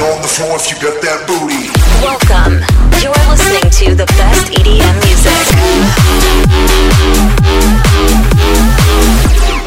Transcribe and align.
on 0.00 0.22
the 0.22 0.28
floor 0.28 0.56
if 0.56 0.70
you 0.72 0.76
got 0.80 0.96
that 1.04 1.20
booty. 1.28 1.68
Welcome. 2.00 2.64
You're 3.04 3.12
listening 3.28 3.68
to 3.68 3.86
the 3.94 4.08
best 4.16 4.48
EDM 4.56 4.96
music. 5.04 5.44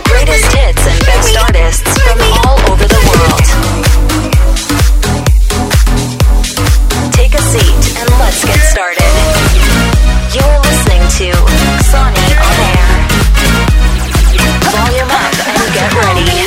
Greatest 0.09 0.49
hits 0.57 0.83
and 0.89 0.99
best 1.05 1.37
artists 1.37 1.85
from 2.01 2.17
all 2.41 2.57
over 2.73 2.85
the 2.89 3.01
world. 3.13 3.45
Take 7.13 7.37
a 7.37 7.43
seat 7.53 7.83
and 8.01 8.09
let's 8.17 8.41
get 8.41 8.57
started. 8.73 9.13
You're 10.33 10.59
listening 10.65 11.03
to 11.21 11.29
Sony 11.93 12.25
on 12.41 12.57
Air. 12.73 12.89
Volume 14.73 15.11
up 15.13 15.35
and 15.45 15.61
get 15.77 15.93
ready. 15.93 16.42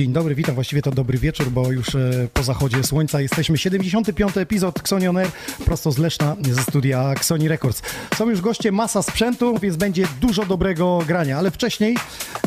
Dzień 0.00 0.12
dobry, 0.12 0.34
witam, 0.34 0.54
właściwie 0.54 0.82
to 0.82 0.90
dobry 0.90 1.18
wieczór, 1.18 1.50
bo 1.50 1.72
już 1.72 1.94
e, 1.94 2.28
po 2.34 2.42
zachodzie 2.42 2.84
słońca 2.84 3.20
jesteśmy. 3.20 3.58
75. 3.58 4.36
epizod 4.36 4.78
Xoni 4.78 5.08
On 5.08 5.16
Air, 5.16 5.28
prosto 5.64 5.92
z 5.92 5.98
Leszna, 5.98 6.36
ze 6.50 6.62
studia 6.62 7.12
Xoni 7.12 7.48
Records. 7.48 7.82
Są 8.16 8.30
już 8.30 8.40
goście, 8.40 8.72
masa 8.72 9.02
sprzętu, 9.02 9.58
więc 9.58 9.76
będzie 9.76 10.06
dużo 10.20 10.46
dobrego 10.46 11.02
grania, 11.06 11.38
ale 11.38 11.50
wcześniej 11.50 11.96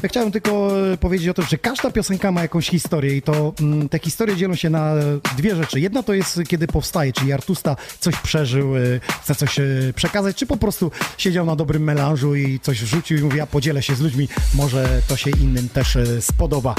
ja 0.04 0.10
chciałem 0.10 0.32
tylko 0.32 0.72
e, 0.94 0.98
powiedzieć 0.98 1.30
o 1.30 1.34
tym, 1.34 1.46
że 1.46 1.58
każda 1.58 1.92
piosenka 1.92 2.32
ma 2.32 2.42
jakąś 2.42 2.70
historię 2.70 3.18
i 3.18 3.22
to 3.22 3.54
mm, 3.60 3.90
te 3.90 4.00
historie 4.00 4.36
dzielą 4.36 4.56
się 4.56 4.70
na 4.70 4.94
dwie 5.38 5.56
rzeczy. 5.56 5.80
Jedna 5.80 6.04
to 6.04 6.14
jest, 6.14 6.40
kiedy 6.48 6.68
powstaje, 6.68 7.14
czyli 7.14 7.34
artysta 7.34 7.76
coś 8.00 8.16
przeżył, 8.16 8.78
e, 8.78 8.80
chce 9.22 9.36
coś 9.36 9.60
e, 9.60 9.64
przekazać, 9.96 10.36
czy 10.36 10.46
po 10.46 10.58
prostu 10.58 10.92
siedział 11.18 11.46
na 11.46 11.56
dobrym 11.56 11.84
melanżu 11.84 12.36
i 12.36 12.60
coś 12.60 12.82
wrzucił 12.82 13.18
i 13.18 13.22
mówi, 13.22 13.38
ja 13.38 13.48
podzielę 13.48 13.84
się 13.84 13.96
z 13.96 14.02
ludźmi, 14.02 14.28
może 14.56 15.02
to 15.08 15.18
się 15.18 15.30
innym 15.30 15.70
też 15.70 15.96
e, 15.96 16.22
spodoba. 16.22 16.76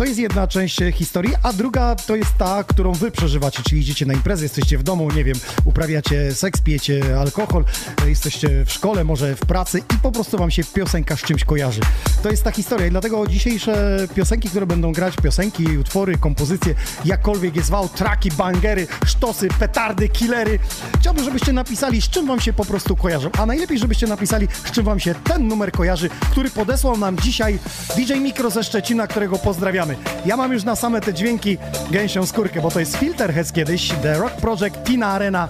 To 0.00 0.04
jest 0.04 0.18
jedna 0.18 0.46
część 0.46 0.78
historii, 0.92 1.34
a 1.42 1.52
druga 1.52 1.94
to 1.94 2.16
jest 2.16 2.30
ta, 2.38 2.64
którą 2.64 2.92
wy 2.92 3.10
przeżywacie, 3.10 3.62
czyli 3.62 3.80
idziecie 3.80 4.06
na 4.06 4.14
imprezę, 4.14 4.44
jesteście 4.44 4.78
w 4.78 4.82
domu, 4.82 5.10
nie 5.10 5.24
wiem, 5.24 5.36
uprawiacie 5.64 6.34
seks, 6.34 6.60
pijecie 6.60 7.18
alkohol, 7.18 7.64
jesteście 8.06 8.64
w 8.64 8.72
szkole, 8.72 9.04
może 9.04 9.36
w 9.36 9.40
pracy 9.40 9.78
i 9.78 9.98
po 10.02 10.12
prostu 10.12 10.38
wam 10.38 10.50
się 10.50 10.64
piosenka 10.64 11.16
z 11.16 11.22
czymś 11.22 11.44
kojarzy. 11.44 11.80
To 12.22 12.30
jest 12.30 12.42
ta 12.42 12.50
historia 12.50 12.86
i 12.86 12.90
dlatego 12.90 13.26
dzisiejsze 13.26 14.06
piosenki, 14.14 14.48
które 14.48 14.66
będą 14.66 14.92
grać, 14.92 15.16
piosenki, 15.16 15.78
utwory, 15.78 16.18
kompozycje, 16.18 16.74
jakkolwiek 17.04 17.56
je 17.56 17.62
zwał, 17.62 17.88
traki, 17.88 18.30
bangery, 18.30 18.86
sztosy, 19.06 19.48
petardy, 19.58 20.08
killery. 20.08 20.58
Chciałbym, 21.00 21.24
żebyście 21.24 21.52
napisali, 21.52 22.02
z 22.02 22.08
czym 22.08 22.26
wam 22.26 22.40
się 22.40 22.52
po 22.52 22.64
prostu 22.64 22.96
kojarzą, 22.96 23.30
a 23.38 23.46
najlepiej, 23.46 23.78
żebyście 23.78 24.06
napisali, 24.06 24.48
z 24.64 24.70
czym 24.70 24.84
wam 24.84 25.00
się 25.00 25.14
ten 25.14 25.48
numer 25.48 25.72
kojarzy, 25.72 26.10
który 26.30 26.50
podesłał 26.50 26.98
nam 26.98 27.18
dzisiaj 27.18 27.58
DJ 27.96 28.14
Mikro 28.14 28.50
ze 28.50 28.64
Szczecina, 28.64 29.06
którego 29.06 29.38
pozdrawiamy. 29.38 29.89
Ja 30.26 30.36
mam 30.36 30.52
już 30.52 30.64
na 30.64 30.76
same 30.76 31.00
te 31.00 31.14
dźwięki 31.14 31.58
gęsią 31.90 32.26
skórkę, 32.26 32.60
bo 32.60 32.70
to 32.70 32.80
jest 32.80 32.96
Filterhead 32.96 33.52
kiedyś, 33.52 33.88
The 34.02 34.18
Rock 34.18 34.32
Project, 34.32 34.84
Tina 34.84 35.06
Arena, 35.06 35.48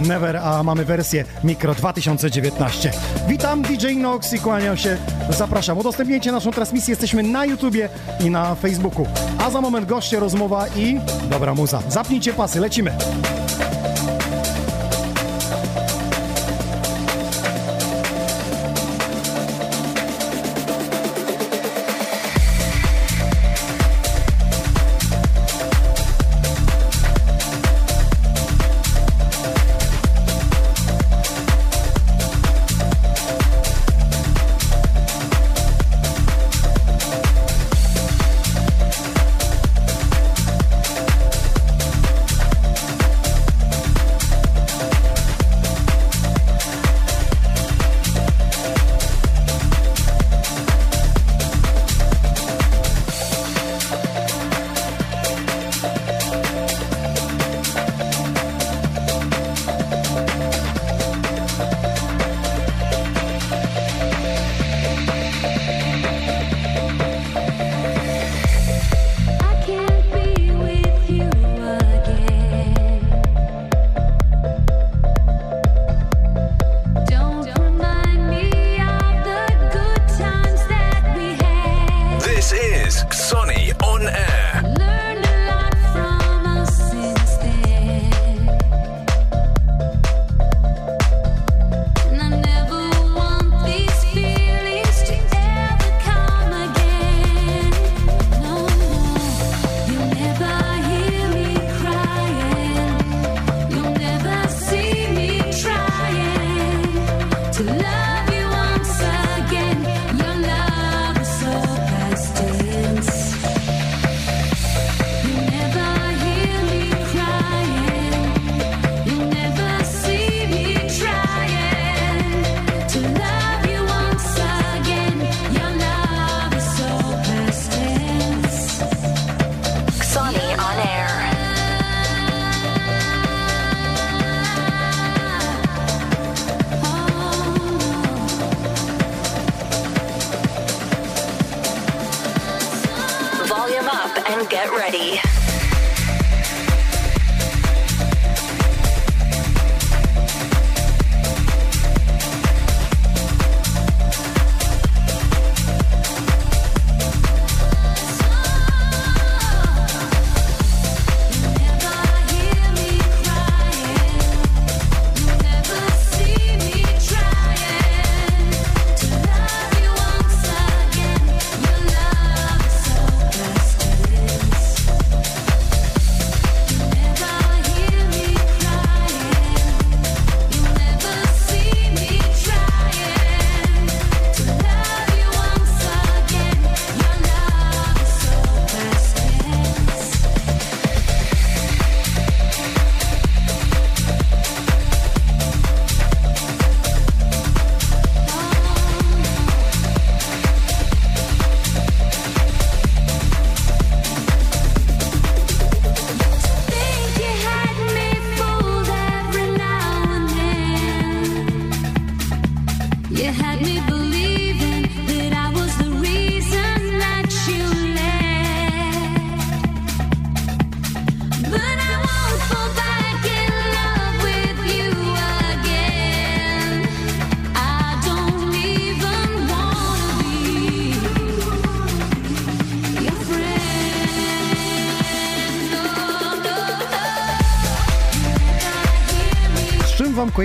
Never, 0.00 0.36
a 0.36 0.62
mamy 0.62 0.84
wersję 0.84 1.24
Mikro 1.44 1.74
2019. 1.74 2.90
Witam, 3.28 3.62
DJ 3.62 3.96
Nox 3.96 4.32
i 4.32 4.38
kłaniam 4.38 4.76
się, 4.76 4.96
zapraszam. 5.30 5.78
Udostępniajcie 5.78 6.32
naszą 6.32 6.50
transmisję, 6.50 6.92
jesteśmy 6.92 7.22
na 7.22 7.44
YouTubie 7.44 7.88
i 8.20 8.30
na 8.30 8.54
Facebooku. 8.54 9.06
A 9.38 9.50
za 9.50 9.60
moment 9.60 9.86
goście, 9.86 10.20
rozmowa 10.20 10.66
i 10.76 11.00
dobra 11.30 11.54
muza. 11.54 11.82
Zapnijcie 11.88 12.32
pasy, 12.32 12.60
lecimy. 12.60 12.92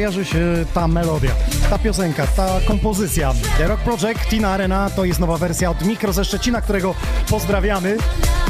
Kojarzy 0.03 0.25
się 0.25 0.65
ta 0.73 0.87
melodia, 0.87 1.31
ta 1.69 1.77
piosenka, 1.77 2.27
ta 2.27 2.59
kompozycja? 2.67 3.33
The 3.57 3.67
Rock 3.67 3.81
Project, 3.81 4.29
Tina 4.29 4.49
Arena, 4.49 4.89
to 4.89 5.05
jest 5.05 5.19
nowa 5.19 5.37
wersja 5.37 5.69
od 5.69 5.85
Mikro 5.85 6.13
ze 6.13 6.25
Szczecina, 6.25 6.61
którego 6.61 6.95
pozdrawiamy. 7.29 7.97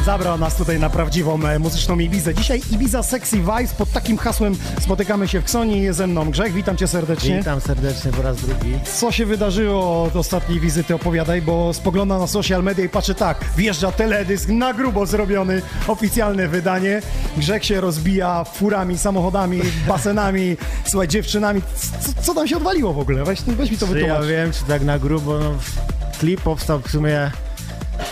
Zabrał 0.06 0.38
nas 0.38 0.56
tutaj 0.56 0.80
na 0.80 0.90
prawdziwą 0.90 1.46
e, 1.46 1.60
muzyczną 1.60 2.00
Ibizę. 2.00 2.34
Dzisiaj 2.34 2.62
Ibiza 2.72 3.04
Sexy 3.04 3.38
Vibes, 3.38 3.74
pod 3.74 3.92
takim 3.92 4.18
hasłem 4.18 4.56
spotykamy 4.82 5.28
się 5.28 5.42
w 5.42 5.44
Ksoni, 5.44 5.82
jest 5.82 5.98
ze 5.98 6.08
mną 6.08 6.32
Grzech, 6.32 6.54
witam 6.54 6.78
cię 6.78 6.88
serdecznie. 6.88 7.38
Witam 7.38 7.62
serdecznie 7.62 8.12
po 8.12 8.22
raz 8.22 8.38
drugi. 8.38 8.80
Co 9.00 9.12
się 9.12 9.26
wydarzyło 9.26 10.04
od 10.04 10.16
ostatniej 10.16 10.60
wizyty, 10.60 10.96
opowiadaj, 10.96 11.42
bo 11.42 11.74
spoglądam 11.74 12.20
na 12.20 12.28
social 12.28 12.64
media 12.64 12.86
i 12.86 12.90
patrzę 12.90 13.16
tak, 13.16 13.46
wjeżdża 13.58 13.92
teledysk 13.92 14.50
na 14.50 14.74
grubo 14.74 15.06
zrobiony, 15.06 15.62
oficjalne 15.88 16.48
wydanie, 16.48 17.02
Grzech 17.38 17.66
się 17.66 17.82
rozbija 17.82 18.44
furami, 18.44 18.98
samochodami, 18.98 19.62
basenami, 19.88 20.58
słuchaj, 20.86 21.08
dziewczynami, 21.08 21.62
co, 22.02 22.22
co 22.24 22.34
tam 22.34 22.48
się 22.48 22.58
odwaliło 22.58 22.94
w 22.94 23.00
ogóle? 23.00 23.24
Weź, 23.24 23.42
weź 23.42 23.72
mi 23.72 23.78
to 23.78 23.88
Czy 23.88 23.94
ja 23.94 24.00
wytłumacz. 24.00 24.26
wiem, 24.30 24.52
czy 24.52 24.64
tak 24.66 24.82
na 24.84 25.00
grubo, 25.00 25.40
no, 25.40 25.52
klip 26.20 26.42
powstał 26.42 26.80
w 26.80 26.92
sumie 26.92 27.32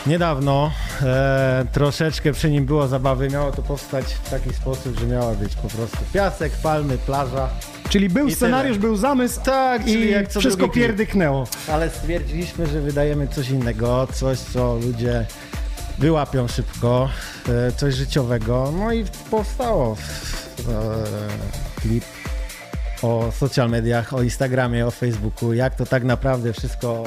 niedawno. 0.08 0.72
E, 1.04 1.66
troszeczkę 1.72 2.32
przy 2.34 2.50
nim 2.52 2.66
było 2.66 2.88
zabawy. 2.88 3.30
Miało 3.30 3.52
to 3.52 3.62
powstać 3.62 4.06
w 4.06 4.30
taki 4.30 4.54
sposób, 4.54 5.00
że 5.00 5.06
miała 5.08 5.34
być 5.34 5.56
po 5.56 5.68
prostu 5.68 5.98
piasek, 6.14 6.52
palmy, 6.64 6.98
plaża. 6.98 7.50
Czyli 7.90 8.10
był 8.10 8.28
I 8.28 8.36
scenariusz, 8.36 8.78
tyle. 8.78 8.88
był 8.88 8.96
zamysł 8.98 9.42
Tak, 9.42 9.88
i 9.88 10.14
wszystko 10.40 10.68
pierdyknęło. 10.70 11.48
Ale 11.68 11.90
stwierdziliśmy, 11.90 12.68
że 12.68 12.82
wydajemy 12.82 13.28
coś 13.28 13.50
innego, 13.50 14.08
coś, 14.14 14.40
co 14.40 14.76
ludzie 14.76 15.26
wyłapią 16.02 16.48
szybko, 16.48 17.10
e, 17.50 17.72
coś 17.72 17.94
życiowego. 17.94 18.74
No 18.80 18.94
i 18.94 19.06
powstało 19.32 19.98
e, 20.60 21.82
klip 21.82 22.04
o 23.02 23.32
social 23.32 23.70
mediach, 23.70 24.14
o 24.14 24.22
Instagramie, 24.22 24.88
o 24.88 24.92
Facebooku, 24.92 25.54
jak 25.54 25.76
to 25.76 25.86
tak 25.86 26.04
naprawdę 26.04 26.54
wszystko 26.54 27.04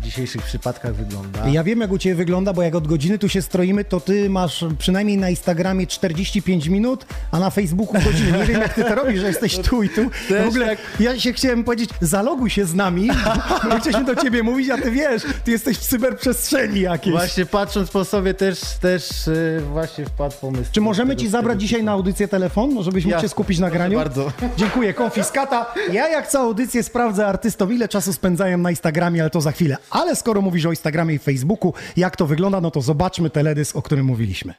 w 0.00 0.04
dzisiejszych 0.04 0.42
przypadkach 0.42 0.94
wygląda. 0.94 1.48
Ja 1.48 1.64
wiem, 1.64 1.80
jak 1.80 1.92
u 1.92 1.98
Ciebie 1.98 2.14
wygląda, 2.14 2.52
bo 2.52 2.62
jak 2.62 2.74
od 2.74 2.88
godziny 2.88 3.18
tu 3.18 3.28
się 3.28 3.42
stroimy, 3.42 3.84
to 3.84 4.00
Ty 4.00 4.30
masz 4.30 4.64
przynajmniej 4.78 5.18
na 5.18 5.30
Instagramie 5.30 5.86
45 5.86 6.66
minut, 6.66 7.06
a 7.30 7.38
na 7.38 7.50
Facebooku 7.50 7.94
godzinę. 8.04 8.38
Nie 8.38 8.44
wiem, 8.44 8.60
jak 8.60 8.74
Ty 8.74 8.84
to 8.84 8.94
robisz, 8.94 9.20
że 9.20 9.26
jesteś 9.26 9.58
tu 9.58 9.82
i 9.82 9.88
tu. 9.88 10.10
Też 10.28 10.44
W 10.44 10.48
ogóle 10.48 10.66
tak. 10.66 10.78
ja 11.00 11.18
się 11.20 11.32
chciałem 11.32 11.64
powiedzieć, 11.64 11.90
zaloguj 12.00 12.50
się 12.50 12.66
z 12.66 12.74
nami, 12.74 13.08
bo 13.70 13.78
chcieliśmy 13.80 14.04
do 14.04 14.16
Ciebie 14.16 14.42
mówić, 14.42 14.70
a 14.70 14.78
Ty 14.78 14.90
wiesz, 14.90 15.22
Ty 15.44 15.50
jesteś 15.50 15.78
w 15.78 15.86
cyberprzestrzeni 15.86 16.80
jakiejś. 16.80 17.16
Właśnie 17.16 17.46
patrząc 17.46 17.90
po 17.90 18.04
sobie 18.04 18.34
też, 18.34 18.60
też 18.80 19.28
e, 19.28 19.60
właśnie 19.60 20.06
wpadł 20.06 20.36
pomysł. 20.40 20.70
Czy 20.72 20.80
możemy 20.80 21.16
Ci 21.16 21.28
zabrać 21.28 21.60
dzisiaj 21.60 21.82
na 21.84 21.92
audycję 21.92 22.28
telefon, 22.28 22.82
żebyś 22.82 23.04
mógł 23.04 23.20
się 23.20 23.28
skupić 23.28 23.58
na 23.58 23.70
graniu? 23.70 23.98
bardzo. 23.98 24.32
Dziękuję, 24.56 24.94
konfiskata. 24.94 25.74
Ja 25.92 26.08
jak 26.08 26.26
całą 26.28 26.46
audycję 26.46 26.82
sprawdzę 26.82 27.26
artystom, 27.26 27.72
ile 27.72 27.88
czasu 27.88 28.12
spędzają 28.12 28.58
na 28.58 28.70
Instagramie, 28.70 29.20
ale 29.20 29.30
to 29.30 29.40
za 29.40 29.52
chwilę. 29.52 29.76
Ale 29.90 30.16
skoro 30.16 30.42
mówisz 30.42 30.66
o 30.66 30.70
Instagramie 30.70 31.14
i 31.14 31.18
Facebooku, 31.18 31.72
jak 31.96 32.16
to 32.16 32.26
wygląda, 32.26 32.60
no 32.60 32.70
to 32.70 32.80
zobaczmy 32.80 33.30
teledysk, 33.30 33.76
o 33.76 33.82
którym 33.82 34.06
mówiliśmy. 34.06 34.54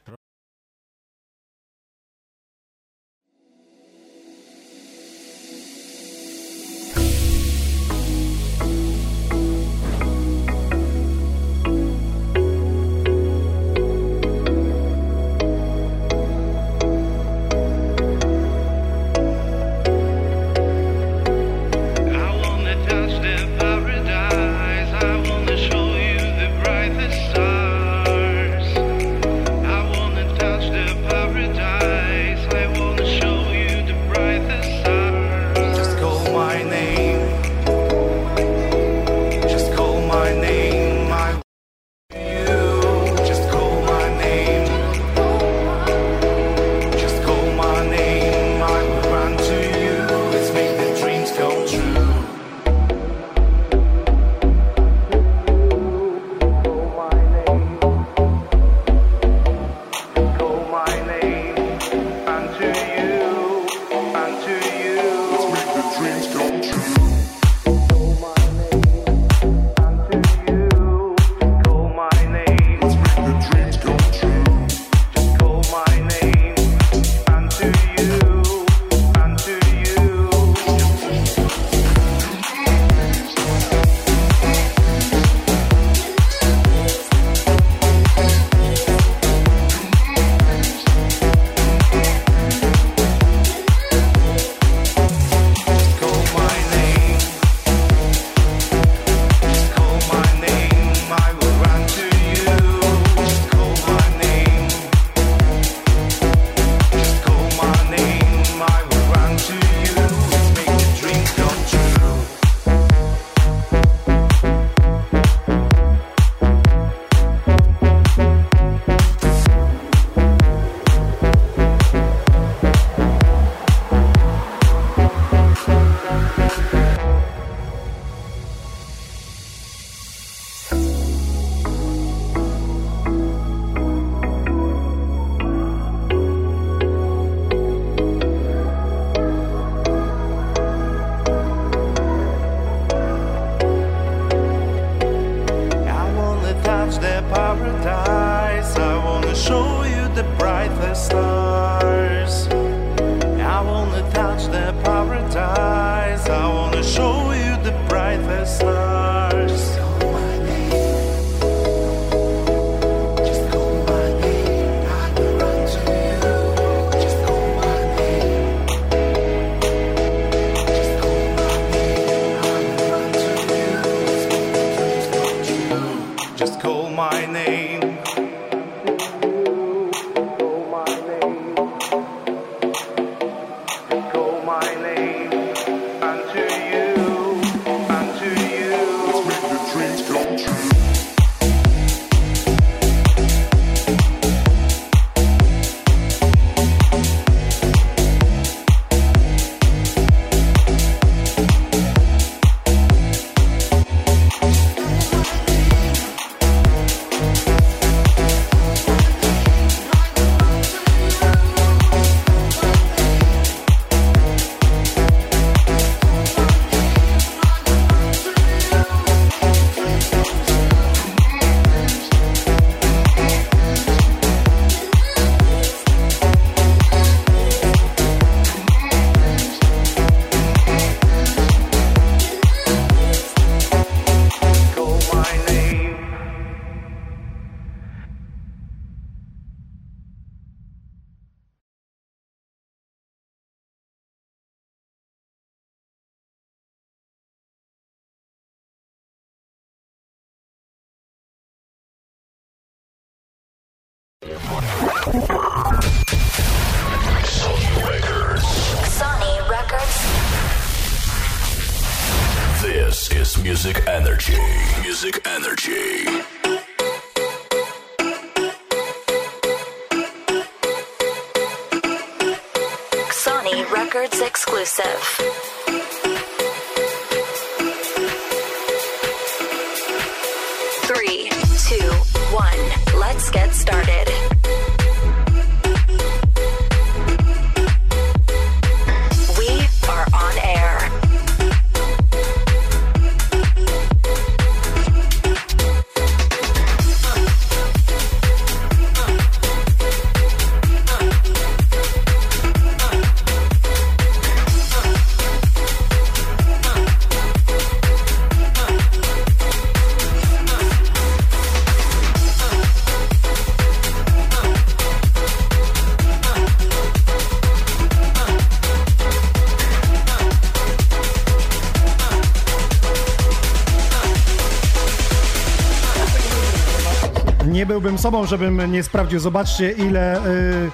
Byłbym 327.70 327.98
sobą, 327.98 328.26
żebym 328.26 328.72
nie 328.72 328.82
sprawdził. 328.82 329.20
Zobaczcie, 329.20 329.70
ile 329.70 330.26
y, 330.26 330.70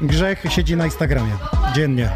grzech 0.00 0.44
siedzi 0.48 0.76
na 0.76 0.84
Instagramie 0.84 1.32
dziennie. 1.74 2.10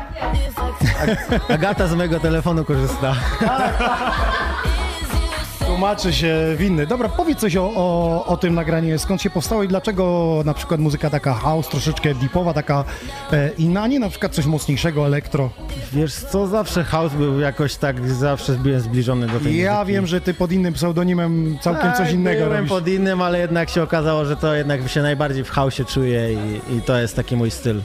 Agata 1.49 1.87
z 1.87 1.95
mojego 1.95 2.21
telefonu 2.21 2.65
korzysta. 2.65 3.15
Tłumaczy 5.67 6.13
się 6.13 6.37
winny. 6.57 6.87
Dobra, 6.87 7.09
powiedz 7.09 7.39
coś 7.39 7.57
o, 7.57 7.73
o, 7.77 8.25
o 8.27 8.37
tym 8.37 8.55
nagraniu, 8.55 8.99
skąd 8.99 9.23
się 9.23 9.31
powstało 9.31 9.63
i 9.63 9.69
dlaczego 9.69 10.43
na 10.45 10.55
przykład 10.55 10.81
muzyka 10.81 11.11
taka 11.11 11.35
house, 11.35 11.69
troszeczkę 11.69 12.15
deepowa, 12.15 12.55
taka 12.55 12.85
e, 13.33 13.51
inna, 13.59 13.83
a 13.83 13.87
nie 13.87 13.99
na 13.99 14.09
przykład 14.09 14.35
coś 14.35 14.47
mocniejszego, 14.47 15.07
elektro. 15.07 15.51
Wiesz 15.92 16.14
co, 16.14 16.47
zawsze 16.47 16.85
house 16.85 17.12
był 17.14 17.40
jakoś 17.40 17.76
tak, 17.76 18.09
zawsze 18.09 18.52
byłem 18.52 18.80
zbliżony 18.80 19.26
do 19.26 19.40
tej 19.40 19.57
Ja 19.59 19.73
muzyki. 19.75 19.92
wiem, 19.92 20.07
że 20.07 20.21
ty 20.21 20.35
pod 20.35 20.52
innym 20.52 20.75
pseudonimem 20.75 21.59
całkiem 21.61 21.92
coś 21.92 21.99
Tak, 22.07 22.12
innego 22.12 22.40
byłem 22.45 22.52
robisz. 22.57 22.68
pod 22.68 22.88
innym, 22.88 23.23
ale 23.23 23.38
jednak 23.38 23.71
się 23.71 23.83
okazało, 23.83 24.25
że 24.25 24.37
to 24.37 24.54
jednak 24.54 24.88
się 24.88 25.02
najbardziej 25.02 25.45
w 25.45 25.50
hausie 25.50 25.85
czuję 25.85 26.33
i, 26.33 26.76
i 26.76 26.83
to 26.83 26.99
jest 26.99 27.16
taki 27.16 27.37
mój 27.37 27.50
styl. 27.50 27.80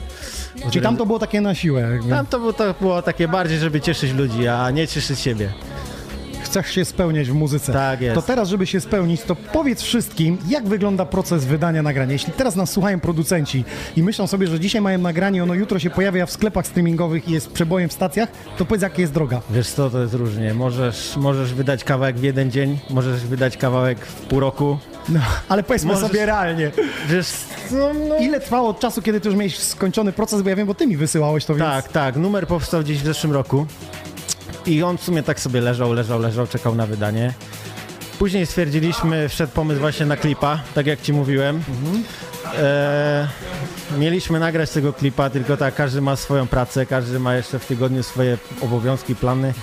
Czyli 0.70 0.82
tam 0.82 0.96
to 0.96 1.06
było 1.06 1.18
takie 1.18 1.40
na 1.40 1.54
siłę. 1.54 1.80
jakby. 1.80 2.08
Tam 2.10 2.26
to 2.26 2.38
było, 2.38 2.52
to 2.52 2.74
było 2.80 3.02
takie 3.02 3.28
bardziej, 3.28 3.58
żeby 3.58 3.80
cieszyć 3.80 4.12
ludzi, 4.12 4.48
a 4.48 4.70
nie 4.70 4.88
cieszyć 4.88 5.20
siebie. 5.20 5.48
Chcesz 6.44 6.70
się 6.70 6.84
spełniać 6.84 7.30
w 7.30 7.34
muzyce. 7.34 7.72
Tak 7.72 8.00
jest. 8.00 8.14
To 8.14 8.22
teraz, 8.22 8.48
żeby 8.48 8.66
się 8.66 8.80
spełnić, 8.80 9.22
to 9.22 9.36
powiedz 9.36 9.82
wszystkim, 9.82 10.38
jak 10.48 10.68
wygląda 10.68 11.04
proces 11.06 11.44
wydania 11.44 11.82
nagrania. 11.82 12.12
Jeśli 12.12 12.32
teraz 12.32 12.56
nas 12.56 12.70
słuchają 12.70 13.00
producenci 13.00 13.64
i 13.96 14.02
myślą 14.02 14.26
sobie, 14.26 14.46
że 14.46 14.60
dzisiaj 14.60 14.80
mają 14.80 14.98
nagranie, 14.98 15.42
ono 15.42 15.54
jutro 15.54 15.78
się 15.78 15.90
pojawia 15.90 16.26
w 16.26 16.30
sklepach 16.30 16.66
streamingowych 16.66 17.28
i 17.28 17.32
jest 17.32 17.50
przebojem 17.52 17.88
w 17.88 17.92
stacjach, 17.92 18.28
to 18.58 18.64
powiedz, 18.64 18.82
jaka 18.82 19.00
jest 19.00 19.12
droga. 19.12 19.40
Wiesz 19.50 19.68
co, 19.68 19.90
to 19.90 20.00
jest 20.02 20.14
różnie. 20.14 20.54
Możesz, 20.54 21.16
możesz 21.16 21.54
wydać 21.54 21.84
kawałek 21.84 22.16
w 22.16 22.22
jeden 22.22 22.50
dzień, 22.50 22.78
możesz 22.90 23.20
wydać 23.26 23.56
kawałek 23.56 23.98
w 24.06 24.14
pół 24.20 24.40
roku. 24.40 24.78
No, 25.08 25.20
ale 25.48 25.62
powiedzmy 25.62 25.92
Możesz- 25.92 26.08
sobie 26.08 26.26
realnie. 26.26 26.70
Wiesz, 27.08 27.26
no, 27.70 27.90
no, 28.08 28.16
Ile 28.16 28.40
trwało 28.40 28.68
od 28.68 28.80
czasu, 28.80 29.02
kiedy 29.02 29.20
ty 29.20 29.28
już 29.28 29.36
miałeś 29.38 29.58
skończony 29.58 30.12
proces, 30.12 30.42
bo 30.42 30.50
ja 30.50 30.56
wiem, 30.56 30.66
bo 30.66 30.74
ty 30.74 30.86
mi 30.86 30.96
wysyłałeś 30.96 31.44
to, 31.44 31.54
więc... 31.54 31.70
Tak, 31.70 31.88
tak. 31.88 32.16
Numer 32.16 32.46
powstał 32.46 32.82
gdzieś 32.82 32.98
w 32.98 33.04
zeszłym 33.04 33.32
roku 33.32 33.66
i 34.66 34.82
on 34.82 34.98
w 34.98 35.02
sumie 35.02 35.22
tak 35.22 35.40
sobie 35.40 35.60
leżał, 35.60 35.92
leżał, 35.92 36.20
leżał, 36.20 36.46
czekał 36.46 36.74
na 36.74 36.86
wydanie. 36.86 37.34
Później 38.18 38.46
stwierdziliśmy, 38.46 39.28
wszedł 39.28 39.52
pomysł 39.52 39.80
właśnie 39.80 40.06
na 40.06 40.16
klipa, 40.16 40.60
tak 40.74 40.86
jak 40.86 41.00
ci 41.02 41.12
mówiłem. 41.12 41.62
E, 42.58 43.28
mieliśmy 43.98 44.38
nagrać 44.40 44.70
tego 44.70 44.92
klipa, 44.92 45.30
tylko 45.30 45.56
tak, 45.56 45.74
każdy 45.74 46.00
ma 46.00 46.16
swoją 46.16 46.46
pracę, 46.46 46.86
każdy 46.86 47.18
ma 47.18 47.34
jeszcze 47.34 47.58
w 47.58 47.66
tygodniu 47.66 48.02
swoje 48.02 48.38
obowiązki, 48.60 49.14
plany. 49.14 49.54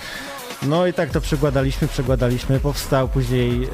No 0.67 0.87
i 0.87 0.93
tak 0.93 1.09
to 1.09 1.21
przekładaliśmy, 1.21 1.87
przekładaliśmy. 1.87 2.59
Powstał 2.59 3.07
później 3.07 3.63
e, 3.63 3.67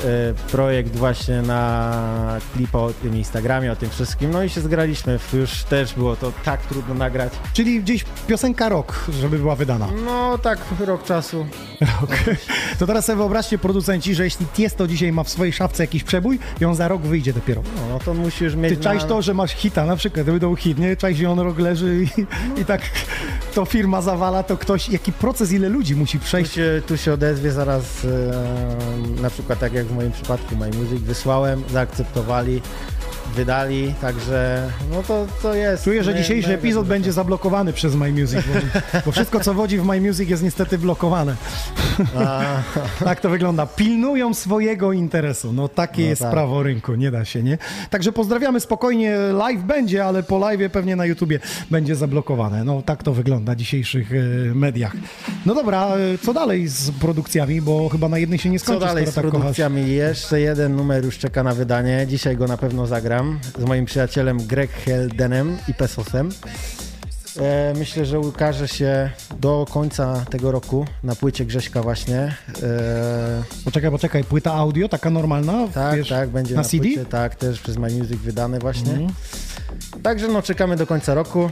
projekt 0.52 0.96
właśnie 0.96 1.42
na 1.42 2.40
klipa 2.54 2.80
o 2.80 2.94
tym 2.94 3.16
Instagramie, 3.16 3.72
o 3.72 3.76
tym 3.76 3.90
wszystkim. 3.90 4.32
No 4.32 4.44
i 4.44 4.50
się 4.50 4.62
zgraliśmy. 4.62 5.20
Już 5.34 5.64
też 5.64 5.94
było 5.94 6.16
to 6.16 6.32
tak 6.46 6.62
trudno 6.62 6.94
nagrać. 6.94 7.34
Czyli 7.54 7.82
gdzieś 7.82 8.06
piosenka 8.28 8.70
rok, 8.70 9.06
żeby 9.22 9.40
była 9.40 9.56
wydana. 9.56 9.88
No 10.06 10.38
tak, 10.38 10.60
rok 10.80 11.04
czasu. 11.04 11.46
Rok. 11.82 12.10
To 12.80 12.88
teraz 12.88 13.06
sobie 13.06 13.18
wyobraźcie 13.18 13.58
producenci, 13.58 14.16
że 14.16 14.24
jeśli 14.24 14.46
Tiesto 14.46 14.88
dzisiaj 14.88 15.12
ma 15.12 15.24
w 15.24 15.30
swojej 15.30 15.54
szafce 15.54 15.84
jakiś 15.84 16.04
przebój 16.04 16.40
i 16.62 16.66
on 16.66 16.76
za 16.76 16.88
rok 16.88 17.02
wyjdzie 17.02 17.34
dopiero. 17.34 17.62
No, 17.76 17.82
no 17.90 18.00
to 18.00 18.14
musisz 18.14 18.56
mieć. 18.56 18.78
Ty 18.78 18.84
czaisz 18.84 19.04
na... 19.04 19.10
to, 19.10 19.22
że 19.22 19.34
masz 19.34 19.52
hita 19.52 19.86
na 19.86 19.96
przykład, 19.96 20.24
gdyby 20.24 20.40
to 20.40 20.48
był 20.48 20.56
hit, 20.56 20.80
nie? 20.80 20.96
Czaisz, 20.96 21.18
że 21.18 21.30
on 21.30 21.40
rok 21.40 21.60
leży 21.60 22.06
i, 22.18 22.62
i 22.62 22.66
tak 22.66 22.82
to 23.54 23.66
firma 23.66 24.02
zawala, 24.02 24.44
to 24.44 24.58
ktoś, 24.58 24.90
jaki 24.90 25.12
proces, 25.12 25.52
ile 25.52 25.70
ludzi 25.70 25.96
musi 25.96 26.20
przejść. 26.20 26.60
Tu 26.82 26.98
się 26.98 27.14
odezwie 27.14 27.52
zaraz, 27.52 28.06
e, 28.06 29.22
na 29.22 29.30
przykład 29.30 29.60
tak 29.60 29.74
jak 29.74 29.86
w 29.86 29.96
moim 29.96 30.12
przypadku 30.12 30.56
My 30.56 30.70
Music, 30.70 31.00
wysłałem, 31.02 31.64
zaakceptowali, 31.72 32.62
wydali, 33.38 33.94
także 34.02 34.68
no 34.92 35.04
to, 35.04 35.26
to 35.42 35.54
jest. 35.54 35.84
Czuję, 35.84 36.04
że 36.04 36.12
my- 36.12 36.18
dzisiejszy 36.18 36.48
my- 36.50 36.54
epizod 36.56 36.88
będzie 36.88 37.12
zablokowany 37.14 37.74
przez 37.74 37.96
My 37.96 38.12
Music, 38.12 38.40
bo, 38.48 39.00
bo 39.06 39.12
wszystko, 39.12 39.40
co 39.40 39.54
wodzi 39.54 39.78
w 39.78 39.86
My 39.86 40.02
Music 40.02 40.30
jest 40.30 40.44
niestety 40.44 40.78
blokowane. 40.78 41.36
Tak 43.06 43.22
to 43.22 43.30
wygląda. 43.30 43.66
Pilnują 43.66 44.34
swojego 44.34 44.94
interesu. 44.94 45.54
No 45.54 45.68
takie 45.68 46.02
No 46.04 46.08
jest 46.10 46.22
tak. 46.22 46.32
prawo 46.32 46.64
rynku, 46.64 46.96
nie 46.96 47.12
da 47.12 47.26
się, 47.26 47.44
nie? 47.44 47.58
Także 47.90 48.12
pozdrawiamy 48.12 48.60
spokojnie. 48.60 49.18
Live 49.18 49.64
będzie, 49.64 50.06
ale 50.06 50.24
po 50.24 50.38
live 50.40 50.72
pewnie 50.72 50.96
na 50.96 51.06
YouTubie 51.06 51.40
będzie 51.72 51.96
zablokowane. 51.96 52.64
No 52.64 52.82
tak 52.82 53.04
to 53.04 53.14
wygląda 53.14 53.54
w 53.54 53.56
dzisiejszych 53.56 54.12
e, 54.14 54.16
mediach. 54.56 54.94
No 55.46 55.56
dobra, 55.56 55.88
e, 55.88 56.18
co 56.18 56.34
dalej 56.34 56.68
z 56.68 56.92
produkcjami, 56.92 57.62
bo 57.62 57.90
chyba 57.90 58.10
na 58.10 58.18
jednej 58.18 58.40
się 58.40 58.50
nie 58.50 58.60
Co 58.60 58.66
skończy, 58.66 58.86
dalej 58.86 59.08
z 59.08 59.14
tak 59.14 59.24
kochasz. 59.26 59.32
produkcjami? 59.40 59.92
Jeszcze 59.92 60.40
jeden 60.40 60.76
numer 60.76 61.06
już 61.06 61.18
czeka 61.18 61.44
na 61.44 61.54
wydanie. 61.54 62.06
Dzisiaj 62.10 62.38
go 62.38 62.48
na 62.48 62.58
pewno 62.58 62.88
zagram 62.88 63.27
z 63.60 63.64
moim 63.64 63.86
przyjacielem 63.86 64.38
Greg 64.38 64.72
Heldenem 64.72 65.58
i 65.68 65.74
Pesosem. 65.74 66.30
E, 67.42 67.74
myślę, 67.78 68.06
że 68.06 68.20
ukaże 68.20 68.68
się 68.68 69.10
do 69.40 69.66
końca 69.72 70.26
tego 70.30 70.52
roku 70.52 70.86
na 71.04 71.16
płycie 71.16 71.46
Grześka 71.46 71.82
właśnie. 71.84 72.18
E, 72.64 73.44
Poczekaj, 73.66 73.92
poczekaj, 73.92 74.24
płyta 74.24 74.54
audio, 74.54 74.90
taka 74.90 75.10
normalna? 75.10 75.68
Tak, 75.74 75.96
wiesz, 75.98 76.10
tak, 76.10 76.30
będzie 76.30 76.56
na 76.56 76.62
na, 76.62 76.68
CD? 76.68 76.84
Płycie, 76.84 77.06
tak, 77.06 77.36
też 77.36 77.60
przez 77.62 77.78
My 77.78 77.90
Music 77.92 78.18
wydane 78.22 78.60
właśnie. 78.60 79.08
Także 80.04 80.28
no 80.28 80.42
czekamy 80.42 80.76
do 80.76 80.88
końca 80.88 81.14
roku 81.14 81.50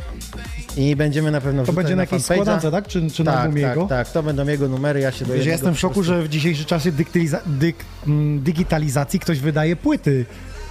i 0.77 0.95
będziemy 0.95 1.31
na 1.31 1.41
pewno 1.41 1.63
To 1.63 1.73
będzie 1.73 1.89
na 1.91 1.95
na 1.95 2.03
jakiejś 2.03 2.23
składance, 2.23 2.71
tak? 2.71 2.87
Czy, 2.87 3.11
czy 3.11 3.23
na 3.23 3.31
Tak, 3.31 3.41
albumie 3.41 3.61
tak, 3.61 3.75
jego? 3.75 3.87
tak, 3.87 4.11
to 4.11 4.23
będą 4.23 4.47
jego 4.47 4.67
numery, 4.67 4.99
ja 4.99 5.11
się 5.11 5.25
do 5.25 5.33
Wiesz, 5.33 5.45
ja 5.45 5.51
jestem 5.51 5.75
w 5.75 5.79
szoku, 5.79 6.03
że 6.03 6.23
w 6.23 6.29
dzisiejszym 6.29 6.65
czasie 6.65 6.91
dyktyliza- 6.91 7.39
dyk, 7.45 7.75
mm, 8.07 8.43
digitalizacji 8.43 9.19
ktoś 9.19 9.39
wydaje 9.39 9.75
płyty. 9.75 10.25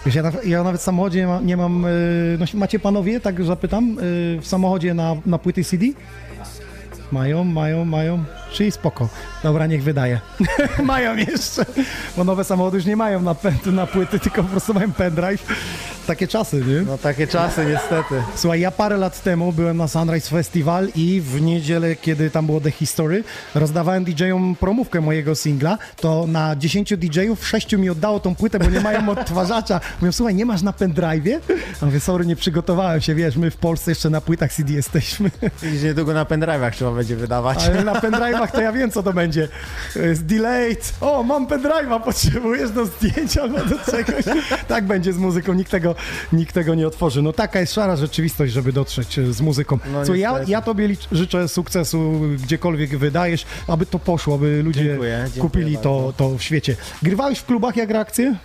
Wiesz, 0.06 0.14
ja, 0.14 0.22
ja 0.44 0.62
nawet 0.64 0.80
w 0.80 0.84
samochodzie 0.84 1.20
nie, 1.20 1.26
ma, 1.26 1.40
nie 1.40 1.56
mam... 1.56 1.84
y, 1.84 2.36
No, 2.40 2.46
macie 2.54 2.78
panowie, 2.78 3.20
tak 3.20 3.44
zapytam, 3.44 3.98
y, 3.98 4.38
w 4.40 4.46
samochodzie 4.46 4.94
na, 4.94 5.16
na 5.26 5.38
płyty 5.38 5.64
CD? 5.64 5.86
Mają, 7.12 7.44
mają, 7.44 7.84
mają. 7.84 8.24
Czyli 8.54 8.72
spoko. 8.72 9.08
Dobra, 9.42 9.66
niech 9.66 9.82
wydaje. 9.82 10.20
mają 10.82 11.16
jeszcze. 11.16 11.66
Bo 12.16 12.24
nowe 12.24 12.44
samochody 12.44 12.76
już 12.76 12.86
nie 12.86 12.96
mają 12.96 13.22
napędu 13.22 13.72
na 13.72 13.86
płyty, 13.86 14.18
tylko 14.18 14.42
po 14.42 14.48
prostu 14.48 14.74
mają 14.74 14.92
pendrive. 14.92 15.46
Takie 16.06 16.28
czasy, 16.28 16.64
nie? 16.66 16.82
No 16.82 16.98
takie 16.98 17.26
czasy 17.26 17.66
niestety. 17.66 18.22
Słuchaj, 18.36 18.60
ja 18.60 18.70
parę 18.70 18.96
lat 18.96 19.22
temu 19.22 19.52
byłem 19.52 19.76
na 19.76 19.88
Sunrise 19.88 20.30
Festival 20.30 20.88
i 20.94 21.20
w 21.20 21.42
niedzielę, 21.42 21.96
kiedy 21.96 22.30
tam 22.30 22.46
było 22.46 22.60
The 22.60 22.70
History, 22.70 23.24
rozdawałem 23.54 24.04
DJ-om 24.04 24.56
promówkę 24.60 25.00
mojego 25.00 25.34
singla, 25.34 25.78
to 26.00 26.24
na 26.28 26.56
10 26.56 26.96
DJ-ów 26.96 27.46
6 27.48 27.72
mi 27.72 27.90
oddało 27.90 28.20
tą 28.20 28.34
płytę, 28.34 28.58
bo 28.58 28.70
nie 28.70 28.80
mają 28.80 29.08
odtwarzacza. 29.18 29.80
Mówią, 30.00 30.12
słuchaj, 30.12 30.34
nie 30.34 30.46
masz 30.46 30.62
na 30.62 30.72
pendrive'ie? 30.72 31.38
A 31.82 31.86
mówię, 31.86 32.00
sorry, 32.00 32.26
nie 32.26 32.36
przygotowałem 32.36 33.00
się, 33.00 33.14
wiesz, 33.14 33.36
my 33.36 33.50
w 33.50 33.56
Polsce 33.56 33.90
jeszcze 33.90 34.10
na 34.10 34.20
płytach 34.20 34.52
CD 34.52 34.72
jesteśmy. 34.72 35.30
Widzisz, 35.62 35.82
niedługo 35.82 36.14
na 36.14 36.24
pendrive'ach 36.24 36.70
trzeba 36.70 36.90
będzie 36.90 37.16
wydawać. 37.16 37.64
Ale 37.66 37.84
na 37.84 37.94
pendrive'ach 37.94 38.43
pendrive'ach, 38.44 38.56
to 38.56 38.60
ja 38.60 38.72
wiem, 38.72 38.90
co 38.90 39.02
to 39.02 39.12
będzie. 39.12 39.48
Z 39.94 40.22
delayed. 40.22 40.92
O, 41.00 41.22
mam 41.22 41.46
pendrive'a, 41.46 42.02
potrzebujesz 42.02 42.70
do 42.70 42.86
zdjęcia 42.86 43.42
albo 43.42 43.58
do 43.58 43.78
czegoś. 43.90 44.24
Tak 44.68 44.84
będzie 44.86 45.12
z 45.12 45.18
muzyką, 45.18 45.54
nikt 45.54 45.70
tego, 45.70 45.94
nikt 46.32 46.54
tego 46.54 46.74
nie 46.74 46.86
otworzy. 46.86 47.22
No 47.22 47.32
taka 47.32 47.60
jest 47.60 47.74
szara 47.74 47.96
rzeczywistość, 47.96 48.52
żeby 48.52 48.72
dotrzeć 48.72 49.18
e, 49.18 49.32
z 49.32 49.40
muzyką. 49.40 49.78
No 49.92 50.04
Co 50.04 50.14
ja, 50.14 50.40
ja 50.46 50.62
tobie 50.62 50.88
licz, 50.88 51.08
życzę 51.12 51.48
sukcesu, 51.48 52.20
gdziekolwiek 52.42 52.98
wydajesz, 52.98 53.46
aby 53.68 53.86
to 53.86 53.98
poszło, 53.98 54.34
aby 54.34 54.62
ludzie 54.62 54.84
Dziękuję, 54.84 55.18
dziękuję 55.24 55.42
kupili 55.42 55.78
to, 55.78 56.12
to 56.16 56.38
w 56.38 56.42
świecie. 56.42 56.76
Grywałeś 57.02 57.38
w 57.38 57.44
klubach 57.44 57.76
jak 57.76 57.90
reakcje? 57.90 58.36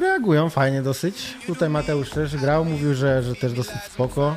Reagują 0.00 0.50
fajnie 0.50 0.82
dosyć. 0.82 1.34
Tutaj 1.46 1.70
Mateusz 1.70 2.10
też 2.10 2.36
grał, 2.36 2.64
mówił, 2.64 2.94
że, 2.94 3.22
że 3.22 3.34
też 3.34 3.52
dosyć 3.52 3.82
spoko. 3.82 4.36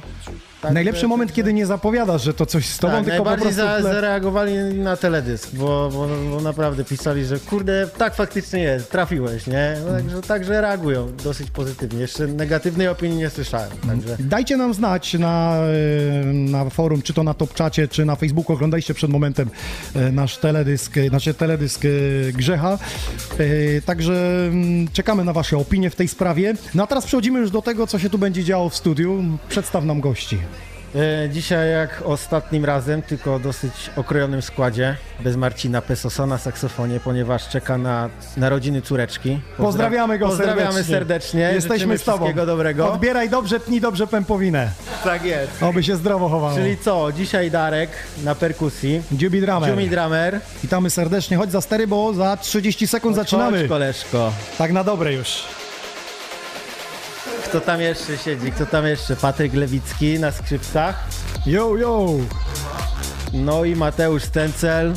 Tak, 0.62 0.74
Najlepszy 0.74 1.02
że- 1.02 1.08
moment, 1.08 1.34
kiedy 1.34 1.54
nie 1.54 1.66
zapowiadasz, 1.66 2.24
że 2.24 2.34
to 2.34 2.46
coś 2.46 2.66
z 2.66 2.80
tobą, 2.80 2.94
Tak, 2.94 3.06
tylko 3.06 3.24
po 3.24 3.30
najbardziej 3.30 3.54
prostu... 3.64 3.84
za, 3.84 3.90
tle- 3.90 3.94
zareagowali 3.94 4.54
na 4.74 4.98
teledysk, 4.98 5.50
bo, 5.54 5.90
bo, 5.94 6.08
bo 6.32 6.42
naprawdę 6.42 6.84
pisali, 6.86 7.26
że 7.26 7.40
kurde, 7.40 7.88
tak 7.98 8.16
faktycznie 8.16 8.60
jest, 8.60 8.92
trafiłeś, 8.92 9.48
nie? 9.48 9.76
No, 9.86 9.92
także, 9.92 10.22
także 10.22 10.62
reagują 10.62 11.12
dosyć 11.24 11.52
pozytywnie. 11.52 12.00
Jeszcze 12.00 12.28
negatywnej 12.28 12.88
opinii 12.88 13.18
nie 13.18 13.30
słyszałem, 13.30 13.70
także... 13.88 14.16
Dajcie 14.20 14.58
nam 14.58 14.74
znać 14.74 15.14
na, 15.14 15.56
e, 16.22 16.26
na 16.34 16.70
forum, 16.70 17.02
czy 17.02 17.14
to 17.14 17.24
na 17.24 17.34
Topczacie, 17.34 17.88
czy 17.88 18.06
na 18.06 18.16
Facebooku. 18.16 18.54
Oglądaliście 18.56 18.94
przed 18.94 19.10
momentem 19.12 19.50
e, 19.96 20.12
nasz 20.12 20.38
teledysk, 20.38 20.94
znaczy 21.10 21.34
teledysk 21.34 21.82
Grzecha. 22.34 22.78
Także 23.86 24.46
mm, 24.48 24.88
czekamy 24.94 25.24
na 25.24 25.34
wasze 25.34 25.58
opinie 25.58 25.90
w 25.90 25.96
tej 25.96 26.08
sprawie. 26.08 26.54
No 26.76 26.84
a 26.84 26.88
teraz 26.88 27.06
przechodzimy 27.06 27.40
już 27.40 27.52
do 27.52 27.62
tego, 27.62 27.88
co 27.88 28.00
się 28.00 28.10
tu 28.10 28.18
będzie 28.18 28.44
działo 28.44 28.70
w 28.70 28.76
studiu. 28.76 29.24
Przedstaw 29.50 29.86
nam 29.86 30.02
gości. 30.02 30.38
E, 30.96 31.30
Dzisiaj 31.30 31.72
jak 31.72 32.02
ostatnim 32.06 32.66
razem, 32.66 33.02
tylko 33.02 33.40
dosyć 33.40 33.72
okrojonym 33.96 34.42
składzie, 34.42 34.96
bez 35.20 35.36
Marcina 35.36 35.82
Pesosa 35.82 36.26
na 36.26 36.38
saksofonie, 36.38 37.00
ponieważ 37.00 37.48
czeka 37.50 37.78
na 37.78 38.10
narodziny 38.38 38.82
córeczki. 38.82 39.30
Pozdra- 39.58 39.64
Pozdrawiamy 39.64 40.20
go 40.20 40.28
Pozdrawiamy 40.28 40.62
serdecznie. 40.62 40.94
serdecznie. 40.96 41.52
Jesteśmy 41.54 41.98
z 41.98 42.04
tobą. 42.04 42.18
Wszystkiego 42.18 42.46
dobrego. 42.46 42.94
Odbieraj 42.94 43.30
dobrze, 43.30 43.60
tnij 43.60 43.82
dobrze 43.82 44.08
pępowinę. 44.08 44.70
Tak 45.04 45.24
jest. 45.26 45.64
Oby 45.64 45.84
się 45.84 45.96
zdrowo 45.96 46.30
chowało. 46.30 46.56
Czyli 46.56 46.78
co, 46.78 47.12
dzisiaj 47.12 47.52
Darek 47.52 47.90
na 48.24 48.36
perkusji, 48.36 49.02
Dziubi 49.12 49.42
Drummer. 49.42 49.90
Drummer. 49.90 50.40
Witamy 50.64 50.90
serdecznie. 50.90 51.38
Chodź 51.38 51.52
za 51.52 51.62
stery, 51.62 51.88
bo 51.88 52.14
za 52.14 52.38
30 52.38 52.88
sekund 52.88 53.16
zaczynamy. 53.16 53.60
Chodź, 53.60 53.70
koleżko. 53.70 54.34
Tak 54.58 54.72
na 54.72 54.84
dobre 54.84 55.14
już. 55.14 55.44
Kto 57.52 57.62
tam 57.62 57.82
jeszcze 57.82 58.18
siedzi? 58.18 58.52
Kto 58.52 58.66
tam 58.66 58.86
jeszcze? 58.86 59.16
Patryk 59.16 59.54
Lewicki 59.54 60.20
na 60.20 60.32
skrzypcach. 60.32 61.08
Yo, 61.46 61.78
yo. 61.78 62.08
No 63.34 63.66
i 63.66 63.76
Mateusz 63.76 64.24
Stencel. 64.24 64.94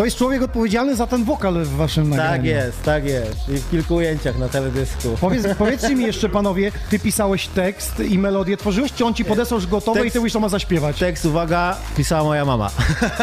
To 0.00 0.04
jest 0.04 0.16
człowiek 0.16 0.42
odpowiedzialny 0.42 0.96
za 0.96 1.06
ten 1.06 1.24
wokal 1.24 1.54
w 1.54 1.76
waszym 1.76 2.08
nagraniu. 2.08 2.32
Tak 2.32 2.44
jest, 2.44 2.82
tak 2.82 3.04
jest. 3.04 3.48
I 3.48 3.56
w 3.56 3.70
kilku 3.70 3.94
ujęciach 3.94 4.38
na 4.38 4.48
teledysku. 4.48 5.16
Powiedz, 5.20 5.46
powiedzcie 5.58 5.94
mi 5.94 6.04
jeszcze, 6.04 6.28
panowie, 6.28 6.72
ty 6.90 6.98
pisałeś 6.98 7.46
tekst 7.46 8.00
i 8.00 8.18
melodię 8.18 8.56
tworzyłeś, 8.56 8.92
czy 8.92 9.04
on 9.04 9.14
ci 9.14 9.24
podesłał 9.24 9.60
już 9.60 9.70
gotowe 9.70 10.00
i 10.00 10.02
Tekst- 10.02 10.12
ty 10.12 10.18
już 10.18 10.32
to 10.32 10.40
ma 10.40 10.48
zaśpiewać? 10.48 10.98
Tekst, 10.98 11.24
uwaga, 11.24 11.76
pisała 11.96 12.24
moja 12.24 12.44
mama, 12.44 12.70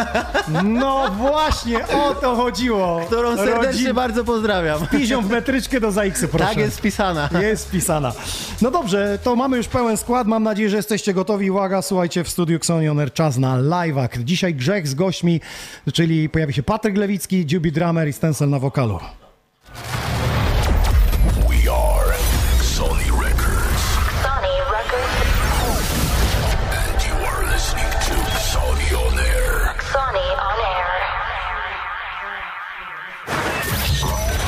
No 0.64 1.10
właśnie, 1.10 1.88
o 1.88 2.14
to 2.14 2.36
chodziło. 2.36 3.00
którą 3.06 3.36
serdecznie 3.36 3.66
Rodzin... 3.66 3.94
bardzo 3.94 4.24
pozdrawiam. 4.24 4.86
Pizią 4.86 5.22
w 5.22 5.30
metryczkę 5.38 5.80
do 5.80 5.92
ZAX-y, 5.92 6.28
proszę. 6.28 6.46
Tak 6.46 6.56
jest 6.56 6.78
wpisana. 6.78 7.28
Jest 7.40 7.68
wpisana. 7.68 8.12
No 8.62 8.70
dobrze, 8.70 9.18
to 9.22 9.36
mamy 9.36 9.56
już 9.56 9.68
pełen 9.68 9.96
skład. 9.96 10.26
Mam 10.26 10.42
nadzieję, 10.42 10.70
że 10.70 10.76
jesteście 10.76 11.14
gotowi. 11.14 11.50
Uwaga, 11.50 11.82
słuchajcie, 11.82 12.24
w 12.24 12.28
studiu 12.28 12.56
Xonioner 12.56 13.12
czas 13.12 13.36
na 13.36 13.58
live'ak. 13.58 14.24
Dzisiaj 14.24 14.54
Grzech 14.54 14.88
z 14.88 14.94
gośćmi, 14.94 15.40
czyli 15.92 16.28
pojawi 16.28 16.52
się 16.52 16.62
Patryk 16.68 16.96
Lewicki, 16.98 17.44
Jubi 17.46 17.70
Drummer 17.70 18.06
i 18.06 18.12
Stencil 18.12 18.48
na 18.48 18.58
wokalu. 18.58 19.00
We 21.48 21.64
are 21.66 22.12
Sony 22.60 23.08
Records, 23.08 23.82
Sony 24.20 24.56
Records. 24.68 25.16
and 26.76 27.00
you 27.08 27.16
are 27.24 27.46
listening 27.48 27.90
to 28.04 28.14
Sony 28.52 28.92
On 29.00 29.16
Air. 29.18 29.72
Sony 29.80 30.28
on 30.48 30.60
air. 30.60 30.92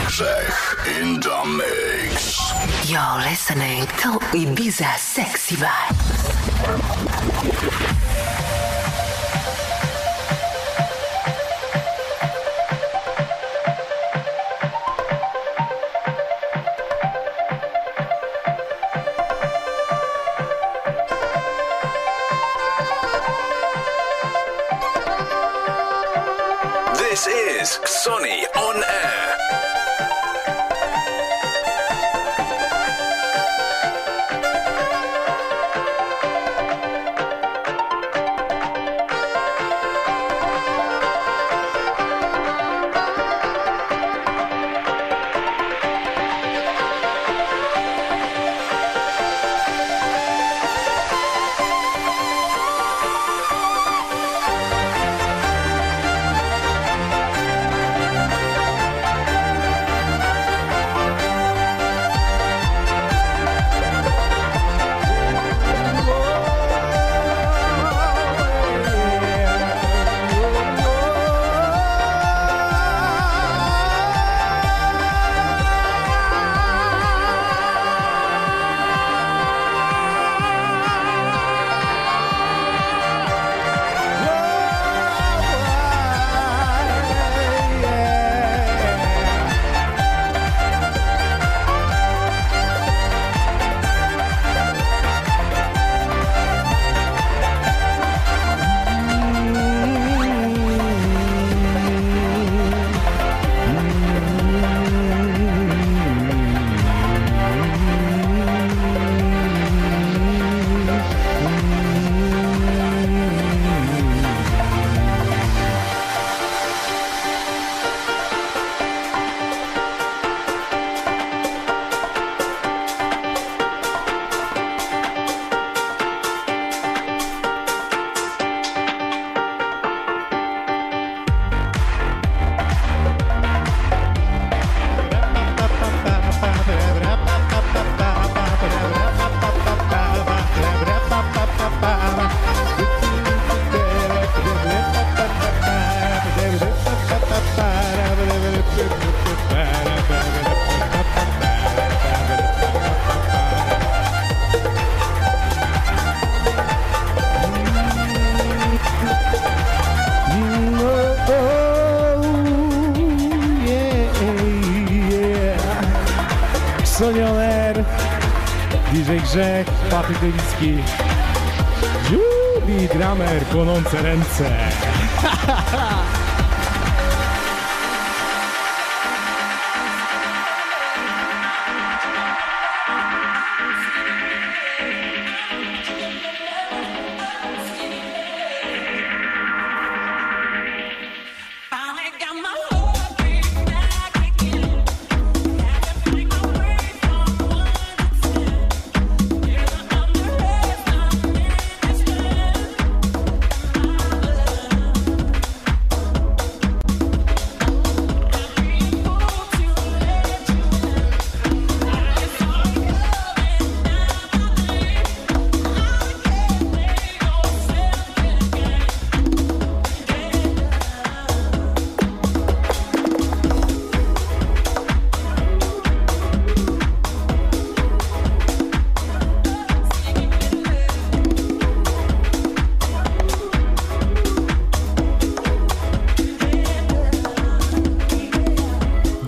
Grzech 0.05 0.77
in 1.01 1.21
the 1.25 1.41
mix. 1.57 2.37
You're 2.85 3.19
listening 3.31 3.87
to 4.03 4.21
Ibiza 4.37 4.99
Sexy 4.99 5.57
Vibe. 5.57 5.97
Is 27.61 27.79
Sony 27.85 28.43
On 28.57 28.77
Air. 28.83 29.40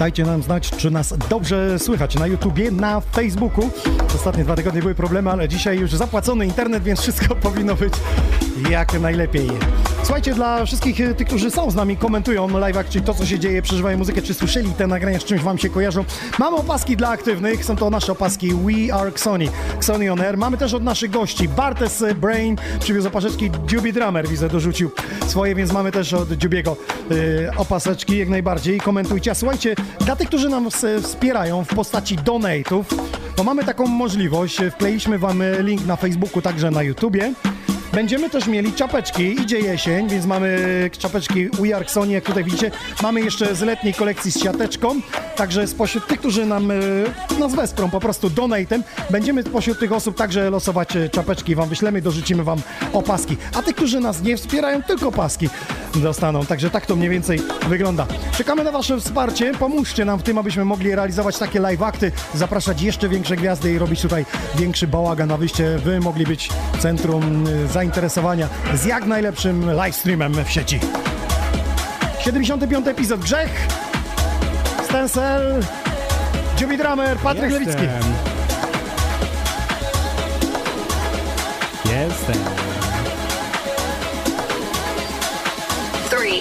Dajcie 0.02 0.24
nam 0.24 0.42
znać, 0.42 0.70
czy 0.70 0.90
nas 0.90 1.14
dobrze 1.30 1.78
słychać 1.78 2.14
na 2.14 2.26
YouTubie, 2.26 2.70
na 2.70 3.00
Facebooku. 3.00 3.70
Ostatnie 4.14 4.44
dwa 4.44 4.56
tygodnie 4.56 4.80
były 4.80 4.94
problemy, 4.94 5.30
ale 5.30 5.48
dzisiaj 5.48 5.78
już 5.78 5.92
zapłacony 5.92 6.46
internet, 6.46 6.82
więc 6.82 7.00
wszystko 7.00 7.34
powinno 7.46 7.74
być 7.74 7.94
jak 8.70 9.00
najlepiej. 9.00 9.50
Słuchajcie, 10.02 10.34
dla 10.34 10.66
wszystkich 10.66 11.00
e, 11.00 11.14
tych, 11.14 11.26
którzy 11.26 11.50
są 11.50 11.70
z 11.70 11.74
nami, 11.74 11.96
komentują 11.96 12.48
live'ach, 12.48 12.84
czyli 12.88 13.04
to, 13.04 13.14
co 13.14 13.26
się 13.26 13.38
dzieje, 13.38 13.62
przeżywają 13.62 13.98
muzykę, 13.98 14.22
czy 14.22 14.34
słyszeli 14.34 14.72
te 14.72 14.86
nagrania, 14.86 15.20
z 15.20 15.24
czymś 15.24 15.42
wam 15.42 15.58
się 15.58 15.68
kojarzą. 15.68 16.04
Mamy 16.38 16.56
opaski 16.56 16.96
dla 16.96 17.08
aktywnych, 17.08 17.64
są 17.64 17.76
to 17.76 17.90
nasze 17.90 18.12
opaski 18.12 18.54
We 18.54 18.94
Are 18.94 19.08
Xoni, 19.08 19.48
Xoni 19.76 20.08
On 20.08 20.20
Air. 20.20 20.38
Mamy 20.38 20.56
też 20.56 20.74
od 20.74 20.82
naszych 20.82 21.10
gości 21.10 21.48
Bartes 21.48 22.04
Brain, 22.20 22.56
przywiózł 22.80 23.08
opaseczki, 23.08 23.50
Jubi 23.72 23.92
Drummer, 23.92 24.28
widzę, 24.28 24.48
dorzucił 24.48 24.90
swoje, 25.26 25.54
więc 25.54 25.72
mamy 25.72 25.92
też 25.92 26.12
od 26.12 26.42
Jubiego 26.42 26.76
y, 27.10 27.50
opaseczki, 27.56 28.18
jak 28.18 28.28
najbardziej. 28.28 28.80
Komentujcie. 28.80 29.30
A 29.30 29.34
słuchajcie, 29.34 29.74
dla 30.00 30.16
tych, 30.16 30.28
którzy 30.28 30.48
nam 30.48 30.68
wspierają 31.02 31.64
w 31.64 31.68
postaci 31.68 32.16
donate'ów, 32.16 32.84
bo 33.36 33.44
mamy 33.44 33.64
taką 33.64 33.86
możliwość, 33.86 34.58
wkleiliśmy 34.70 35.18
wam 35.18 35.42
link 35.58 35.86
na 35.86 35.96
Facebooku, 35.96 36.42
także 36.42 36.70
na 36.70 36.82
YouTubie. 36.82 37.32
Będziemy 37.92 38.30
też 38.30 38.46
mieli 38.46 38.72
czapeczki, 38.72 39.40
idzie 39.42 39.60
jesień, 39.60 40.08
więc 40.08 40.26
mamy 40.26 40.58
czapeczki 40.98 41.48
We 41.48 41.76
Are 41.76 41.88
Sony, 41.88 42.12
jak 42.12 42.24
tutaj 42.24 42.44
widzicie. 42.44 42.70
Mamy 43.02 43.20
jeszcze 43.20 43.54
z 43.54 43.60
letniej 43.60 43.94
kolekcji 43.94 44.32
z 44.32 44.42
siateczką, 44.42 45.00
także 45.36 45.66
spośród 45.66 46.06
tych, 46.06 46.18
którzy 46.18 46.46
nam 46.46 46.70
e, 46.70 46.74
nas 47.38 47.54
wesprą 47.54 47.90
po 47.90 48.00
prostu 48.00 48.30
donatem, 48.30 48.82
będziemy 49.10 49.42
spośród 49.42 49.78
tych 49.78 49.92
osób 49.92 50.16
także 50.16 50.50
losować 50.50 50.96
e, 50.96 51.08
czapeczki, 51.08 51.54
wam 51.54 51.68
wyślemy, 51.68 52.02
dorzucimy 52.02 52.44
wam 52.44 52.58
opaski. 52.92 53.36
A 53.54 53.62
tych, 53.62 53.76
którzy 53.76 54.00
nas 54.00 54.22
nie 54.22 54.36
wspierają, 54.36 54.82
tylko 54.82 55.08
opaski 55.08 55.48
dostaną, 55.94 56.46
także 56.46 56.70
tak 56.70 56.86
to 56.86 56.96
mniej 56.96 57.10
więcej 57.10 57.40
wygląda. 57.68 58.06
Czekamy 58.36 58.64
na 58.64 58.72
wasze 58.72 59.00
wsparcie, 59.00 59.52
pomóżcie 59.58 60.04
nam 60.04 60.18
w 60.18 60.22
tym, 60.22 60.38
abyśmy 60.38 60.64
mogli 60.64 60.94
realizować 60.94 61.38
takie 61.38 61.60
live 61.60 61.82
akty, 61.82 62.12
zapraszać 62.34 62.82
jeszcze 62.82 63.08
większe 63.08 63.36
gwiazdy 63.36 63.72
i 63.72 63.78
robić 63.78 64.02
tutaj 64.02 64.26
większy 64.56 64.86
bałagan, 64.86 65.30
abyście 65.30 65.78
wy 65.78 66.00
mogli 66.00 66.26
być 66.26 66.48
centrum 66.80 67.46
y, 67.46 67.68
zainteresowania 67.82 68.48
z 68.74 68.84
jak 68.84 69.04
najlepszym 69.06 69.70
livestreamem 69.70 70.44
w 70.44 70.50
sieci. 70.50 70.80
75. 72.20 72.86
epizod 72.88 73.20
Grzech, 73.20 73.66
Stencel, 74.84 75.60
Jimmy 76.60 76.76
Drummer, 76.78 77.18
Patryk 77.18 77.52
Lewicki. 77.52 77.82
Jestem. 81.84 82.36
Three, 86.10 86.40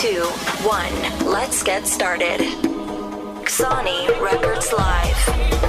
two, 0.00 0.26
one. 0.68 1.32
Let's 1.40 1.62
get 1.62 1.88
started. 1.88 2.40
Sony 3.46 4.08
Records 4.20 4.72
Live. 4.72 5.61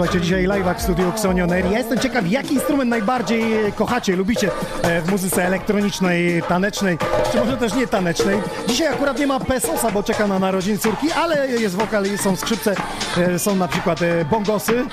Słuchajcie, 0.00 0.20
dzisiaj 0.20 0.46
live'ak 0.46 0.78
w 0.78 0.82
studiu 0.82 1.08
Xonion 1.08 1.52
Air. 1.52 1.66
Ja 1.70 1.78
jestem 1.78 1.98
ciekaw, 1.98 2.30
jaki 2.30 2.54
instrument 2.54 2.90
najbardziej 2.90 3.66
e, 3.66 3.72
kochacie, 3.72 4.16
lubicie 4.16 4.50
e, 4.82 5.02
w 5.02 5.10
muzyce 5.10 5.44
elektronicznej, 5.44 6.42
tanecznej, 6.48 6.98
czy 7.32 7.38
może 7.38 7.56
też 7.56 7.74
nie 7.74 7.86
tanecznej. 7.86 8.38
Dzisiaj 8.68 8.88
akurat 8.88 9.18
nie 9.18 9.26
ma 9.26 9.40
Pesosa, 9.40 9.90
bo 9.90 10.02
czeka 10.02 10.26
na 10.26 10.38
narodziny 10.38 10.78
córki, 10.78 11.12
ale 11.12 11.48
jest 11.48 11.76
wokal, 11.76 12.04
są 12.18 12.36
skrzypce, 12.36 12.74
e, 13.16 13.38
są 13.38 13.56
na 13.56 13.68
przykład 13.68 14.00
bongosy. 14.30 14.84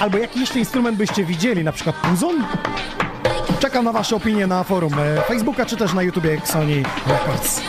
Albo 0.00 0.18
jaki 0.18 0.40
jeszcze 0.40 0.58
instrument 0.58 0.96
byście 0.96 1.24
widzieli, 1.24 1.64
na 1.64 1.72
przykład 1.72 1.96
puzon? 1.96 2.44
Czekam 3.60 3.84
na 3.84 3.92
wasze 3.92 4.16
opinie 4.16 4.46
na 4.46 4.64
forum 4.64 4.92
Facebooka, 5.28 5.66
czy 5.66 5.76
też 5.76 5.94
na 5.94 6.02
YouTubie 6.02 6.40
Sony 6.44 6.82
Records. 7.06 7.60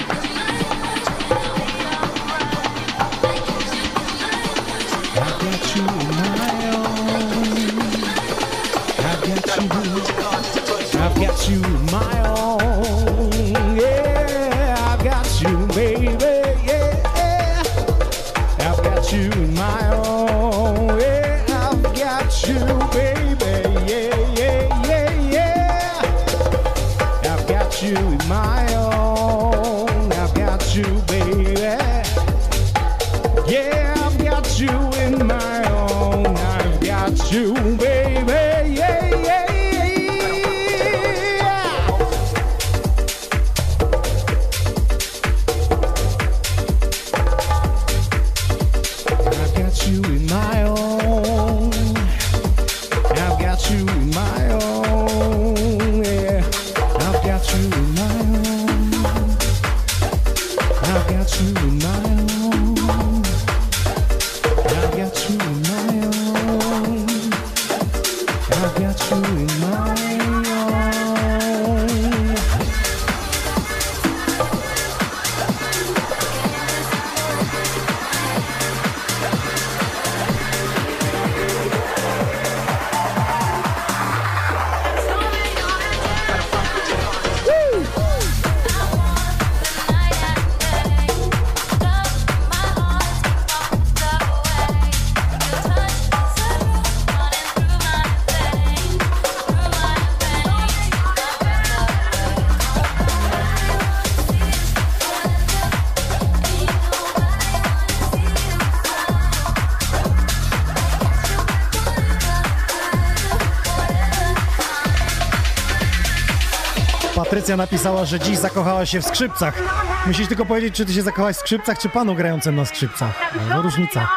Patrycja 117.50 117.66
napisała, 117.66 118.06
że 118.06 118.20
dziś 118.20 118.38
zakochała 118.38 118.86
się 118.86 119.02
w 119.02 119.06
skrzypcach. 119.06 119.62
Musisz 120.08 120.28
tylko 120.28 120.46
powiedzieć, 120.46 120.76
czy 120.76 120.86
ty 120.86 120.94
się 120.94 121.02
zakochałaś 121.02 121.36
w 121.36 121.40
skrzypcach, 121.40 121.80
czy 121.80 121.90
panu 121.90 122.16
grającym 122.16 122.56
na 122.56 122.66
skrzypcach. 122.66 123.34
No, 123.50 123.62
różnica. 123.62 124.08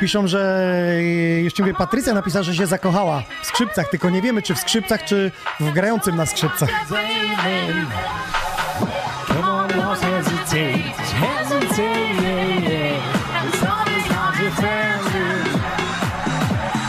Piszą, 0.00 0.26
że 0.26 0.72
jeszcze 1.42 1.62
mówię, 1.62 1.74
Patrycja 1.74 2.14
napisała, 2.14 2.42
że 2.42 2.54
się 2.54 2.66
zakochała 2.66 3.22
w 3.42 3.46
skrzypcach, 3.46 3.88
tylko 3.88 4.10
nie 4.10 4.22
wiemy, 4.22 4.42
czy 4.42 4.54
w 4.54 4.58
skrzypcach, 4.58 5.04
czy 5.04 5.32
w 5.60 5.72
grającym 5.72 6.16
na 6.16 6.26
skrzypcach. 6.26 6.68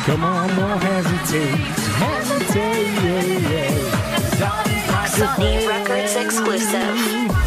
Come 0.05 0.27
on, 0.27 0.49
don't 0.49 0.81
hesitate, 0.81 1.57
hesitate, 1.99 2.63
yeah, 3.03 3.51
yeah. 3.51 4.66
Sony. 5.17 5.67
Records 5.67 6.15
exclusive. 6.15 7.46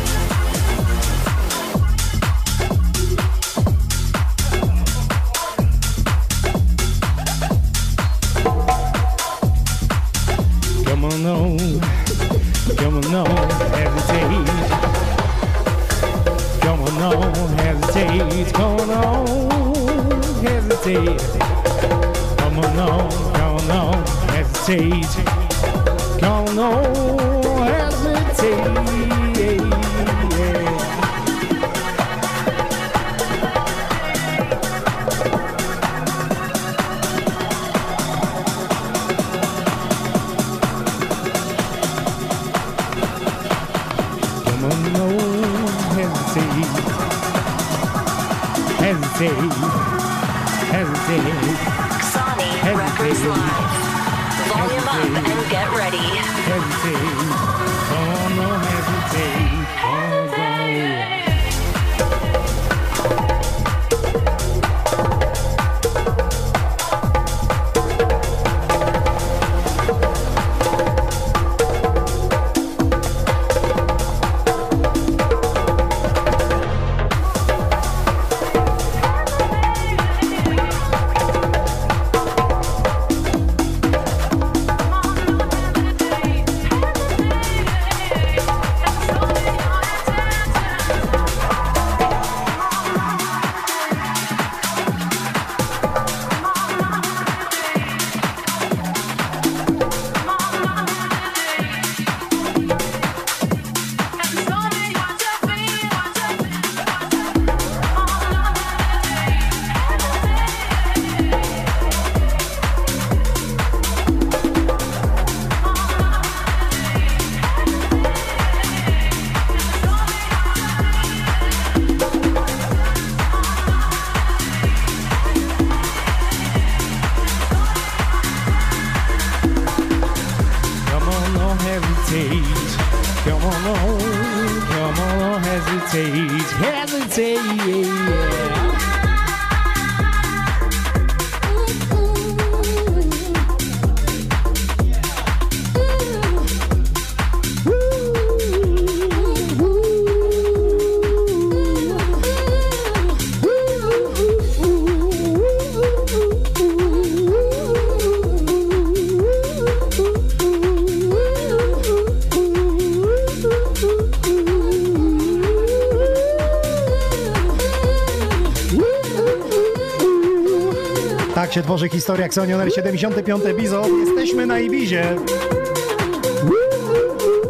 Tak 171.41 171.53
się 171.53 171.63
tworzy 171.63 171.89
historia 171.89 172.27
Xonioner 172.27 172.75
75 172.75 173.43
Bizo. 173.57 173.83
Jesteśmy 174.07 174.47
na 174.47 174.61
Ibizie. 174.61 175.17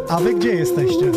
A 0.08 0.20
wy 0.20 0.34
gdzie 0.34 0.54
jesteście? 0.54 1.12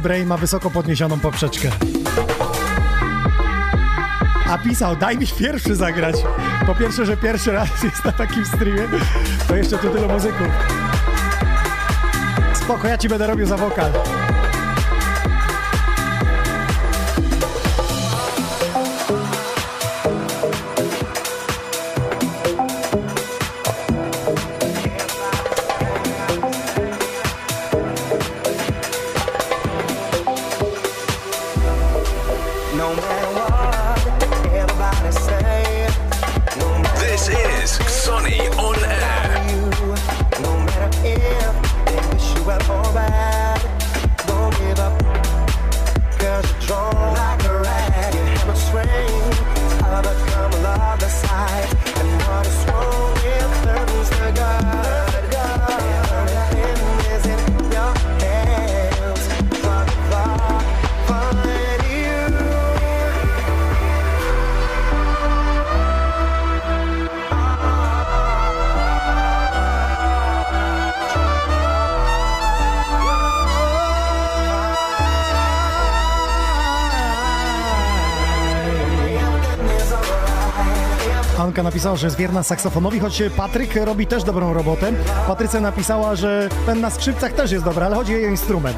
Brain 0.00 0.26
ma 0.26 0.36
wysoko 0.36 0.70
podniesioną 0.70 1.20
poprzeczkę. 1.20 1.70
A 4.50 4.58
pisał, 4.58 4.96
daj 4.96 5.18
mi 5.18 5.26
pierwszy 5.26 5.76
zagrać. 5.76 6.16
Po 6.66 6.74
pierwsze, 6.74 7.06
że 7.06 7.16
pierwszy 7.16 7.52
raz 7.52 7.68
jest 7.84 8.04
na 8.04 8.12
takim 8.12 8.44
streamie, 8.44 8.88
to 9.48 9.56
jeszcze 9.56 9.78
tu 9.78 9.90
tylu 9.90 10.08
muzyków. 10.08 10.46
Spoko, 12.54 12.88
ja 12.88 12.98
ci 12.98 13.08
będę 13.08 13.26
robił 13.26 13.46
za 13.46 13.56
wokal. 13.56 13.92
Napisała, 81.80 81.96
że 81.96 82.06
jest 82.06 82.16
wierna 82.16 82.42
saksofonowi, 82.42 83.00
choć 83.00 83.22
Patryk 83.36 83.76
robi 83.76 84.06
też 84.06 84.24
dobrą 84.24 84.54
robotę. 84.54 84.92
Patrycja 85.26 85.60
napisała, 85.60 86.16
że 86.16 86.48
ten 86.66 86.80
na 86.80 86.90
skrzypcach 86.90 87.32
też 87.32 87.52
jest 87.52 87.64
dobra, 87.64 87.86
ale 87.86 87.96
chodzi 87.96 88.14
o 88.14 88.18
jej 88.18 88.30
instrument. 88.30 88.76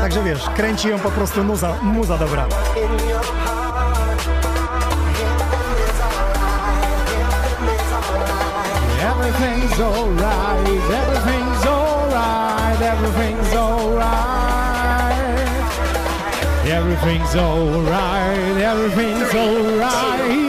Także 0.00 0.22
wiesz, 0.22 0.48
kręci 0.56 0.88
ją 0.88 0.98
po 0.98 1.10
prostu 1.10 1.44
muza, 1.44 1.74
muza 1.82 2.18
dobra. 2.18 2.46
Everything's 9.00 9.80
alright, 9.80 10.68
everything's 10.90 11.66
alright, 11.66 12.80
everything's 12.80 13.56
alright. 13.56 14.42
Everything's 16.64 17.36
alright, 17.36 18.56
everything's 18.56 19.34
alright. 19.34 20.41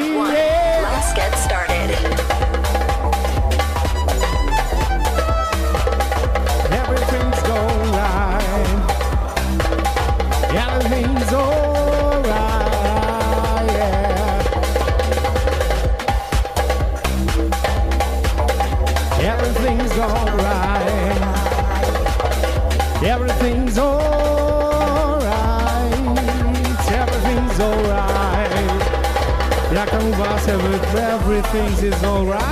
Everything 30.95 31.71
is 31.83 32.03
alright. 32.03 32.43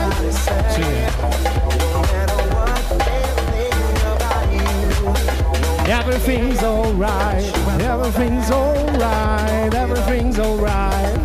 Everything's 5.88 6.64
alright, 6.64 7.44
everything's 7.82 8.52
alright, 8.52 9.74
everything's 9.74 10.40
alright, 10.40 11.18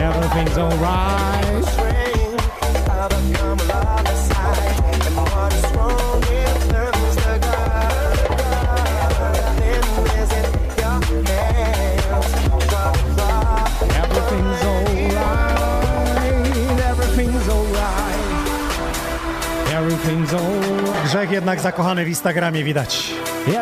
everything's 0.00 0.58
alright. 0.58 1.87
Grzech 21.18 21.30
jednak 21.30 21.60
zakochany 21.60 22.04
w 22.04 22.08
Instagramie 22.08 22.64
widać. 22.64 23.14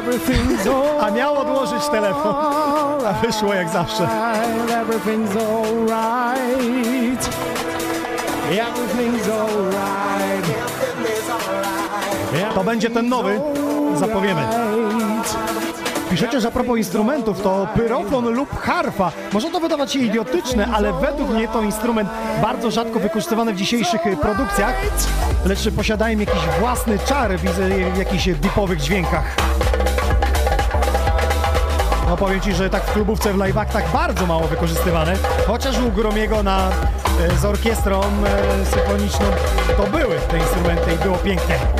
A 1.00 1.10
miał 1.10 1.38
odłożyć 1.38 1.86
telefon, 1.90 2.34
a 3.06 3.12
wyszło 3.12 3.54
jak 3.54 3.68
zawsze. 3.68 4.08
To 12.54 12.64
będzie 12.64 12.90
ten 12.90 13.08
nowy, 13.08 13.40
zapowiemy. 13.94 14.42
Piszecie, 16.10 16.40
że 16.40 16.48
a 16.48 16.50
propos 16.50 16.78
instrumentów 16.78 17.42
to 17.42 17.68
pyrofon 17.74 18.28
lub 18.28 18.60
harfa. 18.60 19.12
Może 19.32 19.50
to 19.50 19.60
wydawać 19.60 19.92
się 19.92 19.98
idiotyczne, 19.98 20.68
ale 20.74 20.92
według 20.92 21.30
mnie 21.30 21.48
to 21.48 21.62
instrument 21.62 22.08
bardzo 22.42 22.70
rzadko 22.70 23.00
wykorzystywany 23.00 23.52
w 23.52 23.56
dzisiejszych 23.56 24.00
produkcjach, 24.20 24.74
lecz 25.46 25.70
posiadają 25.76 26.18
jakiś 26.18 26.42
własny 26.60 26.98
czar 26.98 27.38
widzę 27.38 27.68
w 27.94 27.98
jakichś 27.98 28.28
dipowych 28.28 28.80
dźwiękach. 28.80 29.36
No 32.08 32.16
powiem 32.16 32.40
Ci, 32.40 32.54
że 32.54 32.70
tak 32.70 32.84
w 32.84 32.92
klubówce 32.92 33.32
w 33.32 33.36
live'ach 33.36 33.66
tak 33.66 33.84
bardzo 33.92 34.26
mało 34.26 34.46
wykorzystywane, 34.48 35.16
chociaż 35.46 35.78
u 35.78 35.92
Gromiego 35.92 36.42
na, 36.42 36.70
e, 37.20 37.38
z 37.38 37.44
orkiestrą 37.44 38.00
e, 38.00 38.66
symfoniczną 38.66 39.26
to 39.76 39.86
były 39.86 40.16
te 40.30 40.38
instrumenty 40.38 40.92
i 40.94 40.98
było 40.98 41.16
pięknie. 41.16 41.75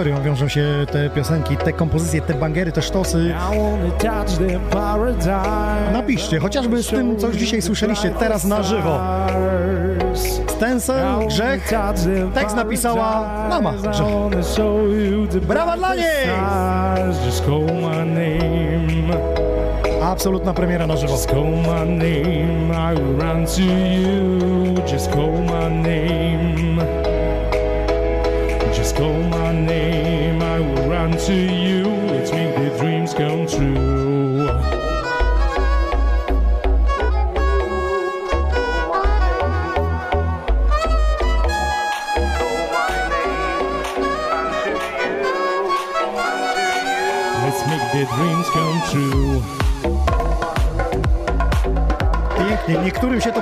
Historią 0.00 0.22
wiążą 0.22 0.48
się 0.48 0.66
te 0.92 1.10
piosenki, 1.10 1.56
te 1.56 1.72
kompozycje, 1.72 2.20
te 2.20 2.34
bangery, 2.34 2.72
te 2.72 2.82
sztosy. 2.82 3.34
Napiszcie, 5.92 6.38
chociażby 6.38 6.82
z 6.82 6.88
tym, 6.88 7.16
co 7.16 7.26
już 7.26 7.36
dzisiaj 7.36 7.62
słyszeliście 7.62 8.10
teraz 8.10 8.44
na 8.44 8.62
żywo. 8.62 9.00
Stencil, 10.48 10.94
Grzech, 11.28 11.72
tekst 12.34 12.56
napisała 12.56 13.20
mama 13.48 13.72
Grzech. 13.72 14.06
Brawa 15.48 15.76
dla 15.76 15.94
niej! 15.94 16.28
Absolutna 20.02 20.54
premiera 20.54 20.86
na 20.86 20.96
żywo. 20.96 21.16
Just 24.92 25.10
call 28.92 29.22
my 29.22 29.52
name. 29.52 30.42
I 30.42 30.60
will 30.60 30.88
run 30.88 31.12
to 31.12 31.34
you. 31.34 31.84
Let's 31.84 32.32
make 32.32 32.54
the 32.54 32.76
dreams 32.78 33.14
come 33.14 33.46
true. 33.46 33.99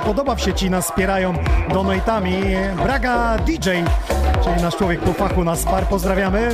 Podoba 0.08 0.34
w 0.34 0.40
sieci, 0.40 0.70
nas 0.70 0.84
wspierają 0.84 1.34
donatami. 1.72 2.42
Braga 2.82 3.38
DJ, 3.38 3.70
czyli 4.44 4.62
nasz 4.62 4.76
człowiek 4.76 5.00
po 5.00 5.12
fachu 5.12 5.44
nas 5.44 5.64
par, 5.64 5.86
pozdrawiamy. 5.86 6.48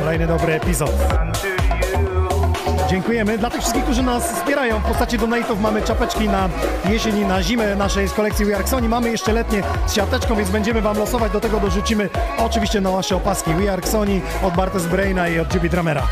Kolejny 0.00 0.26
dobry 0.26 0.52
epizod. 0.52 0.90
Dziękujemy. 2.90 3.38
Dla 3.38 3.50
tych 3.50 3.60
wszystkich, 3.60 3.84
którzy 3.84 4.02
nas 4.02 4.32
wspierają 4.32 4.78
w 4.78 4.82
postaci 4.82 5.18
donate'ów 5.18 5.60
mamy 5.60 5.82
czapeczki 5.82 6.28
na 6.28 6.48
jesień 6.84 7.18
i 7.18 7.26
na 7.26 7.42
zimę 7.42 7.76
naszej 7.76 8.08
z 8.08 8.12
kolekcji 8.12 8.44
We 8.44 8.56
Are. 8.56 8.88
Mamy 8.88 9.10
jeszcze 9.10 9.32
letnie 9.32 9.62
z 9.86 9.94
siateczką, 9.94 10.34
więc 10.34 10.50
będziemy 10.50 10.82
Wam 10.82 10.98
losować. 10.98 11.32
Do 11.32 11.40
tego 11.40 11.60
dorzucimy 11.60 12.08
oczywiście 12.38 12.80
na 12.80 12.90
nasze 12.90 13.16
opaski 13.16 13.54
We 13.54 13.72
Are 13.72 13.82
Xoni 13.82 14.20
od 14.42 14.54
Bartes 14.54 14.86
Braina 14.86 15.28
i 15.28 15.38
od 15.38 15.54
Juby 15.54 15.68
Dramera. 15.68 16.02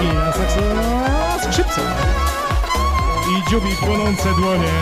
Lewicki 0.00 0.14
na 0.14 0.32
sakso... 0.32 0.60
na 0.74 1.38
skrzypce. 1.38 1.80
I 3.30 3.50
dziubi 3.50 3.76
płonące 3.80 4.34
dłonie. 4.34 4.72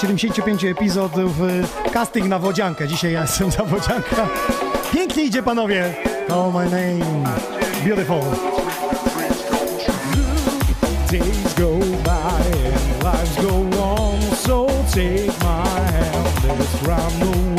75 0.00 0.64
epizodów 0.64 1.32
casting 1.92 2.26
na 2.28 2.38
wodziankę. 2.38 2.88
Dzisiaj 2.88 3.12
ja 3.12 3.22
jestem 3.22 3.50
za 3.50 3.64
wodzianka. 3.64 4.28
Pięknie 4.92 5.24
idzie, 5.24 5.42
panowie. 5.42 5.94
Oh 6.28 6.58
my 6.58 6.64
name. 6.64 7.24
Beautiful. 7.84 8.20
Days 11.10 11.54
go 11.54 11.78
by 12.04 12.42
and 12.74 13.04
lives 13.04 13.36
go 13.42 13.82
on, 13.82 14.20
so 14.36 14.66
take 14.94 15.26
my 15.40 15.80
hand, 15.92 16.58
let's 16.58 16.82
run 16.82 17.22
away. 17.22 17.57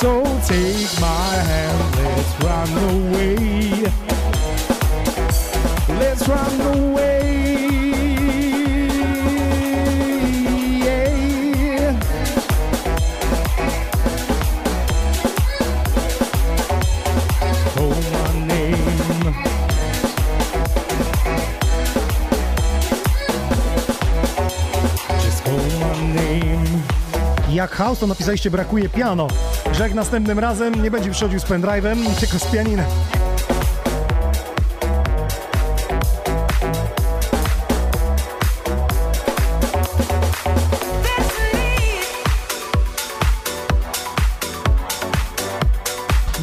So 0.00 0.22
take 0.46 1.00
my 1.00 1.34
hand, 1.50 1.96
let's 1.96 2.32
run 2.44 2.70
away. 2.94 3.90
Let's 5.98 6.28
run 6.28 6.60
away. 6.76 7.07
Jak 27.68 27.76
house, 27.76 27.98
to 27.98 28.06
napisaliście 28.06 28.50
brakuje 28.50 28.88
piano. 28.88 29.28
Grzeg 29.72 29.94
następnym 29.94 30.38
razem 30.38 30.82
nie 30.82 30.90
będzie 30.90 31.10
przychodził 31.10 31.40
z 31.40 31.44
pendrive'em, 31.44 32.14
tylko 32.20 32.38
z 32.38 32.44
pianinem. 32.44 32.84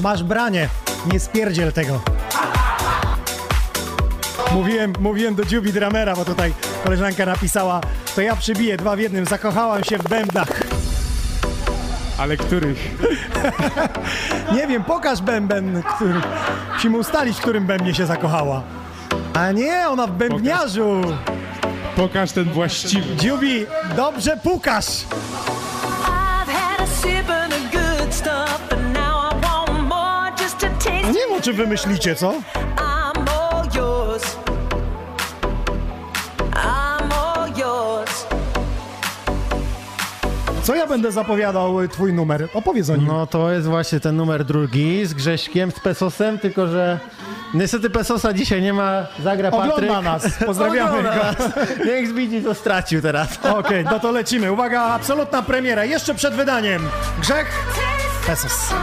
Masz 0.01 0.23
branie, 0.23 0.69
nie 1.13 1.19
spierdziel 1.19 1.73
tego. 1.73 2.01
Mówiłem, 4.51 4.93
mówiłem 4.99 5.35
do 5.35 5.43
Jubi 5.51 5.73
Dramera, 5.73 6.15
bo 6.15 6.25
tutaj 6.25 6.53
koleżanka 6.83 7.25
napisała, 7.25 7.81
to 8.15 8.21
ja 8.21 8.35
przybiję 8.35 8.77
dwa 8.77 8.95
w 8.95 8.99
jednym, 8.99 9.25
zakochałam 9.25 9.83
się 9.83 9.97
w 9.97 10.03
bębnach. 10.03 10.74
Ale 12.17 12.37
których? 12.37 12.91
Nie 14.55 14.67
wiem, 14.67 14.83
pokaż 14.83 15.21
bęben, 15.21 15.83
który... 15.95 16.21
Musimy 16.73 16.97
ustalić, 16.97 17.37
w 17.37 17.41
którym 17.41 17.65
bębnie 17.65 17.95
się 17.95 18.05
zakochała. 18.05 18.61
A 19.33 19.51
nie, 19.51 19.89
ona 19.89 20.07
w 20.07 20.11
bębniarzu. 20.11 21.01
Pokaż 21.95 22.31
ten 22.31 22.43
właściwy. 22.43 23.27
Jubi, 23.27 23.65
dobrze 23.95 24.37
pukasz. 24.37 24.85
I've 24.85 26.47
had 26.47 26.81
a 26.81 26.87
sip 26.87 27.29
of 27.29 27.45
Co 40.65 40.75
ja 40.75 40.87
będę 40.87 41.11
zapowiadał 41.11 41.81
y, 41.81 41.89
twój 41.89 42.13
numer? 42.13 42.47
Opowiedz 42.53 42.89
o 42.89 42.95
nim. 42.95 43.07
No 43.07 43.27
to 43.27 43.51
jest 43.51 43.67
właśnie 43.67 43.99
ten 43.99 44.15
numer 44.15 44.45
drugi 44.45 45.05
z 45.05 45.13
Grześkiem, 45.13 45.71
z 45.71 45.79
Pesosem, 45.79 46.39
tylko 46.39 46.67
że 46.67 46.99
Niestety 47.53 47.89
Pesosa 47.89 48.33
dzisiaj 48.33 48.61
nie 48.61 48.73
ma, 48.73 49.07
zagra 49.23 49.51
Patryk. 49.51 49.73
Ogląda 49.73 50.01
nas. 50.01 50.27
Pozdrawiamy 50.45 50.89
Ogląda 50.99 51.15
go. 51.15 51.23
nas. 51.23 51.35
Niech 51.85 52.07
Zbigniew 52.07 52.43
to 52.43 52.53
stracił 52.53 53.01
teraz. 53.01 53.39
Okej, 53.55 53.83
no 53.85 53.99
to 53.99 54.11
lecimy. 54.11 54.51
Uwaga, 54.51 54.81
absolutna 54.81 55.41
premiera. 55.41 55.85
Jeszcze 55.85 56.15
przed 56.15 56.33
wydaniem. 56.33 56.81
Grzech 57.21 57.65
Pesos. 58.27 58.73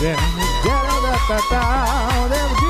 Yeah, 0.00 0.16
on 0.66 1.06
up, 1.06 1.50
down, 1.50 2.63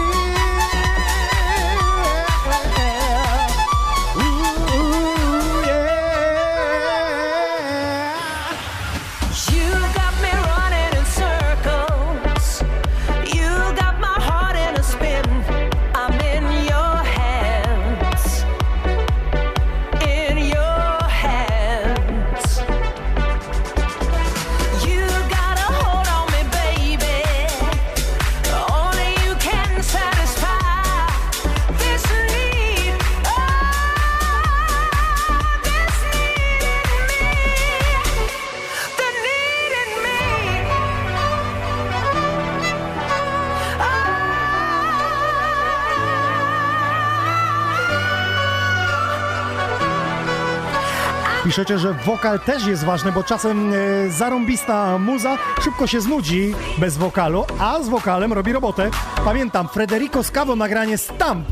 Piszecie, 51.55 51.78
że 51.78 51.92
wokal 51.92 52.40
też 52.40 52.66
jest 52.66 52.84
ważny, 52.84 53.12
bo 53.12 53.22
czasem 53.22 53.72
e, 53.72 54.11
zarąbista 54.11 54.98
muza 54.98 55.38
szybko 55.64 55.86
się 55.86 56.00
znudzi 56.00 56.55
bez 56.78 56.96
wokalu, 56.96 57.44
a 57.59 57.82
z 57.82 57.88
wokalem 57.88 58.32
robi 58.32 58.52
robotę. 58.52 58.90
Pamiętam, 59.24 59.68
Frederico 59.68 60.22
Scavo 60.22 60.57
nagranie 60.57 60.98
Stamp 60.98 61.46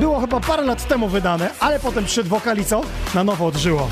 było 0.00 0.20
chyba 0.20 0.40
parę 0.40 0.62
lat 0.62 0.88
temu 0.88 1.08
wydane, 1.08 1.50
ale 1.60 1.80
potem 1.80 2.04
przyszedł 2.04 2.28
wokal 2.28 2.58
i 2.58 2.64
co? 2.64 2.80
Na 3.14 3.24
nowo 3.24 3.46
odżyło. 3.46 3.88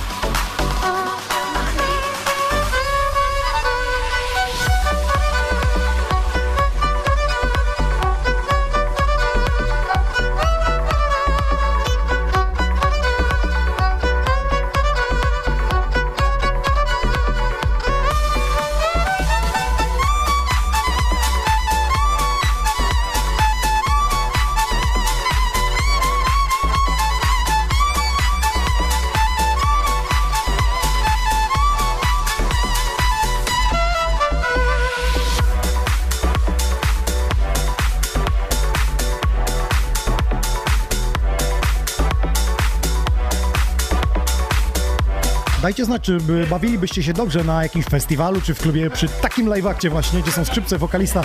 Dajcie 45.78 45.86
znać, 45.86 46.02
czy 46.02 46.16
by- 46.16 46.46
bawilibyście 46.46 47.02
się 47.02 47.12
dobrze 47.12 47.44
na 47.44 47.62
jakimś 47.62 47.84
festiwalu, 47.84 48.40
czy 48.40 48.54
w 48.54 48.58
klubie 48.60 48.90
przy 48.90 49.08
takim 49.08 49.46
live'akcie 49.46 49.90
właśnie, 49.90 50.22
gdzie 50.22 50.32
są 50.32 50.44
skrzypce, 50.44 50.78
wokalista 50.78 51.22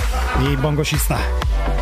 i 0.53 0.57
bongosista. 0.57 1.17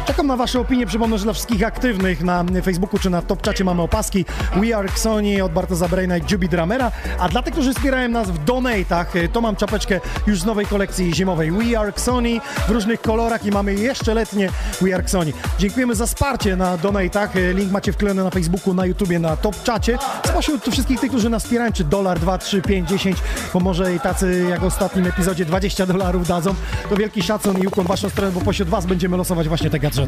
Czekam 0.06 0.28
na 0.28 0.38
Wasze 0.38 0.60
opinie. 0.60 0.86
Przypomnę, 0.86 1.18
że 1.18 1.24
dla 1.24 1.34
wszystkich 1.34 1.64
aktywnych 1.64 2.24
na 2.24 2.46
Facebooku 2.64 3.00
czy 3.00 3.10
na 3.10 3.22
Top 3.22 3.42
Czacie 3.42 3.64
mamy 3.64 3.82
opaski 3.82 4.26
We 4.56 4.78
Are 4.78 4.90
Sony 4.96 5.44
od 5.44 5.52
Bartosza 5.52 5.88
Brejna 5.88 6.18
i 6.18 6.22
Jubi 6.32 6.50
Dramera. 6.50 6.92
A 7.20 7.30
dla 7.30 7.44
tych, 7.44 7.54
którzy 7.54 7.74
wspierają 7.74 8.10
nas 8.10 8.32
w 8.32 8.44
donatach, 8.44 9.16
y, 9.16 9.30
to 9.30 9.42
mam 9.42 9.56
czapeczkę 9.56 10.00
już 10.28 10.42
z 10.42 10.46
nowej 10.46 10.66
kolekcji 10.66 11.16
zimowej 11.16 11.52
We 11.52 11.80
Are 11.80 11.94
Sony 11.96 12.40
w 12.68 12.70
różnych 12.70 13.02
kolorach 13.02 13.46
i 13.46 13.52
mamy 13.52 13.74
jeszcze 13.74 14.14
letnie 14.14 14.50
We 14.82 14.96
Are 14.96 15.08
Sony. 15.08 15.34
Dziękujemy 15.60 15.96
za 15.96 16.06
wsparcie 16.06 16.56
na 16.56 16.78
donatach. 16.78 17.36
Y, 17.36 17.54
Link 17.54 17.72
macie 17.72 17.94
wklejony 17.94 18.24
na 18.24 18.30
Facebooku, 18.30 18.74
na 18.74 18.86
YouTubie, 18.86 19.20
na 19.20 19.38
Top 19.38 19.64
Czacie. 19.64 19.98
Spośród 20.26 20.66
wszystkich 20.72 21.00
tych, 21.00 21.10
którzy 21.10 21.30
nas 21.30 21.44
wspierają, 21.44 21.72
czy 21.72 21.84
dolar, 21.84 22.20
2, 22.20 22.38
3, 22.38 22.62
5, 22.62 22.90
10, 22.90 23.18
bo 23.54 23.60
może 23.60 23.96
i 23.96 24.00
tacy 24.00 24.46
jak 24.50 24.60
w 24.62 24.66
ostatnim 24.66 25.08
epizodzie 25.08 25.46
20 25.46 25.86
dolarów 25.86 26.28
dadzą, 26.28 26.56
to 26.90 26.96
wielki 26.96 27.22
szacun 27.24 27.58
i 27.58 27.68
ukłon 27.68 27.88
waszą 27.88 28.10
stronę, 28.10 28.32
bo 28.32 28.42
pośród 28.42 28.70
was 28.70 28.86
będziemy 28.86 29.18
losować 29.18 29.48
właśnie 29.48 29.70
te 29.70 29.80
gadżety. 29.80 29.91
Let's 29.92 30.08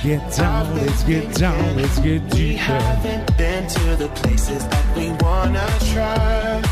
get 0.00 0.36
down, 0.36 0.76
let's 0.76 1.02
get 1.02 1.34
down, 1.34 1.76
let's 1.76 1.98
get 1.98 2.22
We 2.32 2.54
haven't 2.54 3.36
been 3.36 3.66
to 3.66 3.96
the 3.96 4.08
places 4.14 4.64
that 4.68 4.96
we 4.96 5.10
wanna 5.24 5.66
try. 5.92 6.62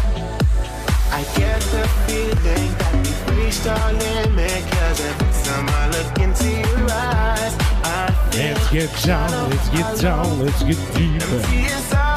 I 1.11 1.25
get 1.37 1.61
the 1.75 1.89
feeling 2.07 2.39
that 2.79 2.95
we've 2.95 3.37
reached 3.37 3.67
our 3.67 3.93
limit. 3.95 4.63
Cause 4.71 5.01
every 5.01 5.33
time 5.43 5.69
I 5.71 5.89
look 5.91 6.19
into 6.21 6.51
your 6.51 6.89
eyes, 6.89 7.57
I 7.83 8.13
feel 8.31 8.55
Let's 8.55 8.71
get 8.71 9.03
down, 9.05 9.51
let's 9.51 9.69
get 9.71 10.01
down, 10.01 10.39
let's 10.39 10.63
get 10.63 10.79
deeper. 10.95 12.10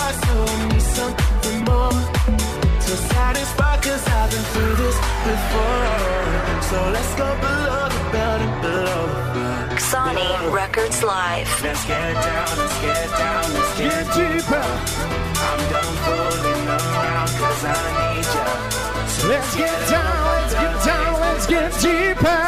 Before. 5.23 6.61
So 6.69 6.77
let's 6.91 7.13
go 7.15 7.29
below 7.39 7.87
the 7.95 8.03
belt 8.11 8.41
and 8.41 8.61
below 8.61 9.07
the. 9.33 9.53
Sony 9.79 10.51
Records 10.51 11.03
Live. 11.03 11.47
Let's 11.63 11.85
get 11.85 12.13
down, 12.13 12.47
let's 12.57 12.81
get 12.81 13.09
down, 13.17 13.53
let's 13.53 13.77
get 13.77 14.05
Get 14.05 14.05
deeper. 14.15 14.67
I'm 15.47 15.61
done 15.71 15.95
fooling 16.03 16.67
around 16.67 17.29
cause 17.39 17.65
I 17.65 17.77
need 17.99 18.25
ya. 18.35 18.45
So 19.07 19.27
Let's 19.29 19.55
get 19.55 19.89
down, 19.89 20.25
let's 20.33 20.53
get 20.53 20.85
down, 20.85 21.21
let's 21.21 21.45
get 21.47 21.71
deeper. 21.81 22.43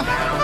now 0.00 0.04
we 0.06 0.30
need 0.30 0.35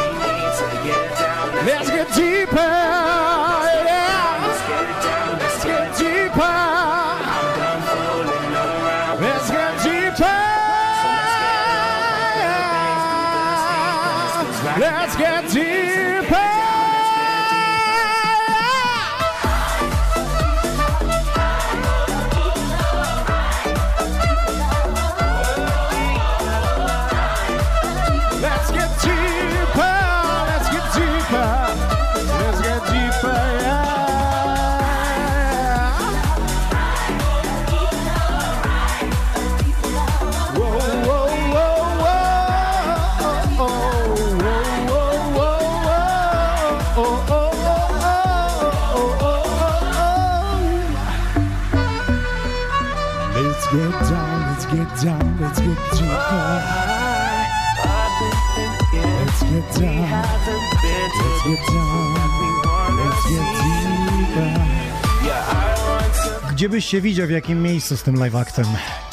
Gdzie 66.62 66.68
byś 66.68 66.84
się 66.84 67.00
widział, 67.00 67.26
w 67.26 67.30
jakim 67.30 67.62
miejscu 67.62 67.96
z 67.96 68.02
tym 68.02 68.14
live 68.14 68.36
actem? 68.36 68.64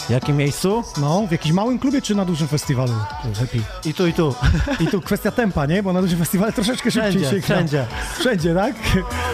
W 0.08 0.10
jakim 0.10 0.38
miejscu? 0.38 0.84
No, 0.98 1.28
w 1.28 1.32
jakimś 1.32 1.54
małym 1.54 1.80
klubie 1.80 2.02
czy 2.02 2.16
na 2.16 2.26
dużym 2.26 2.48
festiwalu? 2.48 2.94
Lepiej. 3.42 3.62
I 3.86 3.94
tu, 3.94 4.08
i 4.08 4.14
tu. 4.14 4.36
I 4.80 4.88
tu 4.88 5.02
kwestia 5.02 5.32
tempa, 5.32 5.66
nie? 5.66 5.84
Bo 5.84 5.94
na 5.94 6.02
dużym 6.02 6.20
festiwale 6.20 6.54
troszeczkę 6.54 6.92
szybciej 6.92 7.12
Wszędzie, 7.12 7.30
się 7.30 7.36
gra. 7.36 7.56
wszędzie. 7.56 7.86
Wszędzie, 8.20 8.56
tak? 8.56 8.76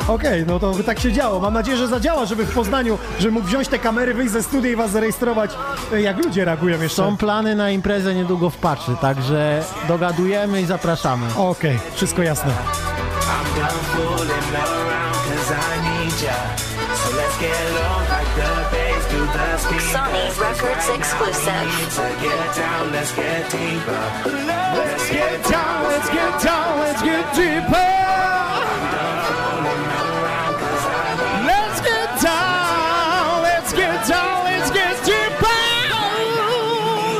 Okej, 0.08 0.46
no 0.48 0.60
to 0.60 0.74
tak 0.74 1.00
się 1.00 1.12
działo. 1.14 1.40
Mam 1.40 1.54
nadzieję, 1.54 1.78
że 1.78 1.88
zadziała, 1.88 2.26
żeby 2.26 2.46
w 2.46 2.54
Poznaniu, 2.54 2.98
żeby 3.20 3.32
mógł 3.32 3.48
wziąć 3.48 3.68
te 3.68 3.80
kamery, 3.80 4.14
wyjść 4.14 4.34
ze 4.34 4.44
studia 4.44 4.72
i 4.72 4.76
was 4.76 4.92
zarejestrować, 4.92 5.52
e, 5.94 6.02
jak 6.02 6.18
ludzie 6.26 6.46
reagują 6.46 6.82
jeszcze. 6.82 6.98
Są 6.98 7.18
plany 7.18 7.56
na 7.56 7.70
imprezę 7.72 8.16
niedługo 8.16 8.50
w 8.50 8.58
Patrzy, 8.58 8.92
także 9.02 9.64
dogadujemy 9.88 10.62
i 10.62 10.66
zapraszamy. 10.66 11.28
Okej, 11.38 11.80
wszystko 11.96 12.24
jasne. 12.24 12.52
I'm 12.52 13.60
done 13.60 13.70
fooling 13.70 14.56
around 14.56 15.16
cause 15.16 15.54
I 15.54 16.06
need 16.06 16.22
ya. 16.22 16.66
So 16.96 17.18
let's 17.18 17.38
get 17.42 17.74
low 17.74 17.85
Sony 19.92 20.26
Records 20.40 20.90
exclusive. 20.90 21.70
To 21.96 22.06
get 22.22 22.56
down, 22.56 22.92
let's 22.92 23.12
get 23.16 23.52
deeper. 23.52 24.04
Let's 24.26 25.10
get 25.10 25.44
down, 25.46 25.84
let's 25.84 26.10
get 26.10 26.42
down, 26.42 26.80
let's 26.80 27.02
get 27.02 27.26
deeper. 27.36 27.92
Let's 31.46 31.82
get 31.82 32.22
down, 32.22 33.44
let's 33.44 33.74
get 33.74 34.08
down, 34.08 34.44
let's 34.46 34.72
get 34.72 34.96
deeper. 35.06 35.62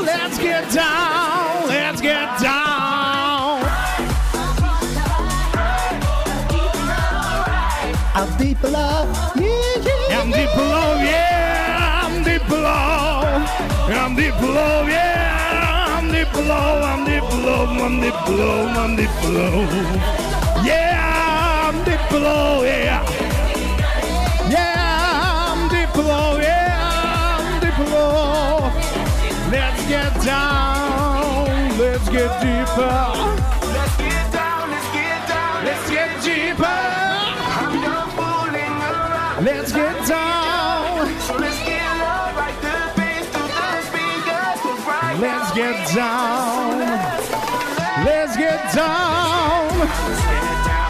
Let's 0.04 0.38
get 0.38 0.70
down, 0.72 1.68
let's 1.68 2.00
get 2.00 2.40
down. 2.40 3.62
I'm 8.14 8.36
deep 8.38 8.62
love. 8.62 9.15
I'm 14.36 14.42
deep 14.42 14.50
below, 14.50 14.86
yeah, 14.86 15.96
I'm 15.96 16.12
deep 16.12 16.30
below, 16.32 16.82
I'm 16.82 17.04
deep 17.06 17.22
below, 17.30 17.66
I'm 17.66 18.00
deep 18.00 18.14
below, 18.26 18.66
I'm 18.66 18.96
deep 18.96 19.10
below. 19.22 19.66
Yeah, 20.62 21.70
I'm 21.70 21.82
deep 21.84 22.00
below, 22.10 22.62
yeah. 22.64 23.02
Yeah, 24.50 25.54
I'm 25.54 25.68
deep 25.70 25.90
below, 25.94 26.38
yeah, 26.38 27.38
I'm 27.38 27.60
deep 27.62 27.76
below. 27.76 28.70
Let's 29.50 29.88
get 29.88 30.12
down, 30.22 31.78
let's 31.78 32.08
get 32.10 32.40
deeper. 32.42 33.35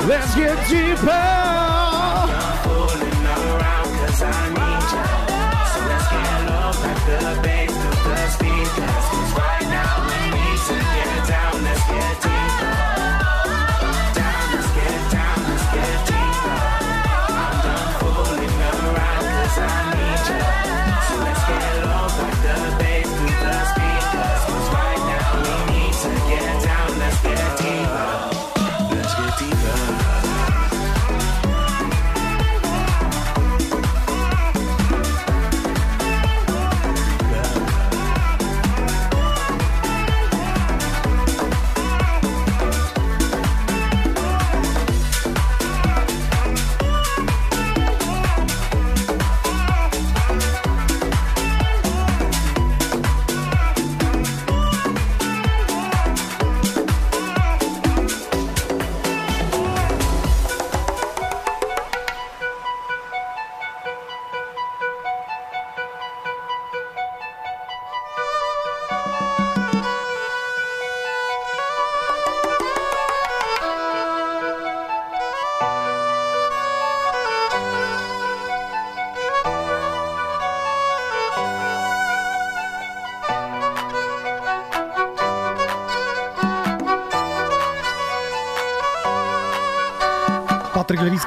Let's 0.07 0.37
get 0.37 0.69
deeper. 0.69 1.66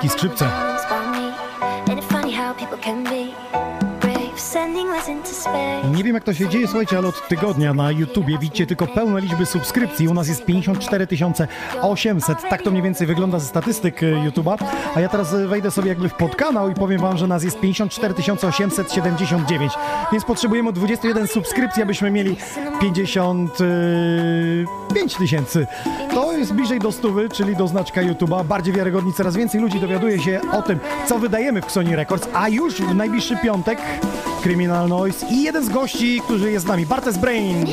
Patryk 0.02 0.69
Nie 6.00 6.06
wiem 6.06 6.14
jak 6.14 6.24
to 6.24 6.34
się 6.34 6.50
dzieje, 6.50 6.68
słuchajcie, 6.68 6.98
ale 6.98 7.08
od 7.08 7.28
tygodnia 7.28 7.74
na 7.74 7.92
YouTubie 7.92 8.38
widzicie 8.38 8.66
tylko 8.66 8.88
pełne 8.88 9.22
liczby 9.22 9.46
subskrypcji. 9.46 10.08
U 10.08 10.14
nas 10.14 10.28
jest 10.28 10.46
54 10.46 11.08
800. 11.82 12.38
Tak 12.50 12.62
to 12.62 12.72
mniej 12.72 12.84
więcej 12.84 13.08
wygląda 13.08 13.40
ze 13.40 13.46
statystyk 13.46 14.04
e, 14.04 14.06
YouTube'a. 14.06 14.58
A 14.96 15.00
ja 15.00 15.10
teraz 15.10 15.34
e, 15.34 15.48
wejdę 15.48 15.72
sobie 15.72 15.90
jakby 15.90 16.10
w 16.10 16.14
podkanał 16.14 16.70
i 16.70 16.74
powiem 16.74 17.02
wam, 17.02 17.18
że 17.18 17.28
nas 17.28 17.44
jest 17.44 17.60
54 17.60 18.14
879. 18.50 19.74
Więc 20.12 20.26
potrzebujemy 20.26 20.74
21 20.74 21.28
subskrypcji, 21.28 21.84
abyśmy 21.84 22.12
mieli 22.12 22.38
55 22.82 25.16
tysięcy. 25.16 25.68
To 26.14 26.38
jest 26.38 26.54
bliżej 26.54 26.80
do 26.80 26.92
stówy, 26.92 27.30
czyli 27.30 27.56
do 27.56 27.68
znaczka 27.68 28.02
YouTube'a. 28.02 28.46
Bardziej 28.46 28.74
wiarygodni, 28.74 29.14
coraz 29.14 29.36
więcej 29.36 29.62
ludzi 29.62 29.80
dowiaduje 29.80 30.20
się 30.20 30.42
o 30.52 30.62
tym, 30.62 30.80
co 31.08 31.20
wydajemy 31.20 31.62
w 31.62 31.72
Sony 31.72 31.96
Records, 31.96 32.28
a 32.34 32.50
już 32.50 32.76
w 32.76 32.96
najbliższy 32.96 33.38
piątek 33.38 33.80
Criminal 34.44 34.88
Noise 34.88 35.26
i 35.32 35.44
jeden 35.44 35.66
z 35.66 35.70
gości, 35.70 36.22
który 36.26 36.52
jest 36.52 36.66
z 36.66 36.70
nami, 36.70 36.86
Bartes 36.86 37.18
Brain. 37.18 37.66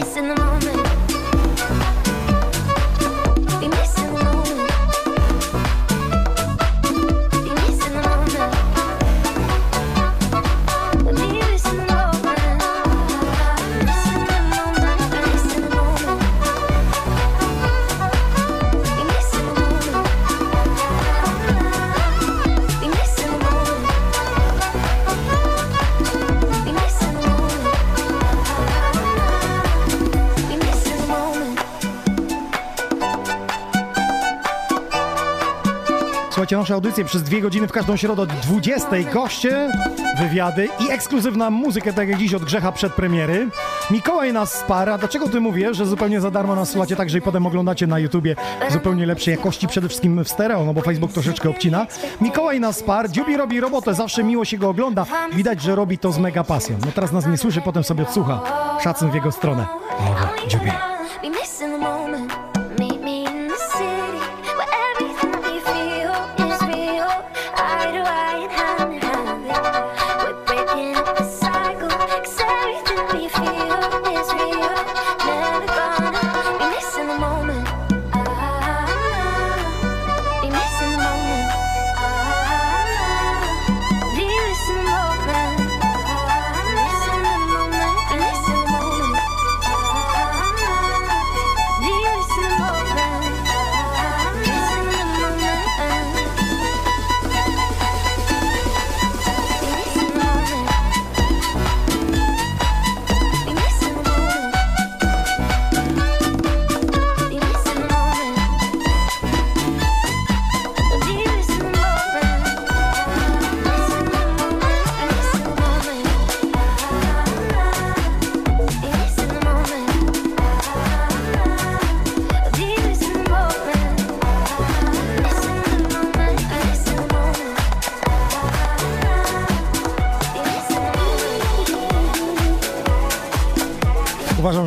Nasze 36.66 36.74
audycje 36.74 37.04
przez 37.04 37.22
dwie 37.22 37.40
godziny 37.40 37.68
w 37.68 37.72
każdą 37.72 37.96
środę 37.96 38.22
od 38.22 38.28
20. 38.28 38.88
Goście, 39.12 39.72
wywiady 40.18 40.68
i 40.80 40.90
ekskluzywna 40.90 41.50
muzykę, 41.50 41.92
tak 41.92 42.08
jak 42.08 42.18
dziś 42.18 42.34
od 42.34 42.44
Grzecha 42.44 42.72
przed 42.72 42.92
premiery. 42.92 43.48
Mikołaj 43.90 44.32
nas 44.32 44.54
spara. 44.54 44.98
Dlaczego 44.98 45.28
ty 45.28 45.40
mówię, 45.40 45.74
że 45.74 45.86
zupełnie 45.86 46.20
za 46.20 46.30
darmo 46.30 46.54
nas 46.54 46.70
słuchacie 46.70 46.96
także 46.96 47.18
i 47.18 47.20
potem 47.20 47.46
oglądacie 47.46 47.86
na 47.86 47.98
YouTubie 47.98 48.36
zupełnie 48.70 49.06
lepszej 49.06 49.34
jakości, 49.34 49.68
przede 49.68 49.88
wszystkim 49.88 50.24
w 50.24 50.28
stereo, 50.28 50.64
no 50.64 50.74
bo 50.74 50.80
Facebook 50.80 51.12
troszeczkę 51.12 51.50
obcina. 51.50 51.86
Mikołaj 52.20 52.60
nas 52.60 52.76
spar, 52.76 53.10
Dziubi 53.10 53.36
robi 53.36 53.60
robotę, 53.60 53.94
zawsze 53.94 54.24
miło 54.24 54.44
się 54.44 54.58
go 54.58 54.68
ogląda. 54.68 55.06
Widać, 55.32 55.62
że 55.62 55.74
robi 55.74 55.98
to 55.98 56.12
z 56.12 56.18
mega 56.18 56.44
pasją. 56.44 56.78
No 56.86 56.92
teraz 56.94 57.12
nas 57.12 57.26
nie 57.26 57.36
słyszy, 57.36 57.60
potem 57.60 57.84
sobie 57.84 58.02
odsłucha. 58.02 58.40
Szacun 58.80 59.10
w 59.10 59.14
jego 59.14 59.32
stronę. 59.32 59.66
Dobra, 60.08 60.48
Dziubi. 60.48 60.70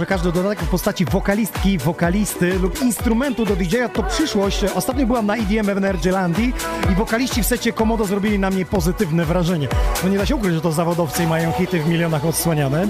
Każdy 0.10 0.32
dodatek 0.32 0.60
w 0.60 0.70
postaci 0.70 1.05
wokalistki, 1.05 1.78
wokalisty 1.78 2.60
lub 2.60 2.82
instrumentu 2.82 3.45
do 3.45 3.55
DJ-a 3.55 3.89
to 3.89 4.03
przyszłość. 4.03 4.64
Ostatnio 4.64 5.05
byłam 5.05 5.26
na 5.26 5.36
EDM 5.36 5.66
w 5.66 5.78
Energylandii 5.78 6.53
i 6.91 6.95
wokaliści 6.95 7.43
w 7.43 7.45
secie 7.45 7.74
Komodo 7.74 8.05
zrobili 8.05 8.39
na 8.39 8.49
mnie 8.49 8.66
pozytywne 8.66 9.26
wrażenie. 9.26 9.68
No 10.03 10.10
nie 10.10 10.18
da 10.18 10.26
się 10.26 10.36
ukryć, 10.36 10.53
że 10.53 10.62
to 10.62 10.72
zawodowcy 10.72 11.28
mają 11.28 11.51
hity 11.51 11.80
w 11.80 11.88
milionach 11.88 12.26
odsłaniane. 12.26 12.88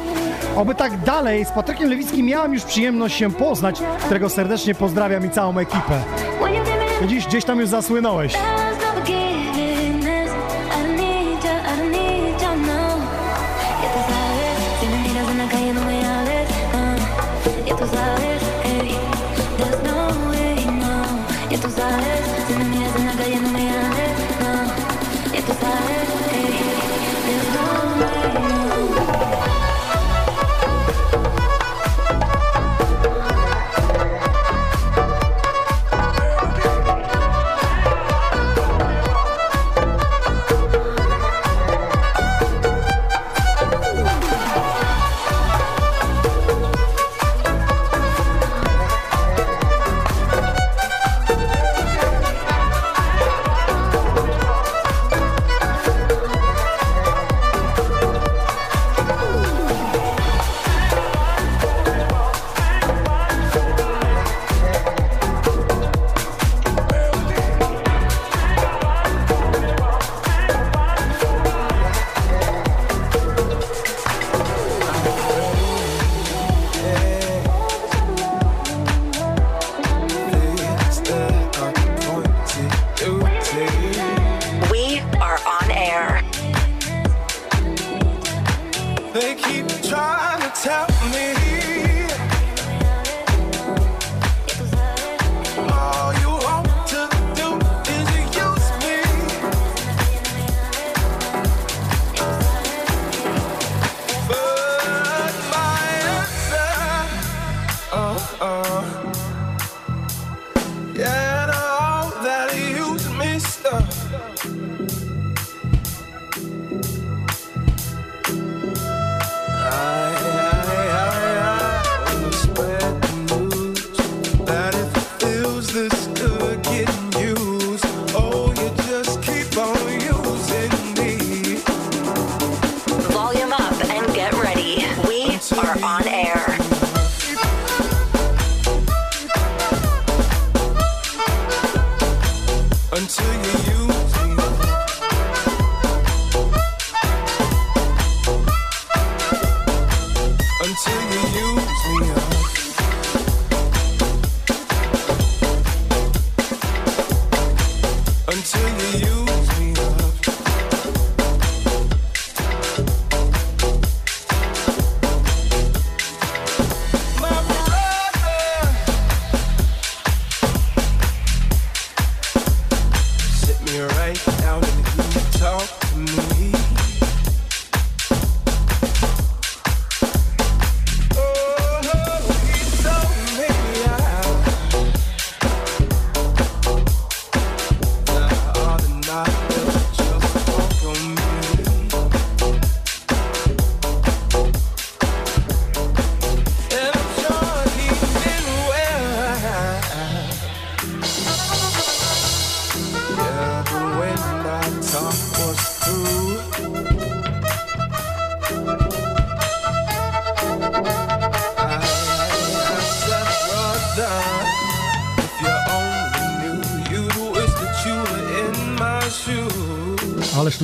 Oby 0.55 0.75
tak 0.75 1.03
dalej. 1.03 1.45
Z 1.45 1.51
Patrykiem 1.51 1.89
Lewickim 1.89 2.25
miałam 2.25 2.53
już 2.53 2.63
przyjemność 2.63 3.15
się 3.17 3.31
poznać, 3.31 3.81
którego 4.05 4.29
serdecznie 4.29 4.75
pozdrawiam 4.75 5.25
i 5.25 5.29
całą 5.29 5.57
ekipę. 5.57 6.03
Dziś 7.07 7.27
gdzieś 7.27 7.45
tam 7.45 7.59
już 7.59 7.69
zasłynąłeś. 7.69 8.33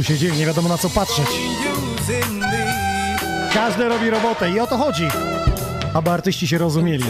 Się 0.06 0.18
dzieje, 0.18 0.34
nie 0.34 0.45
wiadomo 0.45 0.70
na 0.70 0.78
co 0.78 0.89
patrzeć. 0.89 1.28
Każdy 3.53 3.89
robi 3.89 4.10
robotę 4.10 4.51
i 4.51 4.60
o 4.60 4.68
to 4.68 4.78
chodzi, 4.78 5.08
aby 5.93 6.12
artyści 6.12 6.47
się 6.47 6.58
rozumieli. 6.58 7.06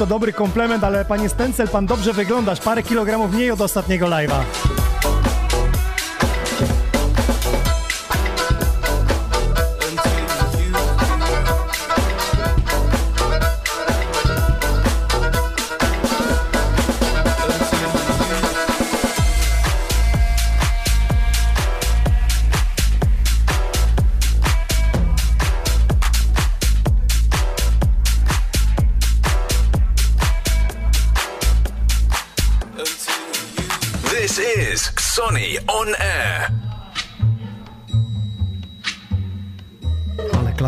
To 0.00 0.06
dobry 0.06 0.32
komplement, 0.32 0.84
ale 0.84 1.04
panie 1.04 1.28
Stencel, 1.28 1.68
pan 1.68 1.86
dobrze 1.86 2.12
wyglądasz. 2.12 2.60
Parę 2.60 2.82
kilogramów 2.82 3.32
mniej 3.32 3.50
od 3.50 3.60
ostatniego 3.60 4.06
live'a. 4.06 4.59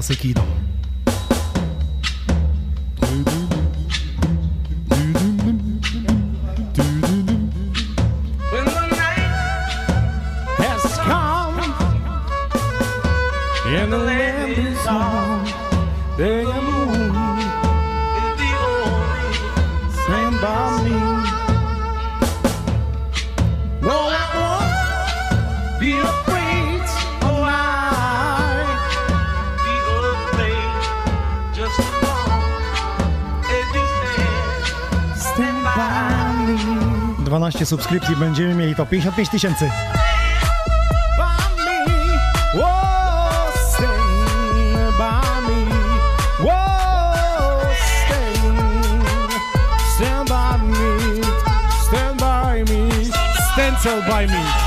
Ale 0.03 0.42
12 37.33 37.67
subskrypcji, 37.67 38.17
będziemy 38.17 38.55
mieli 38.55 38.75
to 38.75 38.87
55 38.87 39.29
tysięcy. 39.29 39.71
stand 53.83 54.07
by 54.07 54.27
me. 54.27 54.62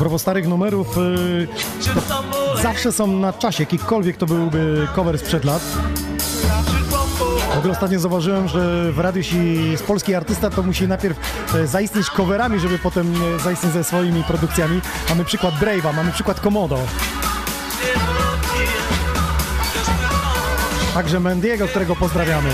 Propos 0.00 0.22
starych 0.22 0.48
numerów, 0.48 0.98
y, 0.98 1.48
zawsze 2.62 2.92
są 2.92 3.06
na 3.06 3.32
czasie, 3.32 3.62
jakikolwiek 3.62 4.16
to 4.16 4.26
byłby 4.26 4.88
cover 4.94 5.18
sprzed 5.18 5.44
lat. 5.44 5.62
W 7.54 7.58
ogóle 7.58 7.72
ostatnio 7.72 8.00
zauważyłem, 8.00 8.48
że 8.48 8.92
w 8.92 8.98
radiu 8.98 9.18
jeśli 9.18 9.70
jest 9.70 9.84
polski 9.84 10.14
artysta, 10.14 10.50
to 10.50 10.62
musi 10.62 10.88
najpierw 10.88 11.18
e, 11.54 11.66
zaistnieć 11.66 12.10
coverami, 12.10 12.60
żeby 12.60 12.78
potem 12.78 13.14
e, 13.36 13.38
zaistnieć 13.38 13.72
ze 13.72 13.84
swoimi 13.84 14.24
produkcjami. 14.24 14.80
Mamy 15.08 15.24
przykład 15.24 15.54
Brave'a, 15.54 15.94
mamy 15.94 16.12
przykład 16.12 16.40
Komodo. 16.40 16.78
Także 20.94 21.20
Mendiego, 21.20 21.66
którego 21.68 21.96
pozdrawiamy. 21.96 22.50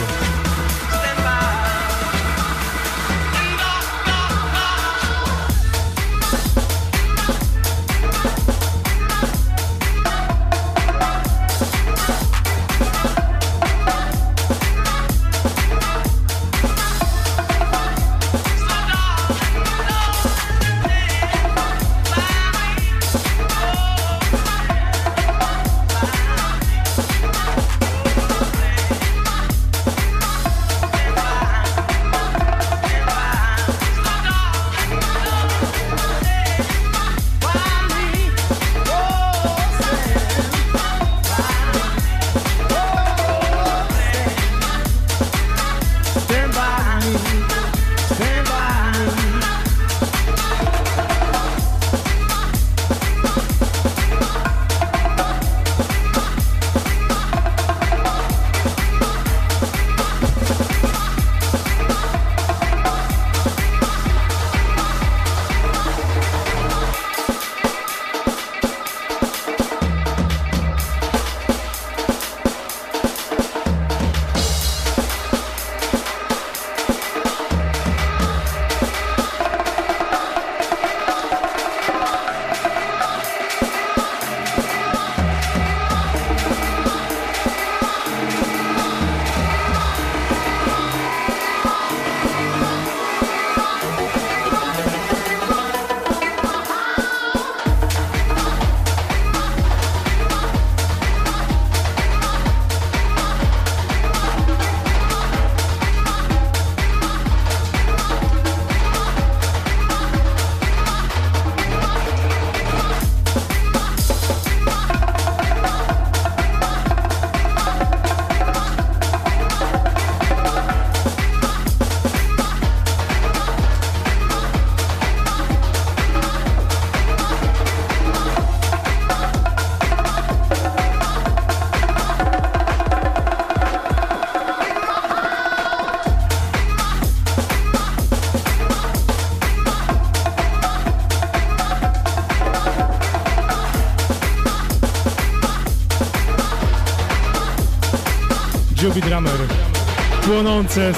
Płonące, 150.37 150.93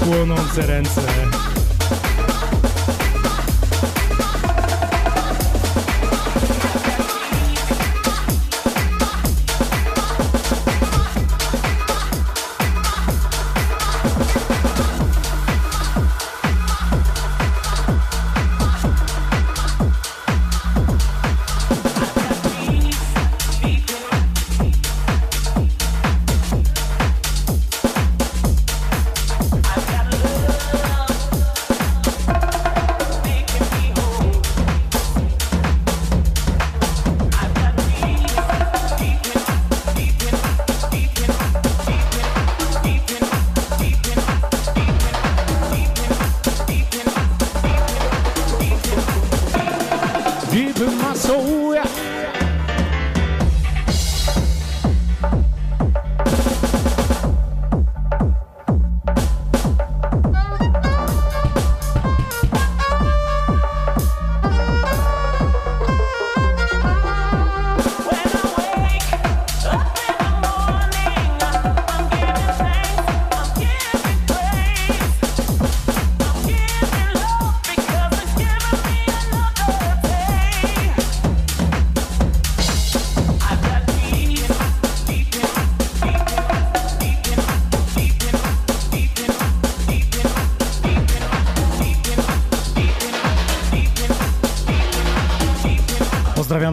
płonące 0.00 0.66
ręce. 0.66 1.27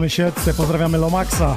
Pozdrawiamy 0.06 0.32
Siedce, 0.34 0.54
pozdrawiamy 0.54 0.98
Lomaxa. 0.98 1.54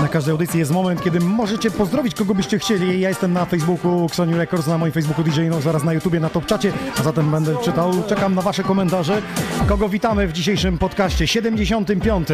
Na 0.00 0.08
każdej 0.08 0.32
audycji 0.32 0.58
jest 0.58 0.70
moment, 0.70 1.02
kiedy 1.02 1.20
możecie 1.20 1.70
pozdrowić 1.70 2.14
kogo 2.14 2.34
byście 2.34 2.58
chcieli. 2.58 3.00
Ja 3.00 3.08
jestem 3.08 3.32
na 3.32 3.44
Facebooku 3.44 4.06
Xoniu 4.06 4.36
Records, 4.36 4.66
na 4.66 4.78
moim 4.78 4.92
Facebooku 4.92 5.24
DJ 5.24 5.40
No, 5.50 5.60
zaraz 5.60 5.84
na 5.84 5.92
YouTubie, 5.92 6.20
na 6.20 6.30
Top 6.30 6.46
Czacie, 6.46 6.72
a 6.98 7.02
zatem 7.02 7.30
będę 7.30 7.56
czytał, 7.64 7.92
czekam 8.08 8.34
na 8.34 8.42
wasze 8.42 8.62
komentarze. 8.62 9.22
Kogo 9.68 9.88
witamy 9.88 10.26
w 10.26 10.32
dzisiejszym 10.32 10.78
podcaście 10.78 11.26
75. 11.26 12.28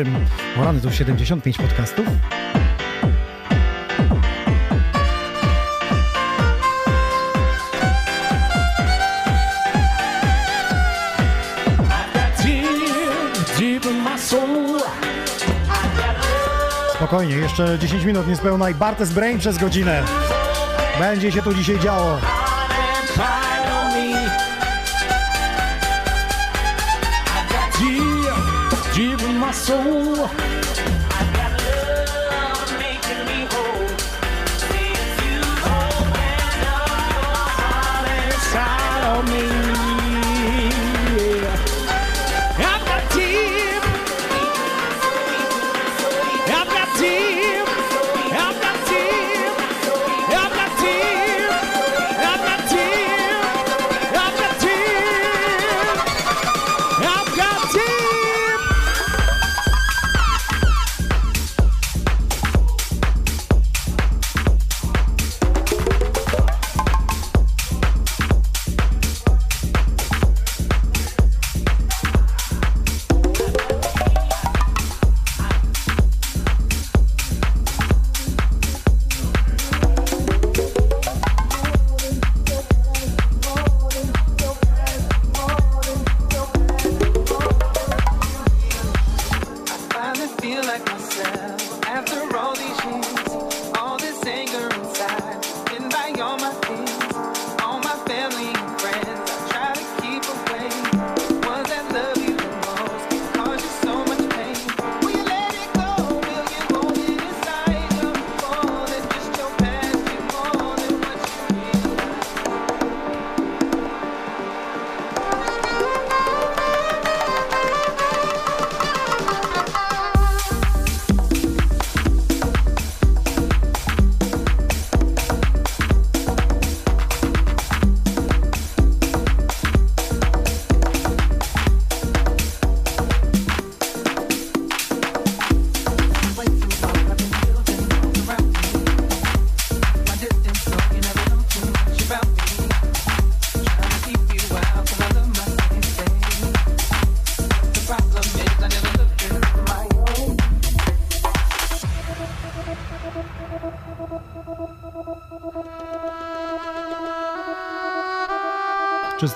O 0.61 0.65
rany, 0.65 0.81
to 0.81 0.91
75 0.91 1.59
podcastów? 1.59 2.07
Spokojnie, 17.11 17.37
jeszcze 17.37 17.79
10 17.79 18.05
minut 18.05 18.29
niespełna 18.29 18.71
i 18.71 18.75
Bartes 18.75 19.13
Brain 19.13 19.39
przez 19.39 19.59
godzinę. 19.59 20.03
Będzie 20.99 21.33
się 21.33 21.43
tu 21.43 21.55
dzisiaj 21.55 21.79
działo. 21.79 22.19
In 28.99 29.39
my 29.39 29.53
soul. 29.55 30.60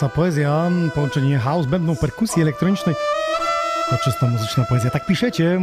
Czysta 0.04 0.16
poezja, 0.16 0.70
połączenie 0.94 1.38
house, 1.38 1.66
bębną 1.66 1.96
perkusji 1.96 2.42
elektronicznej. 2.42 2.94
To 3.90 3.96
czysta 3.98 4.26
muzyczna 4.26 4.64
poezja. 4.64 4.90
Tak 4.90 5.06
piszecie. 5.06 5.60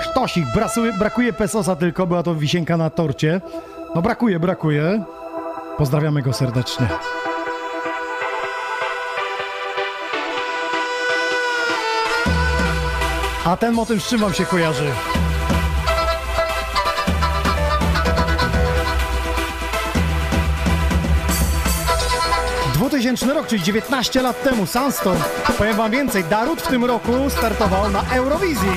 Sztosik, 0.00 0.44
brasuje, 0.54 0.92
brakuje 0.92 1.32
pesosa 1.32 1.76
tylko, 1.76 2.06
była 2.06 2.22
to 2.22 2.34
wisienka 2.34 2.76
na 2.76 2.90
torcie. 2.90 3.40
No 3.94 4.02
brakuje, 4.02 4.40
brakuje. 4.40 5.04
Pozdrawiamy 5.78 6.22
go 6.22 6.32
serdecznie. 6.32 6.88
A 13.44 13.56
ten 13.56 13.74
motyw 13.74 14.02
z 14.02 14.08
czym 14.08 14.20
wam 14.20 14.34
się 14.34 14.44
kojarzy? 14.44 14.90
...2000 23.06 23.34
rok, 23.34 23.46
czyli 23.46 23.62
19 23.62 24.22
lat 24.22 24.42
temu, 24.42 24.66
Sunstorm. 24.66 25.20
Powiem 25.58 25.76
wam 25.76 25.90
więcej, 25.90 26.24
Darut 26.24 26.62
w 26.62 26.66
tym 26.66 26.84
roku 26.84 27.12
startował 27.30 27.90
na 27.90 28.02
Eurowizji. 28.12 28.70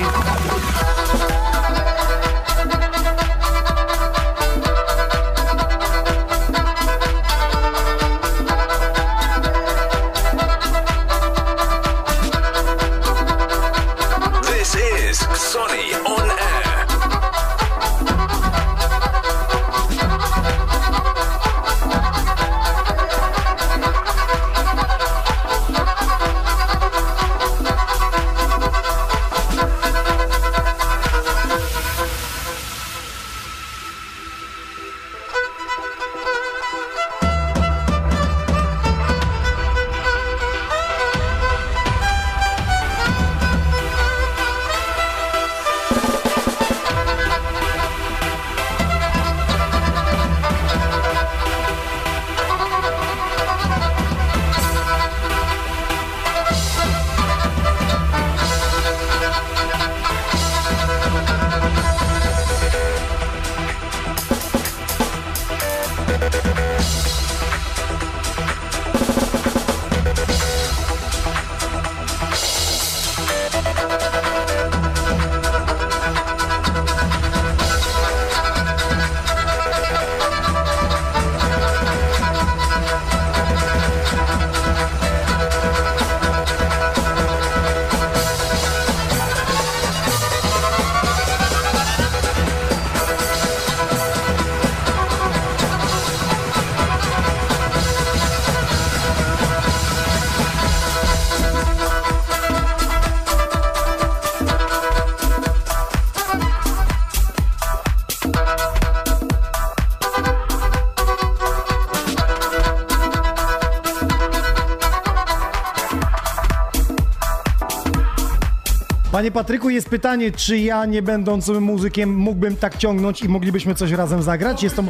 Panie 119.20 119.30
Patryku, 119.30 119.70
jest 119.70 119.88
pytanie, 119.88 120.32
czy 120.32 120.58
ja, 120.58 120.86
nie 120.86 121.02
będąc 121.02 121.48
muzykiem, 121.48 122.14
mógłbym 122.16 122.56
tak 122.56 122.76
ciągnąć 122.76 123.22
i 123.22 123.28
moglibyśmy 123.28 123.74
coś 123.74 123.90
razem 123.90 124.22
zagrać? 124.22 124.62
Jest 124.62 124.76
to, 124.76 124.82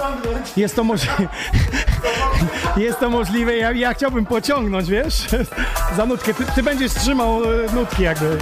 jest 0.56 0.76
to, 0.76 0.84
możli- 0.84 1.28
jest 2.84 3.00
to 3.00 3.10
możliwe, 3.10 3.56
ja, 3.56 3.72
ja 3.72 3.94
chciałbym 3.94 4.26
pociągnąć, 4.26 4.88
wiesz, 4.88 5.26
za 5.96 6.06
nutkę. 6.06 6.34
Ty, 6.34 6.44
ty 6.54 6.62
będziesz 6.62 6.92
trzymał 6.94 7.44
e, 7.44 7.72
nutki 7.74 8.02
jakby. 8.02 8.38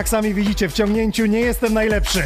Jak 0.00 0.08
sami 0.08 0.34
widzicie, 0.34 0.68
w 0.68 0.72
ciągnięciu 0.72 1.26
nie 1.26 1.40
jestem 1.40 1.74
najlepszy. 1.74 2.22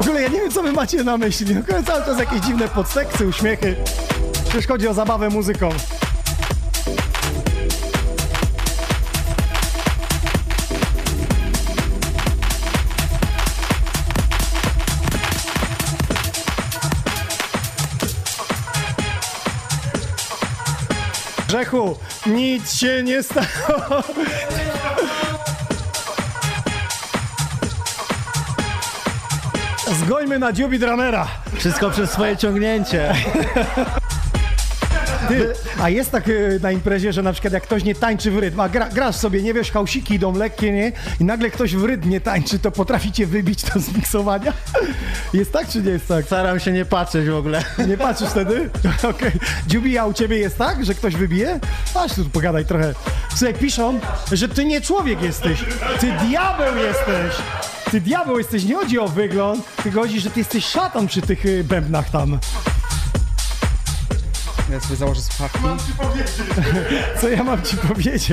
ogóle 0.00 0.22
ja 0.22 0.28
nie 0.28 0.40
wiem, 0.40 0.50
co 0.50 0.62
wy 0.62 0.72
macie 0.72 1.04
na 1.04 1.16
myśli. 1.18 1.54
No, 1.54 1.82
cały 1.86 2.04
czas 2.04 2.18
jakieś 2.18 2.40
dziwne 2.40 2.68
podseksy, 2.68 3.26
uśmiechy. 3.26 3.76
Przecież 4.48 4.66
chodzi 4.66 4.88
o 4.88 4.94
zabawę 4.94 5.30
muzyką. 5.30 5.70
Grzechu, 21.52 21.98
nic 22.26 22.74
się 22.74 23.02
nie 23.02 23.22
stało. 23.22 24.02
Zgońmy 30.04 30.38
na 30.38 30.52
dziubi 30.52 30.78
dramera. 30.78 31.28
Wszystko 31.56 31.90
przez 31.90 32.10
swoje 32.10 32.36
ciągnięcie. 32.36 33.14
Ty, 35.28 35.52
a 35.80 35.88
jest 35.88 36.10
tak 36.10 36.28
y, 36.28 36.60
na 36.62 36.72
imprezie, 36.72 37.12
że 37.12 37.22
na 37.22 37.32
przykład 37.32 37.54
jak 37.54 37.62
ktoś 37.62 37.84
nie 37.84 37.94
tańczy 37.94 38.30
w 38.30 38.38
rytm, 38.38 38.60
a 38.60 38.68
gra, 38.68 38.88
grasz 38.88 39.16
sobie, 39.16 39.42
nie 39.42 39.54
wiesz, 39.54 39.70
hausiki 39.70 40.14
idą 40.14 40.34
lekkie, 40.36 40.72
nie? 40.72 40.92
I 41.20 41.24
nagle 41.24 41.50
ktoś 41.50 41.76
w 41.76 41.84
rytm 41.84 42.08
nie 42.08 42.20
tańczy, 42.20 42.58
to 42.58 42.70
potraficie 42.70 43.26
wybić 43.26 43.62
to 43.62 43.80
z 43.80 43.96
miksowania? 43.96 44.52
Jest 45.32 45.52
tak, 45.52 45.68
czy 45.68 45.82
nie 45.82 45.90
jest 45.90 46.08
tak? 46.08 46.24
Staram 46.24 46.60
się 46.60 46.72
nie 46.72 46.84
patrzeć 46.84 47.28
w 47.28 47.34
ogóle. 47.34 47.64
Nie 47.88 47.96
patrzysz 47.96 48.28
wtedy? 48.28 48.70
Okej. 49.10 49.32
Dziubi, 49.66 49.98
a 49.98 50.06
u 50.06 50.12
ciebie 50.12 50.38
jest 50.38 50.58
tak, 50.58 50.84
że 50.84 50.94
ktoś 50.94 51.16
wybije? 51.16 51.60
Chodź 51.94 52.14
tu 52.14 52.24
pogadaj 52.24 52.64
trochę. 52.64 52.94
Słuchaj, 53.30 53.54
piszą, 53.54 54.00
że 54.32 54.48
ty 54.48 54.64
nie 54.64 54.80
człowiek 54.80 55.22
jesteś, 55.22 55.64
ty 56.00 56.12
diabeł 56.12 56.76
jesteś. 56.76 57.34
Ty 57.90 58.00
diabeł 58.00 58.38
jesteś, 58.38 58.64
nie 58.64 58.74
chodzi 58.74 58.98
o 58.98 59.08
wygląd, 59.08 59.64
tylko 59.82 60.00
chodzi, 60.00 60.20
że 60.20 60.30
ty 60.30 60.40
jesteś 60.40 60.64
szatan 60.64 61.06
przy 61.06 61.22
tych 61.22 61.46
y, 61.46 61.64
bębnach 61.64 62.10
tam. 62.10 62.38
Ja 64.72 64.80
sobie 64.80 64.96
założę 64.96 65.20
słuchawki. 65.20 65.58
Co 67.20 67.28
ja 67.28 67.44
mam 67.44 67.62
ci 67.62 67.76
powiedzieć? 67.76 68.32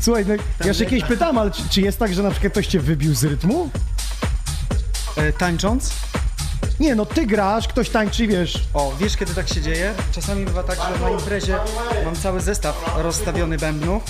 Słuchaj, 0.00 0.24
no, 0.28 0.34
ja 0.34 0.66
jeszcze 0.66 0.86
kiedyś 0.86 1.04
pytałem, 1.04 1.38
ale 1.38 1.50
czy, 1.50 1.62
czy 1.68 1.80
jest 1.80 1.98
tak, 1.98 2.14
że 2.14 2.22
na 2.22 2.30
przykład 2.30 2.52
ktoś 2.52 2.66
cię 2.66 2.80
wybił 2.80 3.14
z 3.14 3.24
rytmu? 3.24 3.70
E, 5.16 5.32
tańcząc? 5.32 5.94
Nie, 6.80 6.94
no 6.94 7.06
ty 7.06 7.26
grasz, 7.26 7.68
ktoś 7.68 7.90
tańczy, 7.90 8.26
wiesz. 8.26 8.64
O, 8.74 8.92
wiesz 8.98 9.16
kiedy 9.16 9.34
tak 9.34 9.48
się 9.48 9.62
dzieje? 9.62 9.94
Czasami 10.12 10.44
bywa 10.44 10.62
tak, 10.62 10.78
że 10.78 11.04
na 11.04 11.10
imprezie 11.10 11.56
mam 12.04 12.16
cały 12.16 12.40
zestaw 12.40 12.94
rozstawiony 12.96 13.58
bębnów 13.58 14.02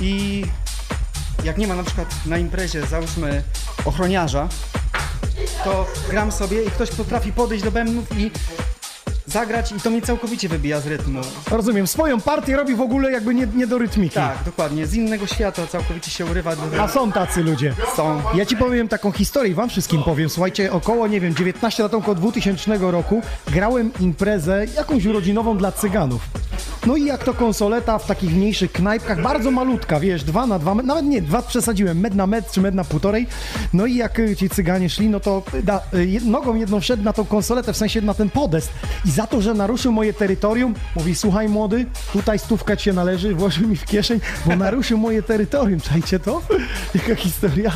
i 0.00 0.44
jak 1.44 1.58
nie 1.58 1.66
ma 1.66 1.74
na 1.74 1.82
przykład 1.82 2.26
na 2.26 2.38
imprezie, 2.38 2.86
załóżmy, 2.86 3.42
ochroniarza, 3.84 4.48
to 5.64 5.86
gram 6.10 6.32
sobie 6.32 6.64
i 6.64 6.70
ktoś 6.70 6.90
potrafi 6.90 7.32
podejść 7.32 7.64
do 7.64 7.70
bębnów 7.70 8.18
i 8.18 8.30
zagrać 9.28 9.72
i 9.72 9.80
to 9.80 9.90
mnie 9.90 10.02
całkowicie 10.02 10.48
wybija 10.48 10.80
z 10.80 10.86
rytmu. 10.86 11.20
Rozumiem, 11.50 11.86
swoją 11.86 12.20
partię 12.20 12.56
robi 12.56 12.74
w 12.74 12.80
ogóle 12.80 13.12
jakby 13.12 13.34
nie, 13.34 13.46
nie 13.54 13.66
do 13.66 13.78
rytmiki. 13.78 14.14
Tak, 14.14 14.38
dokładnie, 14.44 14.86
z 14.86 14.94
innego 14.94 15.26
świata 15.26 15.66
całkowicie 15.66 16.10
się 16.10 16.26
urywa. 16.26 16.56
Do... 16.56 16.82
A 16.82 16.88
są 16.88 17.12
tacy 17.12 17.42
ludzie. 17.42 17.74
Są. 17.96 18.22
Ja 18.34 18.46
ci 18.46 18.56
powiem 18.56 18.88
taką 18.88 19.12
historię, 19.12 19.52
i 19.52 19.54
wam 19.54 19.68
wszystkim 19.68 20.02
powiem. 20.02 20.28
Słuchajcie, 20.28 20.72
około, 20.72 21.06
nie 21.06 21.20
wiem, 21.20 21.34
19 21.34 21.82
lat, 21.82 21.94
około 21.94 22.14
2000 22.14 22.78
roku 22.80 23.22
grałem 23.46 23.90
imprezę 24.00 24.66
jakąś 24.76 25.06
urodzinową 25.06 25.58
dla 25.58 25.72
cyganów. 25.72 26.22
No 26.86 26.96
i 26.96 27.04
jak 27.04 27.24
to 27.24 27.34
konsoleta 27.34 27.98
w 27.98 28.06
takich 28.06 28.34
mniejszych 28.34 28.72
knajpkach, 28.72 29.22
bardzo 29.22 29.50
malutka, 29.50 30.00
wiesz, 30.00 30.24
dwa 30.24 30.46
na 30.46 30.58
dwa, 30.58 30.74
nawet 30.74 31.04
nie, 31.04 31.22
dwa 31.22 31.42
przesadziłem, 31.42 32.00
med 32.00 32.14
na 32.14 32.26
med 32.26 32.52
czy 32.52 32.60
med 32.60 32.74
na 32.74 32.84
półtorej. 32.84 33.26
No 33.72 33.86
i 33.86 33.94
jak 33.94 34.18
y, 34.18 34.36
ci 34.36 34.50
cyganie 34.50 34.90
szli, 34.90 35.08
no 35.08 35.20
to 35.20 35.42
da, 35.62 35.80
y, 35.94 36.20
nogą 36.24 36.54
jedną 36.54 36.80
wszedł 36.80 37.02
na 37.02 37.12
tą 37.12 37.24
konsoletę, 37.24 37.72
w 37.72 37.76
sensie 37.76 38.00
na 38.00 38.14
ten 38.14 38.30
podest. 38.30 38.70
I 39.04 39.10
za 39.10 39.26
to, 39.26 39.42
że 39.42 39.54
naruszył 39.54 39.92
moje 39.92 40.12
terytorium, 40.12 40.74
mówi, 40.96 41.14
słuchaj 41.14 41.48
młody, 41.48 41.86
tutaj 42.12 42.38
stówka 42.38 42.76
ci 42.76 42.84
się 42.84 42.92
należy, 42.92 43.34
włożył 43.34 43.68
mi 43.68 43.76
w 43.76 43.84
kieszeń, 43.84 44.20
bo 44.46 44.56
naruszył 44.56 44.98
moje 44.98 45.22
terytorium. 45.22 45.80
Czajcie 45.80 46.18
to? 46.18 46.42
Jaka 46.94 47.14
historia? 47.14 47.72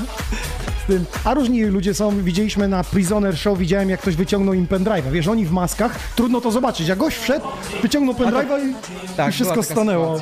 A 1.25 1.35
różni 1.35 1.65
ludzie 1.65 1.95
są, 1.95 2.23
widzieliśmy 2.23 2.69
na 2.69 2.85
Prisoner 2.85 3.39
Show, 3.39 3.59
widziałem 3.59 3.91
jak 3.91 4.01
ktoś 4.01 4.17
wyciągnął 4.17 4.55
im 4.55 4.67
pendrive'a. 4.67 5.11
Wiesz, 5.13 5.29
oni 5.29 5.47
w 5.47 5.53
maskach, 5.53 5.99
trudno 6.17 6.41
to 6.41 6.51
zobaczyć. 6.51 6.89
Jak 6.89 6.99
gość 6.99 7.17
wszedł, 7.17 7.47
wyciągnął 7.83 8.15
pendrive'a 8.15 8.69
i, 8.69 8.75
Tak, 9.17 9.29
i 9.29 9.33
wszystko 9.33 9.63
stanęło. 9.63 10.21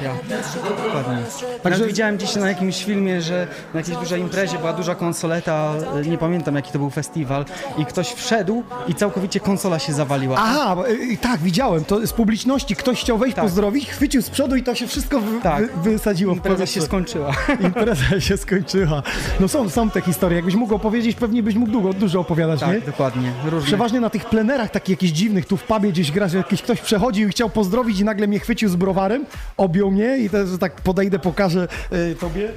Dokładnie. 0.84 1.22
Także- 1.62 1.86
widziałem 1.86 2.16
gdzieś 2.16 2.36
na 2.36 2.48
jakimś 2.48 2.84
filmie, 2.84 3.22
że 3.22 3.46
na 3.74 3.80
jakiejś 3.80 3.98
dużej 3.98 4.20
imprezie 4.20 4.58
była 4.58 4.72
duża 4.72 4.94
konsoleta, 4.94 5.72
y, 6.04 6.08
nie 6.08 6.18
pamiętam 6.18 6.54
jaki 6.54 6.72
to 6.72 6.78
był 6.78 6.90
festiwal, 6.90 7.44
i 7.78 7.86
ktoś 7.86 8.12
wszedł 8.12 8.62
i 8.88 8.94
całkowicie 8.94 9.40
konsola 9.40 9.78
się 9.78 9.92
zawaliła. 9.92 10.36
Aha, 10.38 10.76
y, 11.12 11.16
tak, 11.16 11.40
widziałem. 11.40 11.84
To 11.84 12.06
z 12.06 12.12
publiczności 12.12 12.76
ktoś 12.76 13.00
chciał 13.00 13.18
wejść 13.18 13.36
Tak. 13.36 13.44
pozdrowić, 13.44 13.90
chwycił 13.90 14.22
z 14.22 14.30
przodu 14.30 14.56
i 14.56 14.62
to 14.62 14.74
się 14.74 14.86
wszystko 14.86 15.20
wy, 15.20 15.40
Tak. 15.42 15.76
wy, 15.76 15.90
wysadziło 15.90 16.34
Impreza 16.34 16.66
się 16.66 16.80
skończyła. 16.80 17.32
Impreza 17.66 18.20
się 18.20 18.36
skończyła. 18.36 19.02
No 19.40 19.48
są, 19.48 19.68
są 19.68 19.90
te 19.90 20.00
historie. 20.00 20.36
Jakbyś 20.36 20.54
mógł 20.54 20.74
opowiedzieć, 20.74 21.16
pewnie 21.16 21.42
byś 21.42 21.54
mógł 21.54 21.72
długo, 21.72 21.92
dużo 21.92 22.20
opowiadać, 22.20 22.60
nie? 22.60 22.66
Tak, 22.66 22.86
dokładnie. 22.86 23.32
Różnie. 23.44 23.66
Przeważnie 23.66 24.00
na 24.00 24.10
tych 24.10 24.24
plenerach 24.24 24.70
takich 24.70 24.90
jakichś 24.90 25.12
dziwnych, 25.12 25.46
tu 25.46 25.56
w 25.56 25.62
pubie 25.62 25.88
gdzieś 25.92 26.10
gra, 26.12 26.28
że 26.28 26.36
jakiś 26.38 26.62
ktoś 26.62 26.80
przechodził 26.80 27.28
i 27.28 27.30
chciał 27.30 27.50
pozdrowić 27.50 28.00
i 28.00 28.04
nagle 28.04 28.26
mnie 28.26 28.38
chwycił 28.38 28.59
z 28.68 28.76
browarem, 28.76 29.26
objął 29.56 29.90
mnie 29.90 30.18
i 30.18 30.30
też 30.30 30.48
tak 30.60 30.80
podejdę, 30.80 31.18
pokażę 31.18 31.68
y, 31.92 32.14
tobie. 32.20 32.48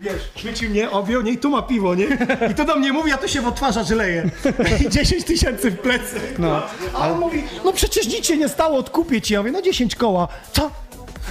Wiesz, 0.00 0.22
chwycił 0.36 0.70
mnie, 0.70 0.90
objął, 0.90 1.22
nie? 1.22 1.32
I 1.32 1.38
tu 1.38 1.50
ma 1.50 1.62
piwo, 1.62 1.94
nie? 1.94 2.06
I 2.50 2.54
to 2.54 2.64
do 2.64 2.76
mnie 2.76 2.92
mówi, 2.92 3.12
a 3.12 3.16
to 3.16 3.28
się 3.28 3.40
w 3.40 3.46
odtwarzacz 3.46 3.90
leje. 3.90 4.30
I 4.86 4.88
10 4.88 5.24
tysięcy 5.24 5.70
w 5.70 5.78
plecy. 5.78 6.20
No, 6.38 6.62
A 6.94 7.08
on 7.10 7.18
mówi, 7.20 7.42
no 7.64 7.72
przecież 7.72 8.06
nic 8.06 8.26
się 8.26 8.36
nie 8.36 8.48
stało, 8.48 8.78
odkupię 8.78 9.20
ci. 9.20 9.34
Ja 9.34 9.40
mówię, 9.40 9.52
no 9.52 9.62
10 9.62 9.96
koła. 9.96 10.28
Co? 10.52 10.70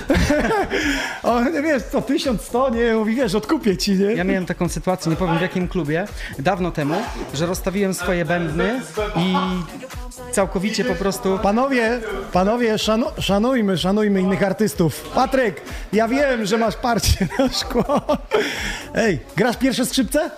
o, 1.23 1.41
wiesz, 1.63 1.83
co, 1.83 2.01
1100, 2.01 2.69
nie? 2.69 2.93
Mówi, 2.93 3.15
wiesz, 3.15 3.35
odkupię 3.35 3.77
ci, 3.77 3.91
nie? 3.91 4.05
Ja 4.05 4.23
miałem 4.23 4.45
taką 4.45 4.69
sytuację, 4.69 5.09
nie 5.09 5.15
powiem 5.15 5.37
w 5.37 5.41
jakim 5.41 5.67
klubie, 5.67 6.07
dawno 6.39 6.71
temu, 6.71 6.95
że 7.33 7.45
rozstawiłem 7.45 7.93
swoje 7.93 8.25
bębny 8.25 8.81
i 9.15 9.35
całkowicie 10.31 10.85
po 10.85 10.95
prostu... 10.95 11.39
Panowie, 11.43 11.99
panowie, 12.31 12.77
szanu, 12.77 13.05
szanujmy, 13.19 13.77
szanujmy 13.77 14.21
innych 14.21 14.43
artystów. 14.43 15.01
Patryk, 15.15 15.61
ja 15.93 16.07
wiem, 16.07 16.45
że 16.45 16.57
masz 16.57 16.75
parcie 16.75 17.27
na 17.39 17.49
szkło. 17.49 18.01
Ej, 18.95 19.19
grasz 19.35 19.57
pierwsze 19.57 19.85
skrzypce? 19.85 20.31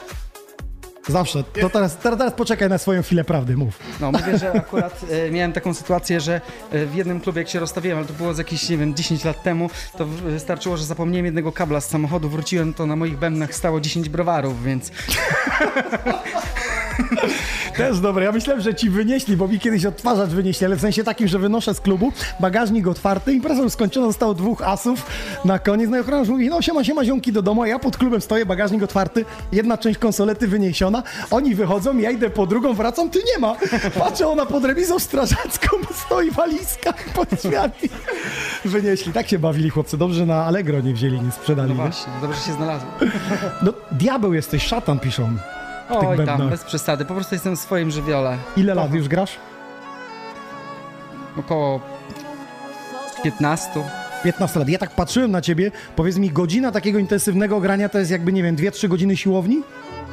Zawsze. 1.08 1.44
To 1.44 1.70
teraz, 1.70 1.98
teraz, 1.98 2.20
teraz 2.20 2.34
poczekaj 2.34 2.70
na 2.70 2.78
swoją 2.78 3.04
chwilę 3.04 3.24
prawdy, 3.24 3.58
mów. 3.58 3.80
No, 4.00 4.12
mówię, 4.12 4.38
że 4.38 4.52
akurat 4.52 5.02
e, 5.12 5.32
miałem 5.32 5.54
taką 5.54 5.74
sytuację, 5.74 6.22
że 6.22 6.42
e, 6.72 6.86
w 6.86 6.96
jednym 6.96 7.20
klubie, 7.20 7.42
jak 7.42 7.50
się 7.50 7.60
rozstawiłem, 7.60 7.98
ale 7.98 8.08
to 8.08 8.14
było 8.14 8.34
z 8.34 8.38
jakieś, 8.38 8.70
nie 8.70 8.78
wiem, 8.78 8.96
10 8.96 9.24
lat 9.24 9.44
temu, 9.44 9.70
to 9.98 10.06
wystarczyło, 10.06 10.78
że 10.78 10.86
zapomniałem 10.86 11.26
jednego 11.26 11.52
kabla 11.52 11.82
z 11.82 11.90
samochodu, 11.90 12.30
wróciłem, 12.30 12.74
to 12.74 12.86
na 12.86 12.96
moich 12.96 13.18
bębnach 13.18 13.56
stało 13.56 13.82
10 13.82 14.10
browarów, 14.10 14.64
więc 14.64 14.92
Też 17.78 18.00
dobre. 18.00 18.26
Ja 18.26 18.32
myślałem, 18.32 18.62
że 18.62 18.76
ci 18.76 18.90
wynieśli, 18.90 19.38
bo 19.38 19.48
mi 19.48 19.60
kiedyś 19.60 19.86
odtwarzacz 19.86 20.30
wynieśli, 20.30 20.66
ale 20.66 20.76
w 20.76 20.82
sensie 20.82 21.04
takim, 21.04 21.28
że 21.28 21.40
wynoszę 21.40 21.74
z 21.74 21.82
klubu, 21.82 22.12
bagażnik 22.40 22.88
otwarty, 22.88 23.34
impreza 23.34 23.62
już 23.64 23.74
skończona, 23.74 24.08
zostało 24.08 24.34
dwóch 24.34 24.62
asów 24.62 25.06
na 25.46 25.60
koniec. 25.60 25.90
No 25.90 25.98
i 25.98 26.00
ochroniarz 26.00 26.28
mówi, 26.28 26.50
no 26.50 26.62
siema, 26.62 26.84
siema, 26.84 27.06
ziomki 27.06 27.32
do 27.32 27.42
domu, 27.42 27.62
a 27.62 27.68
ja 27.68 27.80
pod 27.80 27.98
klubem 27.98 28.22
stoję, 28.22 28.46
bagażnik 28.46 28.84
otwarty, 28.84 29.26
jedna 29.52 29.78
część 29.78 30.00
konsolety 30.00 30.48
wyniesiona, 30.48 31.04
oni 31.32 31.56
wychodzą, 31.56 31.98
ja 31.98 32.12
idę 32.12 32.30
po 32.30 32.46
drugą, 32.48 32.74
wracam, 32.74 33.10
ty 33.10 33.20
nie 33.34 33.40
ma. 33.40 33.56
Patrzę, 34.00 34.28
ona 34.28 34.46
pod 34.46 34.66
rewizą 34.66 35.00
strażacką 35.00 35.78
stoi 36.06 36.32
walizka 36.32 36.94
pod 37.16 37.30
drzwiami. 37.30 37.74
Wynieśli. 38.66 39.14
Tak 39.14 39.28
się 39.28 39.40
bawili 39.40 39.70
chłopcy. 39.70 39.98
Dobrze, 39.98 40.26
na 40.26 40.46
Allegro 40.46 40.82
nie 40.82 40.94
wzięli, 40.94 41.22
nie 41.22 41.32
sprzedali. 41.32 41.70
no 41.70 41.76
nie? 41.76 41.82
właśnie, 41.82 42.14
dobrze 42.22 42.42
się 42.42 42.54
znalazło. 42.54 42.90
No, 43.62 43.74
diabeł 43.92 44.34
jesteś, 44.34 44.64
szatan 44.64 45.00
piszą. 45.00 45.38
Tych 45.88 46.10
Oj 46.10 46.26
tam, 46.26 46.50
bez 46.50 46.64
przesady, 46.64 47.06
po 47.06 47.14
prostu 47.14 47.36
jestem 47.36 47.56
w 47.56 47.60
swoim 47.60 47.92
żywiole. 47.92 48.38
Ile 48.58 48.76
lat 48.76 48.94
już 48.94 49.08
grasz? 49.08 49.38
Około 51.38 51.80
15. 53.24 53.70
15 54.24 54.60
lat. 54.60 54.70
Ja 54.70 54.78
tak 54.78 54.90
patrzyłem 54.90 55.32
na 55.32 55.42
ciebie, 55.42 55.72
powiedz 55.96 56.18
mi, 56.18 56.30
godzina 56.30 56.72
takiego 56.72 57.00
intensywnego 57.00 57.60
grania 57.60 57.90
to 57.90 58.00
jest 58.00 58.12
jakby, 58.12 58.34
nie 58.34 58.44
wiem, 58.44 58.56
2-3 58.56 58.88
godziny 58.88 59.18
siłowni? 59.18 59.62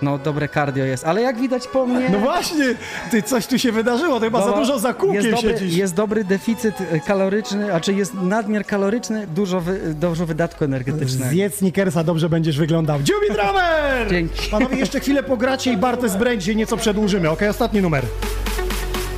No, 0.02 0.18
dobre 0.18 0.48
cardio 0.48 0.84
jest, 0.84 1.04
ale 1.04 1.22
jak 1.22 1.40
widać 1.40 1.66
po 1.68 1.86
mnie... 1.86 2.08
No 2.10 2.18
właśnie, 2.18 2.64
ty 3.10 3.22
coś 3.22 3.46
tu 3.46 3.58
się 3.58 3.72
wydarzyło, 3.72 4.14
to 4.20 4.24
chyba 4.24 4.44
za 4.44 4.50
Bo 4.50 4.56
dużo 4.58 4.78
za 4.78 4.94
kółkiem 4.94 5.22
jest 5.24 5.30
dobry, 5.42 5.58
siedzisz. 5.58 5.76
jest 5.76 5.94
dobry 5.94 6.24
deficyt 6.24 6.74
e, 6.80 7.00
kaloryczny, 7.00 7.74
a 7.74 7.80
czy 7.80 7.92
jest 7.92 8.14
nadmiar 8.14 8.66
kaloryczny, 8.66 9.26
dużo, 9.26 9.60
wy, 9.60 9.94
dużo 9.94 10.26
wydatku 10.26 10.64
energetycznego. 10.64 11.30
Zjedz 11.30 11.54
Snickersa, 11.58 12.04
dobrze 12.04 12.28
będziesz 12.28 12.58
wyglądał. 12.58 13.02
Dziubi 13.02 13.26
Drummer! 13.32 14.10
Dzięki. 14.10 14.50
Panowie, 14.50 14.76
jeszcze 14.76 15.00
chwilę 15.00 15.22
pogracie 15.22 15.72
i 15.72 15.76
Bartes 15.76 16.16
Brain 16.16 16.40
dzisiaj 16.40 16.56
nieco 16.56 16.76
przedłużymy, 16.76 17.30
ok? 17.30 17.40
Ostatni 17.50 17.80
numer. 17.80 18.04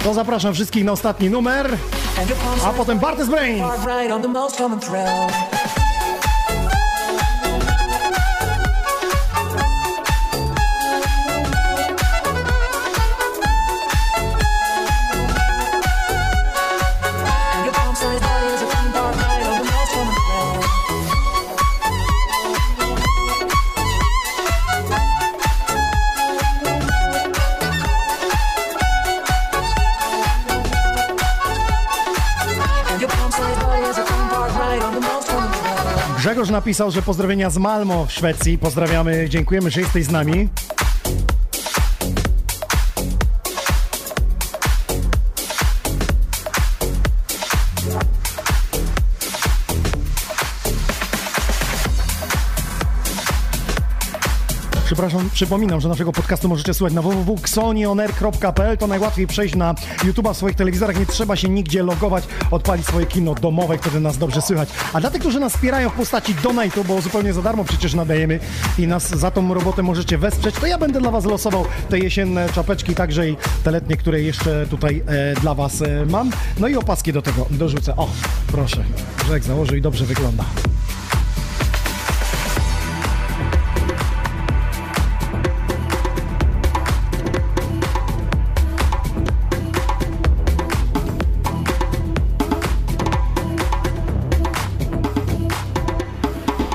To 0.04 0.14
zapraszam 0.14 0.54
wszystkich 0.54 0.84
na 0.84 0.92
ostatni 0.92 1.30
numer, 1.30 1.70
a 2.64 2.70
potem 2.72 2.98
Bartes 2.98 3.28
Brain. 3.28 3.62
Grzegorz 36.24 36.50
napisał, 36.50 36.90
że 36.90 37.02
pozdrowienia 37.02 37.50
z 37.50 37.58
Malmo 37.58 38.06
w 38.06 38.12
Szwecji. 38.12 38.58
Pozdrawiamy, 38.58 39.28
dziękujemy, 39.28 39.70
że 39.70 39.80
jesteś 39.80 40.04
z 40.04 40.10
nami. 40.10 40.48
Przepraszam, 54.94 55.30
przypominam, 55.32 55.80
że 55.80 55.88
naszego 55.88 56.12
podcastu 56.12 56.48
możecie 56.48 56.74
słuchać 56.74 56.94
na 56.94 57.02
www.xonioner.pl. 57.02 58.78
To 58.78 58.86
najłatwiej 58.86 59.26
przejść 59.26 59.54
na 59.54 59.74
YouTube'a 59.98 60.34
w 60.34 60.36
swoich 60.36 60.56
telewizorach. 60.56 60.98
Nie 60.98 61.06
trzeba 61.06 61.36
się 61.36 61.48
nigdzie 61.48 61.82
logować, 61.82 62.24
odpalić 62.50 62.86
swoje 62.86 63.06
kino 63.06 63.34
domowe, 63.34 63.78
wtedy 63.78 64.00
nas 64.00 64.18
dobrze 64.18 64.42
słychać. 64.42 64.68
A 64.92 65.00
dla 65.00 65.10
tych, 65.10 65.20
którzy 65.20 65.40
nas 65.40 65.52
wspierają 65.52 65.90
w 65.90 65.92
postaci 65.92 66.34
donate'u, 66.34 66.84
bo 66.84 67.00
zupełnie 67.00 67.32
za 67.32 67.42
darmo 67.42 67.64
przecież 67.64 67.94
nadajemy 67.94 68.40
i 68.78 68.86
nas 68.86 69.08
za 69.08 69.30
tą 69.30 69.54
robotę 69.54 69.82
możecie 69.82 70.18
wesprzeć, 70.18 70.54
to 70.54 70.66
ja 70.66 70.78
będę 70.78 71.00
dla 71.00 71.10
Was 71.10 71.24
losował 71.24 71.64
te 71.88 71.98
jesienne 71.98 72.48
czapeczki, 72.48 72.94
także 72.94 73.28
i 73.28 73.36
te 73.64 73.70
letnie, 73.70 73.96
które 73.96 74.22
jeszcze 74.22 74.66
tutaj 74.66 75.02
e, 75.06 75.40
dla 75.40 75.54
Was 75.54 75.82
e, 75.82 76.06
mam. 76.06 76.30
No 76.58 76.68
i 76.68 76.76
opaski 76.76 77.12
do 77.12 77.22
tego 77.22 77.46
dorzucę. 77.50 77.96
O, 77.96 78.08
proszę. 78.46 78.84
Brzeg 79.24 79.42
założył 79.42 79.76
i 79.76 79.82
dobrze 79.82 80.04
wygląda. 80.04 80.44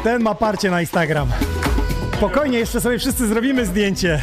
Ten 0.04 0.24
ma 0.24 0.36
parcie 0.36 0.72
na 0.72 0.82
Instagram. 0.82 1.28
Spokojnie, 2.18 2.60
jeszcze 2.60 2.82
sobie 2.82 3.00
wszyscy 3.00 3.28
zrobimy 3.28 3.66
zdjęcie. 3.66 4.20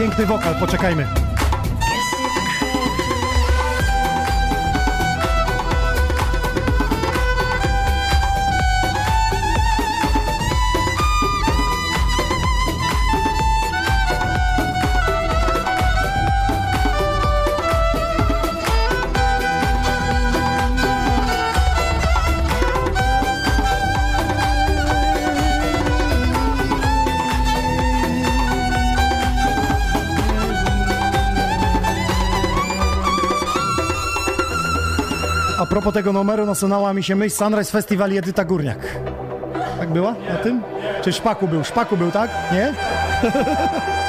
piękny 0.00 0.26
wokal, 0.26 0.54
poczekajmy. 0.54 1.06
Propos 35.90 35.94
tego 35.94 36.12
numeru 36.12 36.46
nasunęła 36.46 36.94
mi 36.94 37.02
się 37.02 37.16
myśl 37.16 37.36
Sunrise 37.36 37.72
Festival 37.72 38.12
Edyta 38.12 38.44
Górniak. 38.44 38.78
Tak 39.78 39.90
była 39.90 40.14
na 40.28 40.36
tym? 40.36 40.62
Czy 41.02 41.12
Szpaku 41.12 41.48
był? 41.48 41.64
Szpaku 41.64 41.96
był, 41.96 42.10
tak? 42.10 42.30
Nie? 42.52 42.74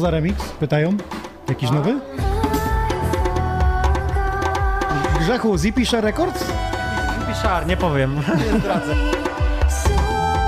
za 0.00 0.10
remix? 0.10 0.44
Pytają. 0.48 0.96
Jakiś 1.48 1.70
nowy? 1.70 2.00
Grzechu, 5.20 5.58
Zipisher 5.58 6.04
Records? 6.04 6.44
Piszar, 7.28 7.66
nie 7.66 7.76
powiem. 7.76 8.16
Nie 8.52 8.58
zdradzę. 8.58 8.94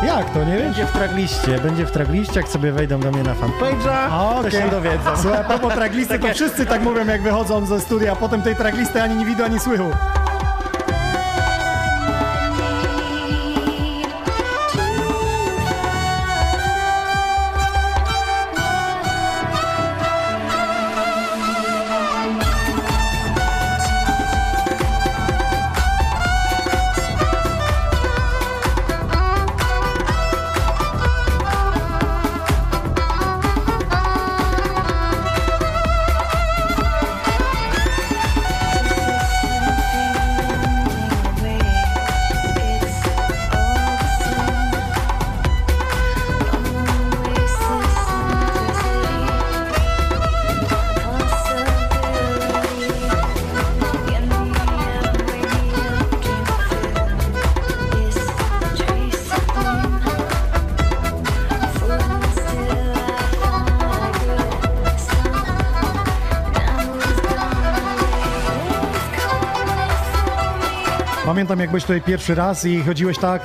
Jak 0.06 0.30
to, 0.30 0.44
nie 0.44 0.52
wiesz? 0.52 0.62
Będzie 0.62 0.86
w 0.86 0.92
tragliście, 0.92 1.58
będzie 1.58 1.86
w 1.86 1.90
tragliście, 1.90 2.40
jak 2.40 2.48
sobie 2.48 2.72
wejdą 2.72 3.00
do 3.00 3.10
mnie 3.10 3.22
na 3.22 3.34
fanpage'a, 3.34 4.08
to 4.08 4.38
Okej. 4.38 4.52
się 4.52 4.68
dowiedzą. 4.70 5.10
Słuchaj, 5.22 5.44
propos 5.44 5.74
traglisty, 5.74 6.18
to 6.18 6.28
wszyscy 6.34 6.66
tak 6.66 6.82
mówią, 6.82 7.06
jak 7.06 7.22
wychodzą 7.22 7.66
ze 7.66 7.80
studia, 7.80 8.12
a 8.12 8.16
potem 8.16 8.42
tej 8.42 8.56
traglisty 8.56 9.02
ani 9.02 9.16
nie 9.16 9.24
widzą, 9.24 9.44
ani 9.44 9.60
słychu. 9.60 9.84
Jak 71.62 71.70
byłeś 71.70 71.84
tutaj 71.84 72.02
pierwszy 72.02 72.34
raz 72.34 72.64
i 72.64 72.82
chodziłeś 72.82 73.18
tak, 73.18 73.42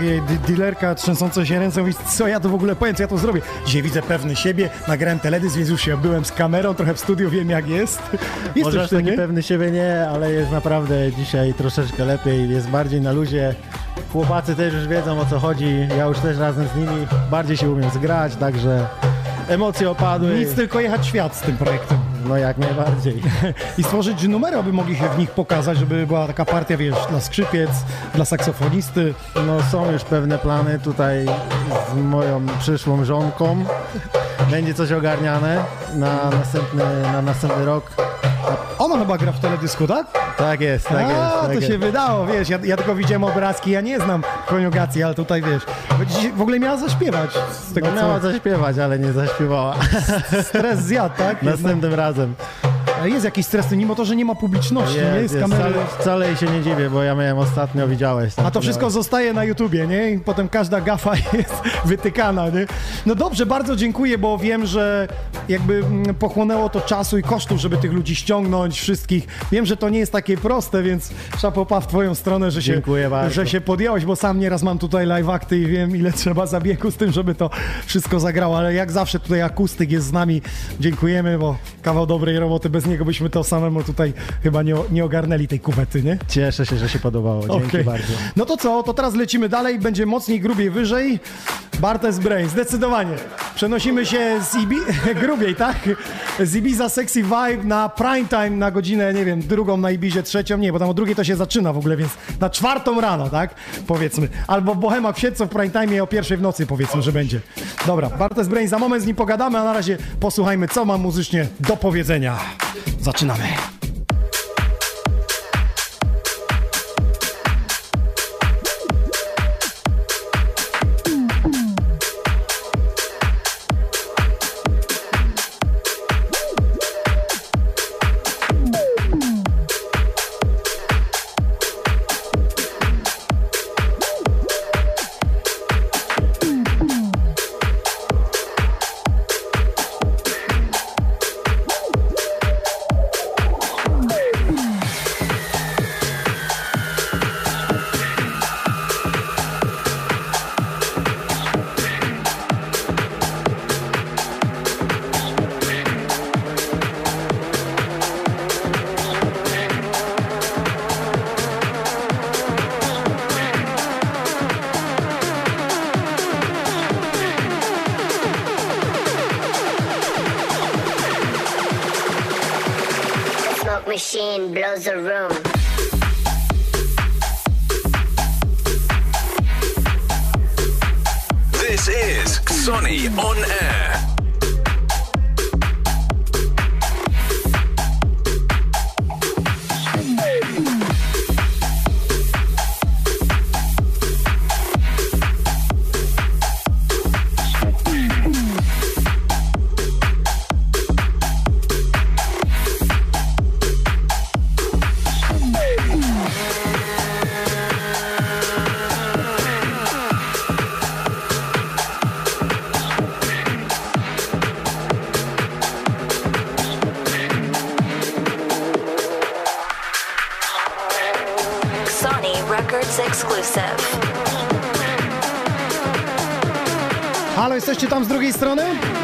dealerka 0.47 0.95
trzęsąca 0.95 1.45
się 1.45 1.59
ręce, 1.59 1.81
mówisz, 1.81 1.95
co 1.95 2.27
ja 2.27 2.39
to 2.39 2.49
w 2.49 2.53
ogóle 2.53 2.75
powiem, 2.75 2.95
co 2.95 3.03
ja 3.03 3.07
to 3.07 3.17
zrobię. 3.17 3.41
Dzisiaj 3.65 3.81
widzę 3.81 4.01
pewny 4.01 4.35
siebie, 4.35 4.69
nagrałem 4.87 5.19
teledysk, 5.19 5.55
więc 5.57 5.69
już 5.69 5.81
się 5.81 5.97
byłem 5.97 6.25
z 6.25 6.31
kamerą, 6.31 6.73
trochę 6.73 6.93
w 6.93 6.99
studiu, 6.99 7.29
wiem 7.29 7.49
jak 7.49 7.67
jest. 7.67 8.01
Jest 8.55 8.65
Może 8.65 8.77
coś 8.77 8.83
aż 8.83 8.87
w 8.87 8.89
tym, 8.89 8.99
taki 8.99 9.11
nie? 9.11 9.17
pewny 9.17 9.43
siebie 9.43 9.71
nie, 9.71 10.07
ale 10.09 10.31
jest 10.31 10.51
naprawdę 10.51 11.11
dzisiaj 11.11 11.53
troszeczkę 11.53 12.05
lepiej, 12.05 12.49
jest 12.49 12.69
bardziej 12.69 13.01
na 13.01 13.11
luzie. 13.11 13.55
Chłopacy 14.11 14.55
też 14.55 14.73
już 14.73 14.87
wiedzą 14.87 15.19
o 15.19 15.25
co 15.25 15.39
chodzi, 15.39 15.87
ja 15.97 16.05
już 16.05 16.19
też 16.19 16.37
razem 16.37 16.67
z 16.67 16.75
nimi 16.75 17.07
bardziej 17.31 17.57
się 17.57 17.69
umiem 17.69 17.89
zgrać, 17.89 18.35
także 18.35 18.87
emocje 19.47 19.89
opadły. 19.89 20.39
Nic, 20.39 20.53
tylko 20.53 20.79
jechać 20.79 21.07
świat 21.07 21.35
z 21.35 21.41
tym 21.41 21.57
projektem. 21.57 22.06
No 22.27 22.37
jak 22.37 22.57
najbardziej. 22.57 23.21
I 23.77 23.83
stworzyć 23.83 24.27
numery, 24.27 24.57
aby 24.57 24.73
mogli 24.73 24.95
się 24.97 25.09
w 25.09 25.17
nich 25.17 25.31
pokazać, 25.31 25.77
żeby 25.77 26.07
była 26.07 26.27
taka 26.27 26.45
partia, 26.45 26.77
wiesz, 26.77 26.95
dla 27.09 27.21
skrzypiec, 27.21 27.69
dla 28.15 28.25
saksofonisty. 28.25 29.13
No 29.47 29.63
są 29.71 29.91
już 29.91 30.03
pewne 30.03 30.37
plany 30.37 30.79
tutaj 30.79 31.25
z 31.91 31.95
moją 31.95 32.45
przyszłą 32.59 33.05
żonką. 33.05 33.65
Będzie 34.51 34.73
coś 34.73 34.91
ogarniane 34.91 35.63
na 35.95 36.29
następny, 36.29 36.83
na 37.03 37.21
następny 37.21 37.65
rok. 37.65 38.06
Ona 38.79 38.97
chyba 38.99 39.17
gra 39.17 39.31
w 39.31 39.39
teledysku, 39.39 39.87
tak? 39.87 40.07
Tak 40.37 40.61
jest, 40.61 40.87
tak 40.87 40.95
A, 40.97 41.01
jest. 41.01 41.33
Tak 41.41 41.45
to 41.47 41.53
jest. 41.53 41.67
się 41.67 41.77
wydało, 41.77 42.25
wiesz, 42.25 42.49
ja, 42.49 42.59
ja 42.63 42.77
tylko 42.77 42.95
widziałem 42.95 43.23
obrazki, 43.23 43.71
ja 43.71 43.81
nie 43.81 43.99
znam 43.99 44.23
koniugacji, 44.47 45.03
ale 45.03 45.15
tutaj, 45.15 45.41
wiesz, 45.41 45.63
w 46.35 46.41
ogóle 46.41 46.59
miała 46.59 46.77
zaśpiewać 46.77 47.29
z 47.69 47.73
tego, 47.73 47.87
No 47.87 47.95
miała 47.95 48.19
co... 48.19 48.31
zaśpiewać, 48.31 48.77
ale 48.77 48.99
nie 48.99 49.13
zaśpiewała. 49.13 49.75
Stres 50.43 50.79
zjadł, 50.79 51.15
tak? 51.17 51.43
Następnym 51.51 51.93
razem. 51.93 52.35
A 53.07 53.09
Jest 53.09 53.25
jakiś 53.25 53.45
stres, 53.45 53.71
mimo 53.71 53.95
to, 53.95 54.05
że 54.05 54.15
nie 54.15 54.25
ma 54.25 54.35
publiczności, 54.35 54.95
nie? 54.95 55.01
Jest, 55.01 55.21
Jest 55.21 55.35
jest. 55.35 55.49
kamery. 55.49 55.73
Wcale, 55.73 55.85
wcale 55.99 56.37
się 56.37 56.45
nie 56.45 56.61
dziwię, 56.61 56.89
bo 56.89 57.03
ja 57.03 57.15
miałem 57.15 57.37
ostatnio, 57.37 57.87
widziałeś. 57.87 58.35
tam 58.35 58.45
A 58.45 58.51
to 58.51 58.61
wszystko 58.61 58.89
zostaje 58.89 59.33
na 59.33 59.43
YouTubie, 59.43 59.87
nie? 59.87 60.11
I 60.11 60.19
potem 60.19 60.49
każda 60.49 60.81
gafa 60.81 61.11
jest 61.37 61.53
wytykana, 61.85 62.49
nie? 62.49 62.65
No 63.05 63.15
dobrze, 63.15 63.45
bardzo 63.45 63.75
dziękuję, 63.75 64.17
bo 64.17 64.37
wiem, 64.37 64.65
że 64.65 65.07
jakby 65.49 65.75
mm, 65.77 66.15
pochłonęło 66.15 66.69
to 66.69 66.81
czasu 66.81 67.17
i 67.17 67.23
kosztów, 67.23 67.59
żeby 67.59 67.77
tych 67.77 67.93
ludzi 67.93 68.15
ściągnąć, 68.15 68.79
wszystkich. 68.79 69.27
Wiem, 69.51 69.65
że 69.65 69.77
to 69.77 69.89
nie 69.89 69.99
jest 69.99 70.11
takie 70.11 70.37
proste, 70.37 70.83
więc 70.83 71.09
szapopa 71.37 71.79
w 71.81 71.87
twoją 71.87 72.15
stronę, 72.15 72.51
że 72.51 72.61
się, 72.61 72.81
że 73.29 73.47
się 73.47 73.61
podjąłeś, 73.61 74.05
bo 74.05 74.15
sam 74.15 74.39
nieraz 74.39 74.63
mam 74.63 74.77
tutaj 74.79 75.05
live 75.05 75.29
akty 75.29 75.57
i 75.57 75.65
wiem, 75.65 75.95
ile 75.95 76.11
trzeba 76.11 76.45
zabiegu 76.45 76.91
z 76.91 76.95
tym, 76.95 77.11
żeby 77.11 77.35
to 77.35 77.49
wszystko 77.85 78.19
zagrało, 78.19 78.57
ale 78.57 78.73
jak 78.73 78.91
zawsze 78.91 79.19
tutaj 79.19 79.41
akustyk 79.41 79.91
jest 79.91 80.07
z 80.07 80.11
nami. 80.11 80.41
Dziękujemy, 80.79 81.37
bo 81.37 81.57
kawał 81.81 82.05
dobrej 82.05 82.39
roboty, 82.39 82.69
bez 82.69 82.85
niego 82.85 82.96
byśmy 83.05 83.29
to 83.29 83.43
samemu 83.43 83.83
tutaj 83.83 84.13
chyba 84.43 84.63
nie, 84.63 84.75
nie 84.91 85.05
ogarnęli 85.05 85.47
tej 85.47 85.59
kuwety, 85.59 86.03
nie? 86.03 86.17
Cieszę 86.27 86.65
się, 86.65 86.77
że 86.77 86.89
się 86.89 86.99
podobało. 86.99 87.47
Dzięki 87.47 87.67
Okej. 87.67 87.83
bardzo. 87.83 88.13
No 88.35 88.45
to 88.45 88.57
co, 88.57 88.83
to 88.83 88.93
teraz 88.93 89.15
lecimy 89.15 89.49
dalej, 89.49 89.79
będzie 89.79 90.05
mocniej, 90.05 90.39
grubiej, 90.39 90.69
wyżej. 90.69 91.19
Bartes 91.79 92.19
Brain, 92.19 92.49
zdecydowanie. 92.49 93.15
Przenosimy 93.55 94.05
się 94.05 94.39
z 94.51 94.55
Ibi... 94.55 94.75
grubiej, 95.25 95.55
tak? 95.55 95.89
Z 96.39 96.55
Ibiza 96.55 96.89
Sexy 96.89 97.23
Vibe 97.23 97.63
na 97.63 97.89
prime 97.89 98.27
time 98.27 98.49
na 98.49 98.71
godzinę, 98.71 99.13
nie 99.13 99.25
wiem, 99.25 99.41
drugą 99.41 99.77
na 99.77 99.91
Ibizie, 99.91 100.23
trzecią, 100.23 100.57
nie, 100.57 100.73
bo 100.73 100.79
tam 100.79 100.89
o 100.89 100.93
drugiej 100.93 101.15
to 101.15 101.23
się 101.23 101.35
zaczyna 101.35 101.73
w 101.73 101.77
ogóle, 101.77 101.97
więc 101.97 102.11
na 102.39 102.49
czwartą 102.49 103.01
rano, 103.01 103.29
tak? 103.29 103.55
Powiedzmy. 103.87 104.29
Albo 104.47 104.75
w 104.75 104.77
Bohemach 104.77 105.15
w 105.15 105.19
Siedco 105.19 105.45
w 105.45 105.49
prime 105.49 105.69
time 105.69 106.03
o 106.03 106.07
pierwszej 106.07 106.37
w 106.37 106.41
nocy 106.41 106.65
powiedzmy, 106.65 107.01
że 107.01 107.11
będzie. 107.11 107.41
Dobra, 107.87 108.09
Bartes 108.09 108.47
Brain, 108.47 108.67
za 108.67 108.79
moment 108.79 109.03
z 109.03 109.05
nim 109.05 109.15
pogadamy, 109.15 109.57
a 109.57 109.63
na 109.63 109.73
razie 109.73 109.97
posłuchajmy, 110.19 110.67
co 110.67 110.85
ma 110.85 110.97
muzycznie 110.97 111.47
do 111.59 111.77
powiedzenia. 111.77 112.37
Zaczynamy. 113.01 113.76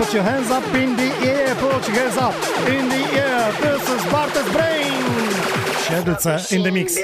Put 0.03 0.15
your 0.15 0.23
hands 0.23 0.51
up 0.51 0.65
in 0.75 0.97
the 0.97 1.09
air, 1.25 1.55
put 1.55 1.87
your 1.87 1.95
hands 1.95 2.17
up 2.17 2.35
in 2.67 2.89
the 2.89 3.03
air. 3.17 3.53
This 3.61 3.87
is 3.87 4.03
Bartes 4.11 4.51
Brain. 4.51 4.91
Siedlce 5.79 6.51
in 6.51 6.63
the 6.63 6.71
mix. 6.71 6.97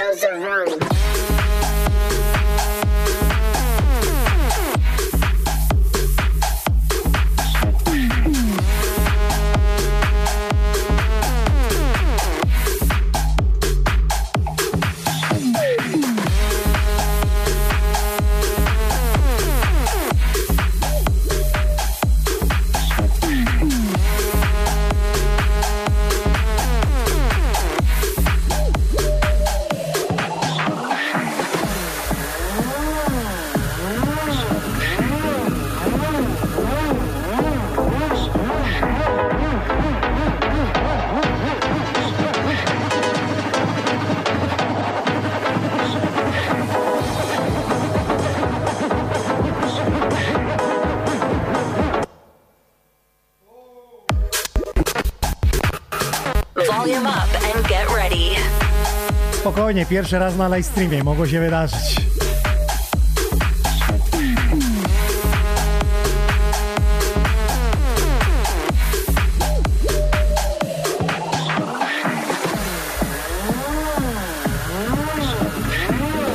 Spokojnie, 59.70 59.86
pierwszy 59.86 60.20
raz 60.20 60.38
na 60.38 60.48
live 60.48 60.66
streamie, 60.66 61.04
mogło 61.04 61.28
się 61.28 61.40
wydarzyć. 61.40 61.96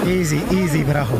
Easy, 0.07 0.37
easy, 0.63 0.85
brachu. 0.85 1.15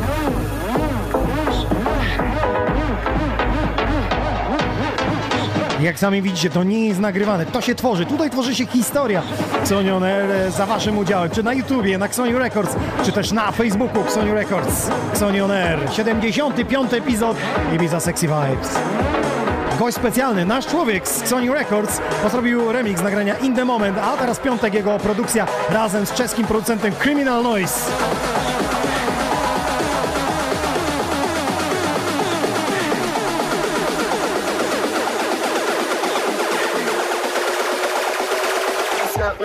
Jak 5.95 5.99
sami 5.99 6.21
widzicie, 6.21 6.49
to 6.49 6.63
nie 6.63 6.87
jest 6.87 6.99
nagrywane, 6.99 7.45
to 7.45 7.61
się 7.61 7.75
tworzy. 7.75 8.05
Tutaj 8.05 8.29
tworzy 8.29 8.55
się 8.55 8.65
historia 8.65 9.21
Xonioner 9.61 10.31
e, 10.31 10.51
za 10.51 10.65
waszym 10.65 10.97
udziałem, 10.97 11.29
czy 11.29 11.43
na 11.43 11.53
YouTubie, 11.53 11.97
na 11.97 12.05
Xoniu 12.05 12.39
Records, 12.39 12.75
czy 13.03 13.11
też 13.11 13.31
na 13.31 13.51
Facebooku 13.51 14.01
Xoniu 14.01 14.33
Records. 14.33 14.89
Xonioner, 15.13 15.79
75. 15.91 16.93
epizod 16.93 17.37
Ibiza 17.75 17.99
Sexy 17.99 18.27
Vibes. 18.27 18.79
Gość 19.79 19.97
specjalny, 19.97 20.45
nasz 20.45 20.67
człowiek 20.67 21.07
z 21.07 21.29
Sony 21.29 21.53
Records 21.53 22.01
zrobił 22.31 22.71
remix 22.71 23.01
nagrania 23.01 23.37
In 23.37 23.55
The 23.55 23.65
Moment, 23.65 23.97
a 23.97 24.17
teraz 24.17 24.39
piątek 24.39 24.73
jego 24.73 24.99
produkcja 24.99 25.47
razem 25.69 26.05
z 26.05 26.13
czeskim 26.13 26.47
producentem 26.47 26.93
Criminal 26.95 27.43
Noise. 27.43 27.91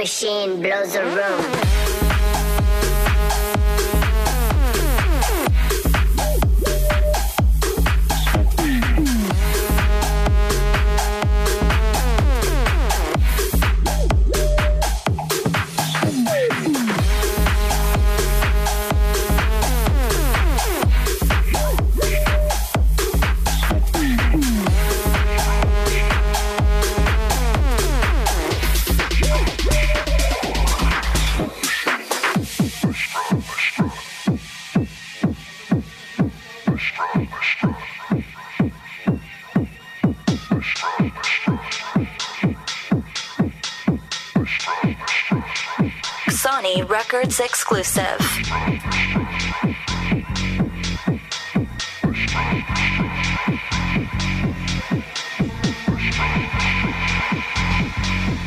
Machine 0.01 0.63
blows 0.63 0.95
the 0.95 1.03
room. 1.05 1.70
Records 47.21 47.41
exclusive. 47.41 48.19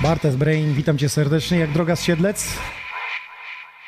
Bartes 0.01 0.35
Brain, 0.35 0.73
witam 0.73 0.97
cię 0.97 1.09
serdecznie. 1.09 1.59
Jak 1.59 1.71
droga 1.71 1.95
z 1.95 2.03
Siedlec? 2.03 2.57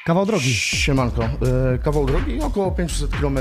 Kawał 0.05 0.25
drogi. 0.25 0.53
Siemanko. 0.53 1.23
E, 1.23 1.77
kawał 1.83 2.05
drogi 2.05 2.41
około 2.41 2.71
500 2.71 3.11
km. 3.11 3.37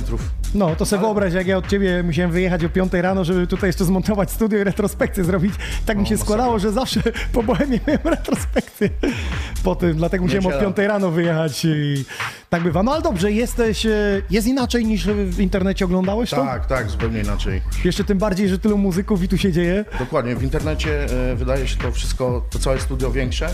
No, 0.55 0.77
to 0.77 0.87
sobie 0.87 1.03
wyobraź, 1.03 1.35
jak 1.35 1.47
ja 1.47 1.57
od 1.57 1.69
ciebie 1.69 2.03
musiałem 2.03 2.31
wyjechać 2.31 2.65
o 2.65 2.69
5 2.69 2.93
rano, 2.93 3.25
żeby 3.25 3.47
tutaj 3.47 3.69
jeszcze 3.69 3.85
zmontować 3.85 4.31
studio 4.31 4.59
i 4.59 4.65
retrospekcję 4.65 5.25
zrobić. 5.25 5.55
Tak 5.87 5.99
mi 5.99 6.07
się 6.07 6.19
składało, 6.19 6.59
że 6.59 6.73
zawsze 6.73 7.03
po 7.33 7.43
Bohemie 7.43 7.81
miałem 7.87 8.03
retrospekcję 8.05 8.91
po 9.65 9.77
tym, 9.77 9.97
dlatego 9.97 10.25
musiałem 10.25 10.47
o 10.47 10.51
Niedziela. 10.51 10.73
5 10.73 10.89
rano 10.89 11.11
wyjechać 11.11 11.65
i 11.65 12.05
tak 12.51 12.63
bywa. 12.63 12.83
No 12.83 12.93
ale 12.93 13.03
dobrze, 13.03 13.33
jesteś, 13.33 13.87
e, 13.87 14.23
jest 14.31 14.47
inaczej 14.47 14.85
niż 14.85 15.07
w 15.09 15.41
internecie 15.41 15.85
oglądałeś 15.85 16.31
to? 16.31 16.37
Tak, 16.37 16.67
tak, 16.67 16.91
zupełnie 16.91 17.21
inaczej. 17.21 17.63
Jeszcze 17.85 18.05
tym 18.05 18.19
bardziej, 18.19 18.49
że 18.49 18.59
tylu 18.59 18.79
muzyków 18.79 19.23
i 19.23 19.29
tu 19.29 19.39
się 19.39 19.53
dzieje. 19.53 19.85
Dokładnie, 19.99 20.37
w 20.37 20.43
internecie 20.43 21.05
e, 21.33 21.37
wydaje 21.37 21.69
się 21.69 21.77
to 21.77 21.93
wszystko, 21.93 22.47
to 22.51 22.59
całe 22.59 22.81
studio 22.81 23.11
większe. 23.11 23.49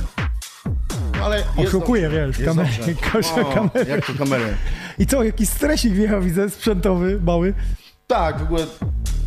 Ale 1.25 1.37
jest 1.37 1.49
Oszukuję, 1.69 2.03
dobrze, 2.03 2.27
wiesz, 2.33 2.47
kamery. 2.47 3.91
Jak 3.91 4.07
to 4.07 4.13
kamery? 4.19 4.45
I 4.99 5.07
co, 5.07 5.23
jakiś 5.25 5.49
stresik 5.49 5.93
wjechał, 5.93 6.23
widzę, 6.23 6.51
sprzętowy, 6.51 7.21
mały. 7.27 7.55
Tak, 8.07 8.39
w 8.39 8.43
ogóle 8.43 8.67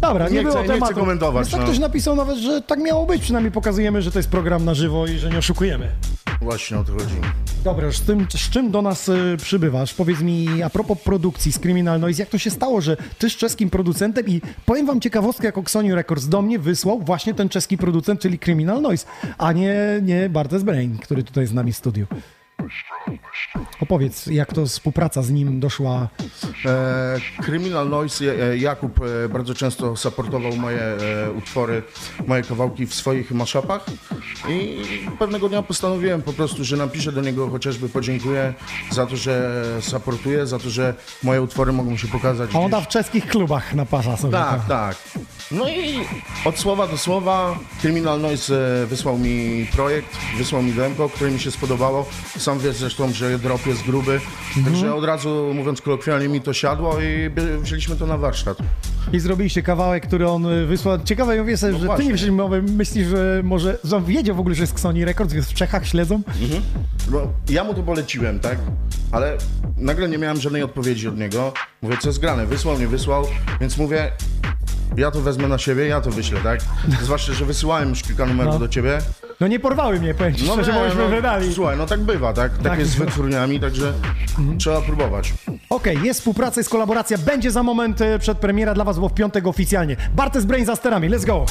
Dobra, 0.02 0.30
nie, 0.30 0.36
Nie 0.36 0.42
było 0.42 0.54
chcę- 0.54 0.62
nie 0.64 0.68
tematu. 0.68 0.86
chcę 0.94 1.00
komentować, 1.02 1.46
Wiesz, 1.46 1.52
tak 1.52 1.62
no. 1.62 1.68
ktoś 1.68 1.80
napisał 1.80 2.16
nawet, 2.16 2.38
że 2.38 2.62
tak 2.62 2.80
miało 2.80 3.06
być, 3.06 3.22
przynajmniej 3.22 3.52
pokazujemy, 3.52 4.02
że 4.02 4.12
to 4.12 4.20
jest 4.20 4.30
program 4.30 4.66
na 4.66 4.74
żywo 4.74 5.08
i 5.08 5.18
że 5.18 5.30
nie 5.30 5.38
oszukujemy. 5.38 5.88
Właśnie 6.44 6.78
o 6.78 6.84
to 6.84 6.94
chodzi. 6.94 7.16
Dobra, 7.64 7.92
z, 7.92 8.02
tym, 8.02 8.28
z 8.30 8.50
czym 8.50 8.72
do 8.72 8.82
nas 8.82 9.10
y, 9.10 9.38
przybywasz? 9.38 9.94
Powiedz 9.94 10.22
mi, 10.22 10.64
a 10.64 10.70
propos 10.70 10.98
produkcji 11.00 11.52
z 11.52 11.60
Criminal 11.60 12.00
Noise, 12.00 12.22
jak 12.22 12.30
to 12.30 12.38
się 12.38 12.52
stało, 12.52 12.82
że 12.82 12.98
ty 13.18 13.30
z 13.30 13.34
czeskim 13.34 13.70
producentem 13.70 14.28
i 14.28 14.42
powiem 14.66 14.86
wam 14.86 15.02
ciekawostkę, 15.02 15.46
jak 15.46 15.58
Oxoniu 15.58 15.96
Records 15.96 16.28
do 16.28 16.42
mnie 16.42 16.60
wysłał 16.60 17.00
właśnie 17.00 17.34
ten 17.34 17.50
czeski 17.50 17.78
producent, 17.78 18.22
czyli 18.22 18.40
Criminal 18.40 18.82
Noise, 18.82 19.06
a 19.38 19.52
nie, 19.52 19.76
nie 20.02 20.30
Bartes 20.30 20.64
Brain, 20.64 20.98
który 20.98 21.24
tutaj 21.24 21.48
z 21.48 21.54
nami 21.54 21.74
w 21.74 21.78
studiu. 21.78 22.08
Opowiedz, 23.82 24.28
jak 24.28 24.54
to 24.54 24.66
współpraca 24.66 25.22
z 25.22 25.30
nim 25.32 25.60
doszła. 25.60 26.08
E, 26.66 27.18
Criminal 27.46 27.90
Noise, 27.90 28.26
e, 28.52 28.58
Jakub 28.58 29.00
e, 29.26 29.30
bardzo 29.30 29.54
często 29.56 29.96
supportował 29.96 30.56
moje 30.56 30.82
e, 30.82 31.32
utwory, 31.38 31.84
moje 32.28 32.44
kawałki 32.44 32.86
w 32.86 32.94
swoich 32.94 33.32
mashupach 33.32 33.86
i 34.50 34.82
pewnego 35.20 35.50
dnia 35.50 35.62
postanowiłem 35.64 36.22
po 36.22 36.34
prostu, 36.34 36.64
że 36.64 36.78
napiszę 36.78 37.12
do 37.12 37.22
niego 37.22 37.50
chociażby 37.50 37.90
podziękuję 37.90 38.54
za 38.92 39.06
to, 39.06 39.18
że 39.18 39.64
supportuje, 39.82 40.48
za 40.48 40.60
to, 40.60 40.70
że 40.70 40.94
moje 41.24 41.42
utwory 41.42 41.74
mogą 41.74 41.98
się 41.98 42.08
pokazać 42.08 42.50
A 42.56 42.60
on 42.60 42.72
gdzieś. 42.72 42.84
w 42.84 42.88
czeskich 42.88 43.28
klubach 43.28 43.74
napasza 43.74 44.18
sobie. 44.18 44.34
Tak, 44.34 44.66
tak. 44.68 44.96
No 45.54 45.70
i 45.70 46.00
od 46.46 46.60
słowa 46.60 46.88
do 46.88 46.98
słowa 46.98 47.60
Criminal 47.82 48.22
Noise 48.22 48.82
e, 48.84 48.86
wysłał 48.86 49.18
mi 49.18 49.68
projekt, 49.76 50.18
wysłał 50.38 50.64
mi 50.64 50.72
demko, 50.74 51.10
które 51.10 51.32
mi 51.32 51.40
się 51.40 51.52
spodobało. 51.52 52.06
Sam 52.38 52.60
wiesz 52.60 52.76
zresztą, 52.76 53.14
że 53.14 53.40
drop 53.40 53.66
jest 53.66 53.84
gruby, 53.84 54.20
także 54.66 54.96
od 54.96 55.06
razu 55.06 55.52
mówiąc 55.56 55.82
kolokwialnie 55.82 56.30
mi 56.30 56.42
to 56.42 56.54
siadło 56.54 57.02
i 57.02 57.30
wzięliśmy 57.62 57.96
to 57.96 58.08
na 58.08 58.18
warsztat. 58.18 58.58
I 59.14 59.20
zrobiliście 59.20 59.64
kawałek, 59.64 60.08
który 60.08 60.30
on 60.30 60.46
y, 60.46 60.66
wysłał. 60.66 61.00
Ciekawe, 61.04 61.36
ja 61.38 61.58
sobie, 61.58 61.74
No 61.74 61.80
że 61.80 61.88
ty 61.98 62.06
nie 62.06 62.12
wiesz, 62.12 62.24
myślisz, 62.62 63.08
że 63.08 63.42
może, 63.44 63.78
że 63.84 63.98
on 63.98 64.06
wiedział 64.06 64.36
w 64.36 64.40
ogóle, 64.40 64.56
że 64.56 64.64
jest 64.64 64.80
Sony 64.80 65.06
Records, 65.06 65.34
jest 65.34 65.52
w 65.52 65.54
Czechach, 65.54 65.88
śledzą? 65.88 66.22
Mhm. 66.42 66.62
Bo 67.08 67.34
ja 67.50 67.64
mu 67.64 67.74
to 67.74 67.84
poleciłem, 67.84 68.40
tak? 68.40 68.58
Ale 69.12 69.38
nagle 69.78 70.10
nie 70.10 70.18
miałem 70.18 70.42
żadnej 70.42 70.64
odpowiedzi 70.64 71.08
od 71.08 71.18
niego. 71.18 71.54
Mówię, 71.82 71.98
co 72.02 72.10
jest 72.10 72.20
grane? 72.20 72.46
Wysłał, 72.46 72.80
nie 72.80 72.88
wysłał, 72.88 73.26
więc 73.62 73.78
mówię, 73.78 74.12
ja 74.98 75.12
to 75.12 75.22
wezmę 75.22 75.48
na 75.48 75.58
siebie, 75.58 75.88
ja 75.88 76.02
to 76.02 76.12
wyślę, 76.12 76.40
tak? 76.44 76.60
Zwłaszcza, 77.02 77.34
że 77.34 77.46
wysyłałem 77.46 77.90
już 77.90 78.02
kilka 78.02 78.26
numerów 78.26 78.54
No. 78.54 78.60
do 78.60 78.68
ciebie. 78.68 78.98
No 79.40 79.48
nie 79.48 79.60
porwały 79.60 80.00
mnie, 80.00 80.14
powiem 80.14 80.36
ci 80.36 80.46
szczerze, 80.48 80.72
nie, 80.74 80.80
bo 80.80 80.86
myśmy 80.86 81.08
wydali. 81.16 81.54
Słuchaj, 81.54 81.78
no 81.78 81.86
tak 81.86 82.00
bywa, 82.02 82.34
tak? 82.34 82.52
Tak, 82.54 82.64
Tak. 82.64 82.80
jest 82.80 82.92
z 82.92 82.96
wytwórniami, 82.96 83.60
także 83.60 83.94
trzeba 84.58 84.82
próbować. 84.82 85.34
Okej, 85.70 85.98
jest 86.04 86.20
współpraca, 86.20 86.60
jest 86.60 86.70
kolaboracja, 86.70 87.18
będzie 87.18 87.52
za 87.52 87.64
moment 87.64 88.02
e, 88.02 88.20
przed 88.20 88.38
premiera 88.38 88.74
dla 88.74 88.84
was, 88.84 89.00
bo 89.00 89.10
w 89.10 89.14
piątek 89.14 89.48
oficjalnie. 89.48 89.96
Bartes 90.16 90.46
Brain 90.46 90.66
za 90.66 90.76
sterami, 90.76 91.10
let's 91.10 91.26
go! 91.26 91.46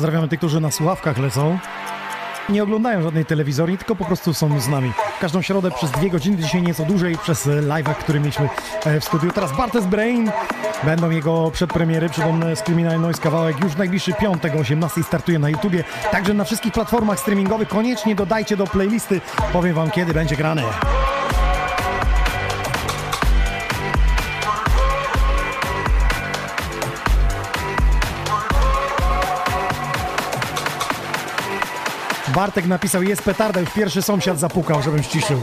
Pozdrawiamy 0.00 0.28
tych, 0.28 0.38
którzy 0.38 0.60
na 0.60 0.70
słuchawkach 0.70 1.18
lecą. 1.18 1.58
Nie 2.48 2.62
oglądają 2.62 3.02
żadnej 3.02 3.24
telewizorni, 3.24 3.78
tylko 3.78 3.96
po 3.96 4.04
prostu 4.04 4.34
są 4.34 4.60
z 4.60 4.68
nami. 4.68 4.92
Każdą 5.20 5.42
środę 5.42 5.70
przez 5.70 5.90
dwie 5.90 6.10
godziny, 6.10 6.36
dzisiaj 6.36 6.62
nieco 6.62 6.84
dłużej, 6.84 7.18
przez 7.18 7.46
live'a, 7.46 7.94
który 7.94 8.20
mieliśmy 8.20 8.48
e, 8.84 9.00
w 9.00 9.04
studiu. 9.04 9.30
Teraz 9.30 9.56
Bartes 9.56 9.86
Brain, 9.86 10.30
będą 10.84 11.10
jego 11.10 11.50
przedpremiery. 11.50 12.08
Przypomnę, 12.08 12.56
z 12.56 12.62
Criminal 12.62 13.00
Noise 13.00 13.22
kawałek 13.22 13.60
już 13.60 13.76
najbliższy 13.76 14.12
piątek 14.12 14.54
o 14.54 14.58
18 14.58 15.02
startuje 15.02 15.38
na 15.38 15.48
YouTubie. 15.48 15.84
Także 16.10 16.34
na 16.34 16.44
wszystkich 16.44 16.72
platformach 16.72 17.20
streamingowych 17.20 17.68
koniecznie 17.68 18.14
dodajcie 18.14 18.56
do 18.56 18.66
playlisty. 18.66 19.20
Powiem 19.52 19.74
wam, 19.74 19.90
kiedy 19.90 20.14
będzie 20.14 20.36
grane. 20.36 20.62
Bartek 32.34 32.66
napisał, 32.66 33.02
jest 33.02 33.22
petarda, 33.22 33.60
już 33.60 33.70
pierwszy 33.70 34.02
sąsiad 34.02 34.38
zapukał, 34.38 34.82
żebym 34.82 35.02
ściszył. 35.02 35.42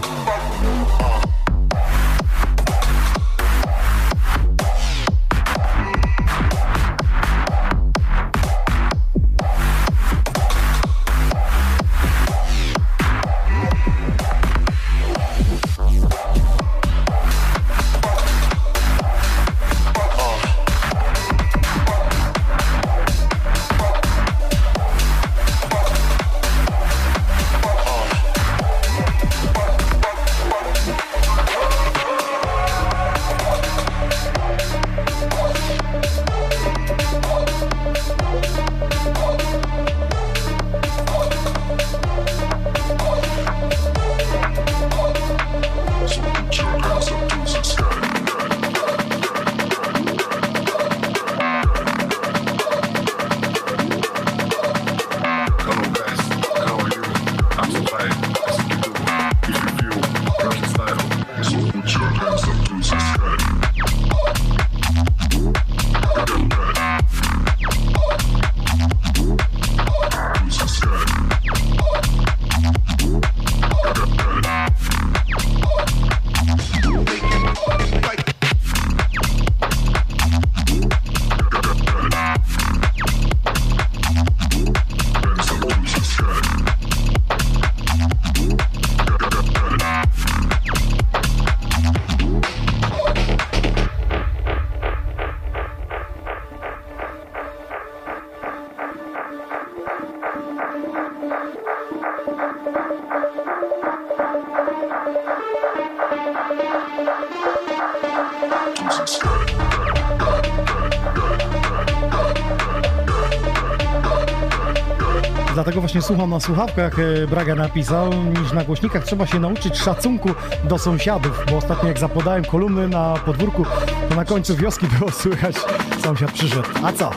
Właśnie 115.88 116.02
słucham 116.02 116.30
na 116.30 116.40
słuchawkach, 116.40 117.00
e, 117.00 117.28
Braga 117.28 117.56
napisał, 117.56 118.14
niż 118.14 118.54
na 118.54 118.64
głośnikach 118.64 119.04
trzeba 119.04 119.28
się 119.28 119.40
nauczyć 119.40 119.78
szacunku 119.78 120.30
do 120.64 120.78
sąsiadów, 120.78 121.46
bo 121.52 121.58
ostatnio 121.58 121.88
jak 121.88 122.00
zapodałem 122.00 122.46
kolumny 122.46 122.88
na 122.88 123.14
podwórku, 123.26 123.66
to 124.10 124.16
na 124.16 124.26
końcu 124.26 124.56
wioski 124.56 124.88
było 125.00 125.12
słychać, 125.22 125.56
sąsiad 126.04 126.32
przyszedł. 126.32 126.70
A 126.84 126.94
co? 126.94 127.12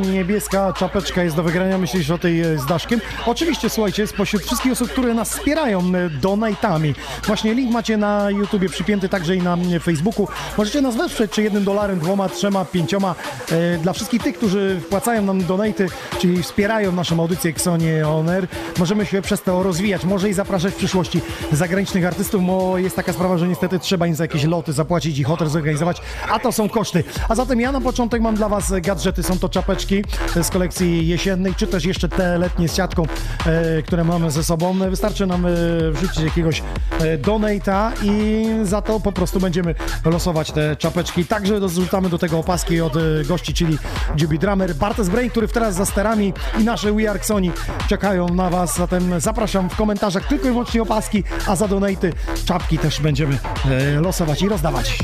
Niebieska 0.00 0.72
czapeczka 0.72 1.22
jest 1.22 1.36
do 1.36 1.42
wygrania? 1.42 1.78
Myślisz 1.78 2.10
o 2.10 2.18
tej 2.18 2.40
e, 2.40 2.58
z 2.58 2.66
Daszkiem? 2.66 3.00
Oczywiście, 3.26 3.70
słuchajcie, 3.70 4.06
spośród 4.06 4.42
wszystkich 4.42 4.72
osób, 4.72 4.90
które 4.90 5.14
nas 5.14 5.30
wspierają 5.30 5.80
e, 5.80 6.10
donatami. 6.10 6.94
Właśnie 7.26 7.54
link 7.54 7.72
macie 7.72 7.96
na 7.96 8.30
YouTubie 8.30 8.68
przypięty 8.68 9.08
także 9.08 9.36
i 9.36 9.42
na 9.42 9.56
Facebooku. 9.82 10.28
Możecie 10.58 10.80
nas 10.80 10.96
wesprzeć, 10.96 11.30
czy 11.30 11.42
jednym 11.42 11.64
dolarem, 11.64 11.98
dwoma, 11.98 12.28
trzema, 12.28 12.64
pięcioma. 12.64 13.14
E, 13.52 13.78
dla 13.78 13.92
wszystkich 13.92 14.22
tych, 14.22 14.36
którzy 14.36 14.80
wpłacają 14.84 15.22
nam 15.22 15.44
donaty, 15.44 15.86
czyli 16.18 16.42
wspierają 16.42 16.92
naszą 16.92 17.20
audycję 17.20 17.50
Xonie 17.50 18.08
On 18.08 18.26
możemy 18.78 19.06
się 19.06 19.22
przez 19.22 19.42
to 19.42 19.62
rozwijać. 19.62 20.04
Może 20.04 20.28
i 20.28 20.32
zapraszać 20.32 20.72
w 20.72 20.76
przyszłości 20.76 21.20
zagranicznych 21.52 22.06
artystów, 22.06 22.46
bo 22.46 22.78
jest 22.78 22.96
taka 22.96 23.12
sprawa, 23.12 23.38
że 23.38 23.48
niestety 23.48 23.78
trzeba 23.78 24.06
im 24.06 24.14
za 24.14 24.24
jakieś 24.24 24.44
loty 24.44 24.72
zapłacić 24.72 25.18
i 25.18 25.24
hotel 25.24 25.48
zorganizować, 25.48 26.02
a 26.28 26.38
to 26.38 26.52
są 26.52 26.68
koszty. 26.68 27.04
A 27.28 27.34
zatem 27.34 27.60
ja 27.60 27.72
na 27.72 27.80
początek 27.80 28.22
mam 28.22 28.34
dla 28.34 28.48
Was 28.48 28.72
gadżety. 28.80 29.22
Są 29.22 29.36
Są 29.36 29.40
to 29.40 29.48
czapeczki 29.48 30.04
z 30.42 30.50
kolekcji 30.50 31.08
jesiennej, 31.08 31.54
czy 31.54 31.66
też 31.66 31.84
jeszcze 31.84 32.08
te 32.08 32.38
letnie 32.38 32.68
z 32.68 32.74
siatką, 32.74 33.02
e, 33.46 33.82
które 33.82 34.04
mamy 34.04 34.30
ze 34.30 34.44
sobą. 34.44 34.78
Wystarczy 34.90 35.26
nam 35.26 35.46
e, 35.46 35.50
wrzucić 35.90 36.18
jakiegoś 36.18 36.62
e, 37.00 37.18
donate'a 37.18 37.92
i 38.02 38.46
za 38.62 38.82
to 38.82 39.00
po 39.00 39.12
prostu 39.12 39.40
będziemy 39.40 39.74
losować 40.04 40.52
te 40.52 40.76
czapeczki. 40.76 41.24
Także 41.24 41.60
dorzucamy 41.60 42.08
do 42.08 42.18
tego 42.18 42.38
opaski 42.38 42.80
od 42.80 42.96
e, 42.96 43.00
gości, 43.28 43.54
czyli 43.54 43.78
Juby 44.20 44.38
Drummer, 44.38 44.74
Bartes 44.74 45.08
Brain, 45.08 45.30
który 45.30 45.48
teraz 45.48 45.74
za 45.74 45.86
sterami 45.86 46.32
i 46.60 46.64
nasze 46.64 46.92
We 46.92 47.10
Are 47.10 47.24
Sony 47.24 47.50
czekają 47.88 48.28
na 48.28 48.50
Was. 48.50 48.76
Zatem 48.76 49.20
zapraszam 49.20 49.70
w 49.70 49.76
komentarzach 49.76 50.28
tylko 50.28 50.48
i 50.48 50.50
wyłącznie 50.50 50.82
opaski, 50.82 51.24
a 51.46 51.56
za 51.56 51.68
donaty 51.68 52.12
czapki 52.44 52.78
też 52.78 53.00
będziemy 53.00 53.38
e, 53.70 54.00
losować 54.00 54.42
i 54.42 54.48
rozdawać. 54.48 54.98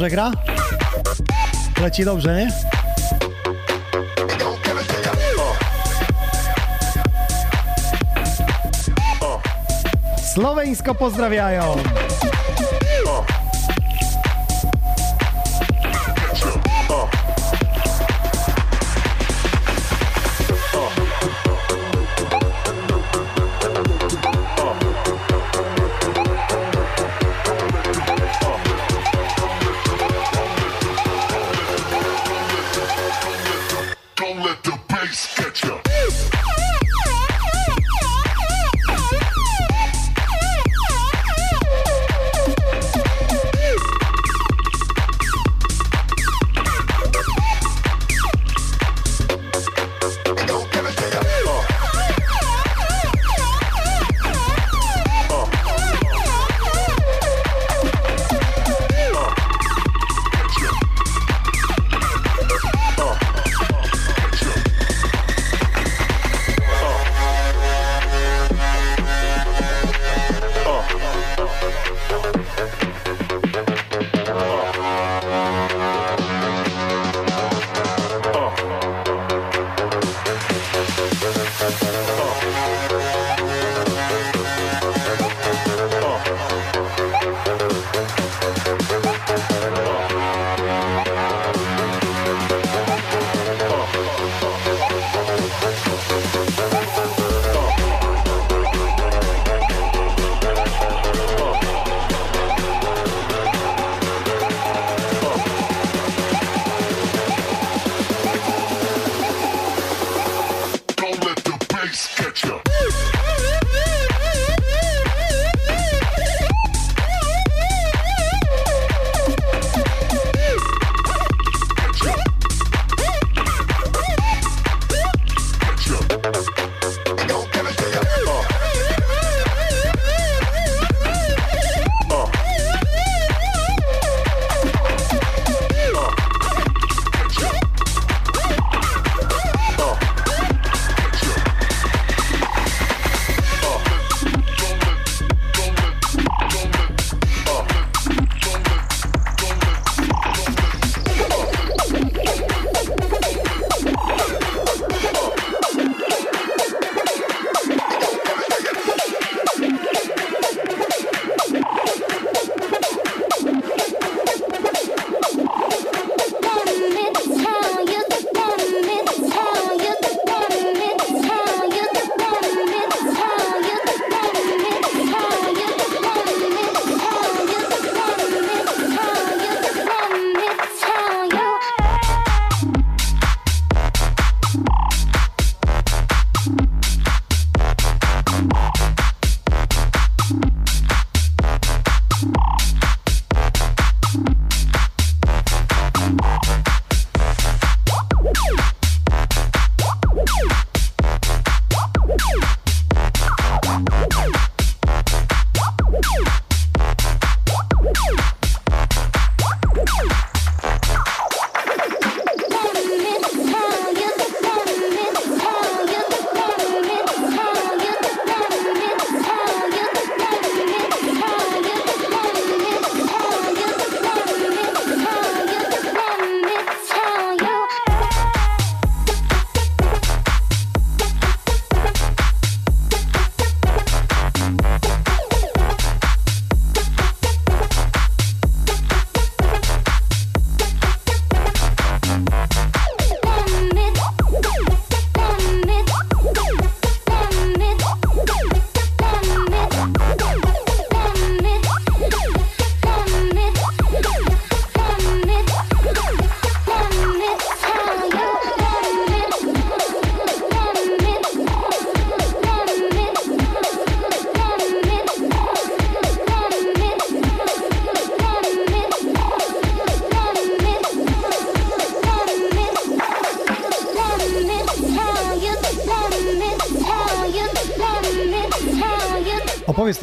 Dobrze 0.00 0.10
gra? 0.10 0.30
Leci 1.80 2.04
dobrze, 2.04 2.36
nie? 2.36 2.50
Słoweńsko 10.34 10.94
pozdrawiają. 10.94 11.76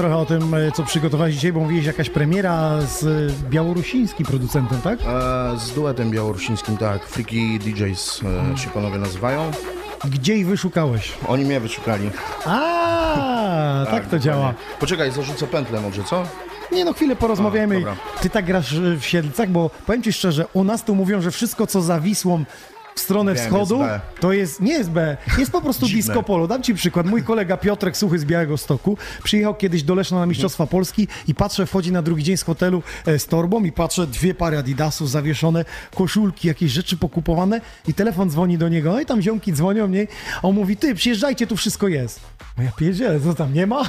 Trochę 0.08 0.22
o 0.22 0.26
tym, 0.26 0.54
e, 0.54 0.72
co 0.72 0.84
przygotowałeś 0.84 1.36
dzisiaj, 1.36 1.54
bo 1.54 1.60
mówiłeś 1.60 1.86
jakaś 1.86 2.10
premiera 2.10 2.82
z 2.82 3.04
e, 3.04 3.50
białorusińskim 3.50 4.26
producentem, 4.26 4.82
tak? 4.82 5.00
E, 5.00 5.60
z 5.60 5.72
duetem 5.72 6.12
białorusińskim, 6.12 6.78
tak. 6.78 7.06
Freaky 7.06 7.60
DJs 7.60 8.22
e, 8.54 8.58
się 8.58 8.70
panowie 8.70 8.98
nazywają. 8.98 9.52
Gdzie 10.06 10.36
ich 10.36 10.48
wyszukałeś? 10.48 11.14
Oni 11.28 11.46
mnie 11.46 11.60
wyszukali. 11.60 12.10
A, 12.46 13.86
tak, 13.86 13.92
to 13.92 13.96
dokładnie. 13.96 14.20
działa. 14.20 14.54
Poczekaj, 14.80 15.12
zarzucę 15.12 15.48
pętlę 15.48 15.82
może, 15.82 16.04
co? 16.04 16.24
Nie 16.72 16.86
no, 16.86 16.94
chwilę 16.94 17.16
porozmawiamy. 17.16 17.84
A. 17.88 18.22
Ty 18.22 18.30
tak 18.30 18.46
grasz 18.46 18.74
y, 18.74 18.98
w 19.00 19.06
Siedlcach, 19.06 19.50
bo 19.50 19.70
powiem 19.86 20.04
ci 20.04 20.14
szczerze, 20.14 20.46
u 20.54 20.64
nas 20.64 20.84
tu 20.84 20.96
mówią, 20.96 21.22
że 21.22 21.32
wszystko 21.32 21.68
co 21.68 21.82
za 21.82 22.00
Wisłą 22.00 22.46
w 22.98 23.00
stronę 23.00 23.34
Wiem, 23.34 23.44
wschodu, 23.44 23.80
jest 23.80 24.00
to 24.20 24.34
jest, 24.34 24.62
nie 24.62 24.74
jest 24.74 24.90
B, 24.90 25.18
jest 25.38 25.52
po 25.52 25.62
prostu 25.62 25.86
Dziwne. 25.88 26.02
disco 26.02 26.24
polo. 26.24 26.48
Dam 26.48 26.64
ci 26.64 26.74
przykład. 26.76 27.06
Mój 27.06 27.24
kolega 27.24 27.58
Piotrek 27.58 27.98
Suchy 27.98 28.20
z 28.20 28.26
Białego 28.26 28.58
Stoku 28.58 28.98
przyjechał 29.24 29.56
kiedyś 29.56 29.84
do 29.84 29.96
Leszna 29.96 30.20
na 30.20 30.26
Mistrzostwa 30.26 30.68
Polski 30.68 31.08
i 31.28 31.36
patrzę, 31.36 31.66
wchodzi 31.66 31.92
na 31.92 32.02
drugi 32.02 32.24
dzień 32.24 32.38
z 32.38 32.44
hotelu 32.44 32.84
e, 33.06 33.20
z 33.20 33.26
torbą 33.26 33.64
i 33.64 33.72
patrzę, 33.72 34.08
dwie 34.08 34.34
pary 34.34 34.58
adidasów 34.58 35.10
zawieszone, 35.10 35.66
koszulki, 35.96 36.48
jakieś 36.48 36.72
rzeczy 36.72 36.98
pokupowane 36.98 37.62
i 37.88 37.94
telefon 37.94 38.30
dzwoni 38.30 38.58
do 38.58 38.70
niego. 38.70 38.92
No 38.92 39.00
i 39.02 39.06
tam 39.06 39.22
ziomki 39.22 39.54
dzwonią 39.54 39.88
mnie, 39.88 40.08
on 40.44 40.56
mówi, 40.56 40.78
ty, 40.78 40.96
przyjeżdżajcie, 40.96 41.48
tu 41.48 41.58
wszystko 41.58 41.88
jest. 41.88 42.20
No 42.58 42.64
ja 42.64 42.72
pierdzielę, 42.72 43.20
co 43.20 43.34
tam, 43.34 43.54
nie 43.54 43.68
ma? 43.68 43.84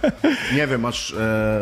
Nie 0.56 0.66
wiem, 0.66 0.84
aż 0.84 1.12
e, 1.12 1.60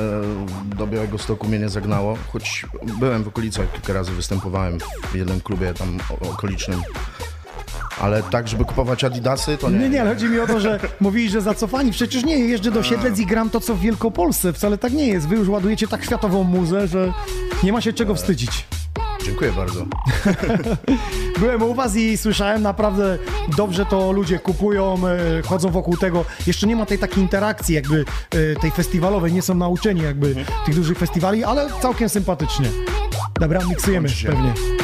do 0.76 0.86
Białego 0.86 1.18
Stoku 1.18 1.48
mnie 1.48 1.58
nie 1.58 1.68
zagnało, 1.68 2.18
choć 2.32 2.66
byłem 2.98 3.24
w 3.24 3.28
okolicach 3.28 3.72
kilka 3.72 3.92
razy, 3.92 4.12
występowałem 4.12 4.78
w 5.12 5.14
jednym 5.14 5.40
klubie 5.40 5.74
tam 5.74 5.98
okolicznym. 6.32 6.80
Ale 8.00 8.22
tak, 8.22 8.48
żeby 8.48 8.64
kupować 8.64 9.04
adidasy, 9.04 9.56
to 9.56 9.70
nie. 9.70 9.78
Nie, 9.78 9.88
nie, 9.88 10.00
ale 10.00 10.14
chodzi 10.14 10.26
mi 10.26 10.38
o 10.38 10.46
to, 10.46 10.60
że 10.60 10.80
mówili, 11.00 11.30
że 11.30 11.40
zacofani. 11.40 11.90
Przecież 11.92 12.24
nie, 12.24 12.38
jeżdżę 12.38 12.70
do 12.70 12.82
Siedlec 12.82 13.18
i 13.18 13.26
gram 13.26 13.50
to, 13.50 13.60
co 13.60 13.74
w 13.74 13.80
Wielkopolsce. 13.80 14.52
Wcale 14.52 14.78
tak 14.78 14.92
nie 14.92 15.06
jest. 15.06 15.28
Wy 15.28 15.36
już 15.36 15.48
ładujecie 15.48 15.88
tak 15.88 16.04
światową 16.04 16.44
muzę, 16.44 16.88
że 16.88 17.12
nie 17.62 17.72
ma 17.72 17.80
się 17.80 17.92
czego 17.92 18.14
wstydzić. 18.14 18.66
Dziękuję 19.24 19.52
bardzo. 19.52 19.86
Byłem 21.40 21.62
u 21.62 21.74
was 21.74 21.96
i 21.96 22.18
słyszałem 22.18 22.62
naprawdę 22.62 23.18
dobrze 23.56 23.86
to 23.86 24.12
ludzie 24.12 24.38
kupują, 24.38 24.96
e, 25.38 25.42
chodzą 25.42 25.70
wokół 25.70 25.96
tego. 25.96 26.24
Jeszcze 26.46 26.66
nie 26.66 26.76
ma 26.76 26.86
tej 26.86 26.98
takiej 26.98 27.22
interakcji 27.22 27.74
jakby 27.74 28.04
e, 28.30 28.60
tej 28.60 28.70
festiwalowej, 28.70 29.32
nie 29.32 29.42
są 29.42 29.54
nauczeni 29.54 30.02
jakby 30.02 30.34
tych 30.66 30.74
dużych 30.74 30.98
festiwali, 30.98 31.44
ale 31.44 31.68
całkiem 31.82 32.08
sympatycznie. 32.08 32.68
Dobra, 33.40 33.60
miksujemy 33.68 34.08
pewnie. 34.26 34.75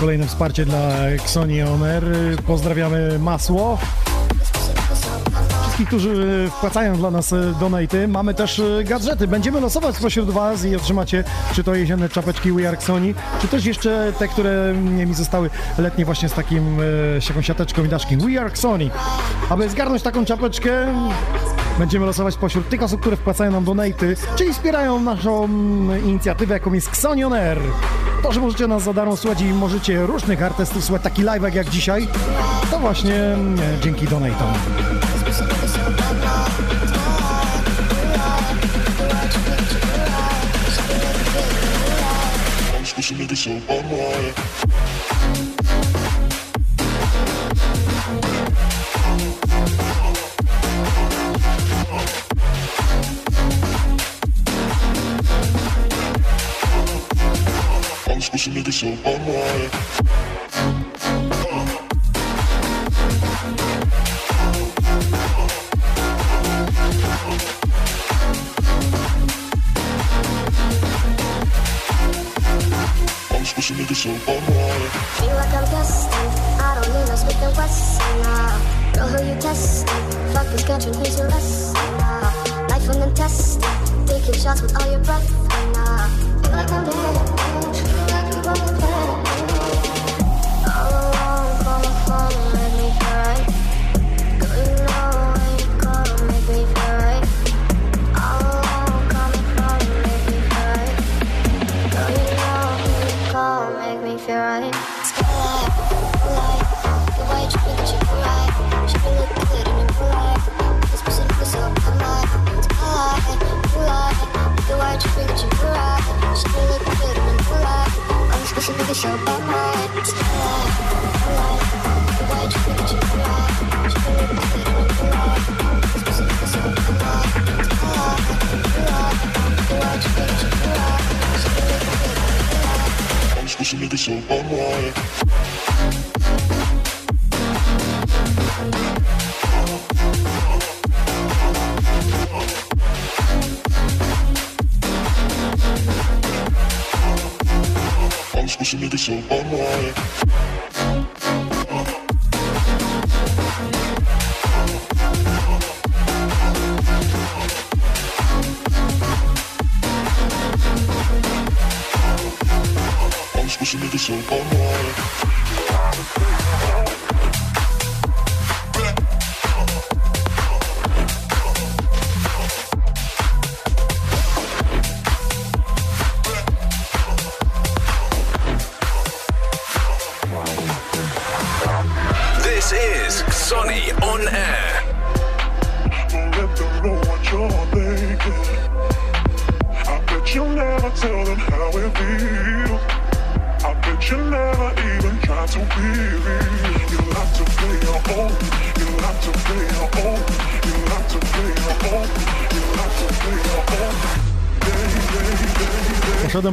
Kolejne 0.00 0.26
wsparcie 0.26 0.64
dla 0.64 1.08
Xoni 1.14 1.62
On 1.62 1.84
Air. 1.84 2.04
Pozdrawiamy 2.46 3.18
Masło. 3.18 3.78
Wszystkich, 5.62 5.88
którzy 5.88 6.48
wpłacają 6.56 6.96
dla 6.96 7.10
nas 7.10 7.32
e, 7.32 7.54
donaty. 7.60 8.08
Mamy 8.08 8.34
też 8.34 8.58
e, 8.58 8.84
gadżety. 8.84 9.28
Będziemy 9.28 9.60
losować 9.60 9.96
spośród 9.96 10.30
was 10.30 10.64
i 10.64 10.76
otrzymacie 10.76 11.24
czy 11.54 11.64
to 11.64 11.74
jezienne 11.74 12.08
czapeczki 12.08 12.52
We 12.52 12.68
Are 12.68 12.76
Xoni, 12.76 13.14
czy 13.40 13.48
też 13.48 13.64
jeszcze 13.64 14.12
te, 14.18 14.28
które 14.28 14.74
mi 15.06 15.14
zostały 15.14 15.50
letnie 15.78 16.04
właśnie 16.04 16.28
z 16.28 16.32
takim, 16.32 16.80
e, 16.80 17.20
z 17.20 17.28
taką 17.28 17.42
siateczką 17.42 17.84
i 17.84 17.88
daszkiem. 17.88 18.20
We 18.20 18.40
Are 18.40 18.50
Xoni. 18.50 18.90
Aby 19.50 19.68
zgarnąć 19.68 20.02
taką 20.02 20.24
czapeczkę, 20.24 20.86
Będziemy 21.78 22.06
losować 22.06 22.34
spośród 22.34 22.68
tych 22.68 22.82
osób, 22.82 23.00
które 23.00 23.16
wpłacają 23.16 23.52
nam 23.52 23.64
donaty, 23.64 24.16
czyli 24.36 24.52
wspierają 24.52 25.00
naszą 25.00 25.44
mm, 25.44 26.04
inicjatywę, 26.04 26.54
jaką 26.54 26.72
jest 26.72 26.88
Xonion 26.88 27.32
Air. 27.32 27.58
To, 28.22 28.32
że 28.32 28.40
możecie 28.40 28.66
nas 28.66 28.82
za 28.82 28.92
darmo 28.92 29.16
słuchać 29.16 29.40
i 29.40 29.44
możecie 29.44 30.06
różnych 30.06 30.42
artystów 30.42 30.84
słuchać, 30.84 31.02
taki 31.02 31.22
live 31.22 31.54
jak 31.54 31.70
dzisiaj, 31.70 32.08
to 32.70 32.78
właśnie 32.78 33.36
dzięki 33.82 34.06
donatom. 34.08 34.52
It 58.48 58.72
so 58.72 58.86
alright. 59.04 59.95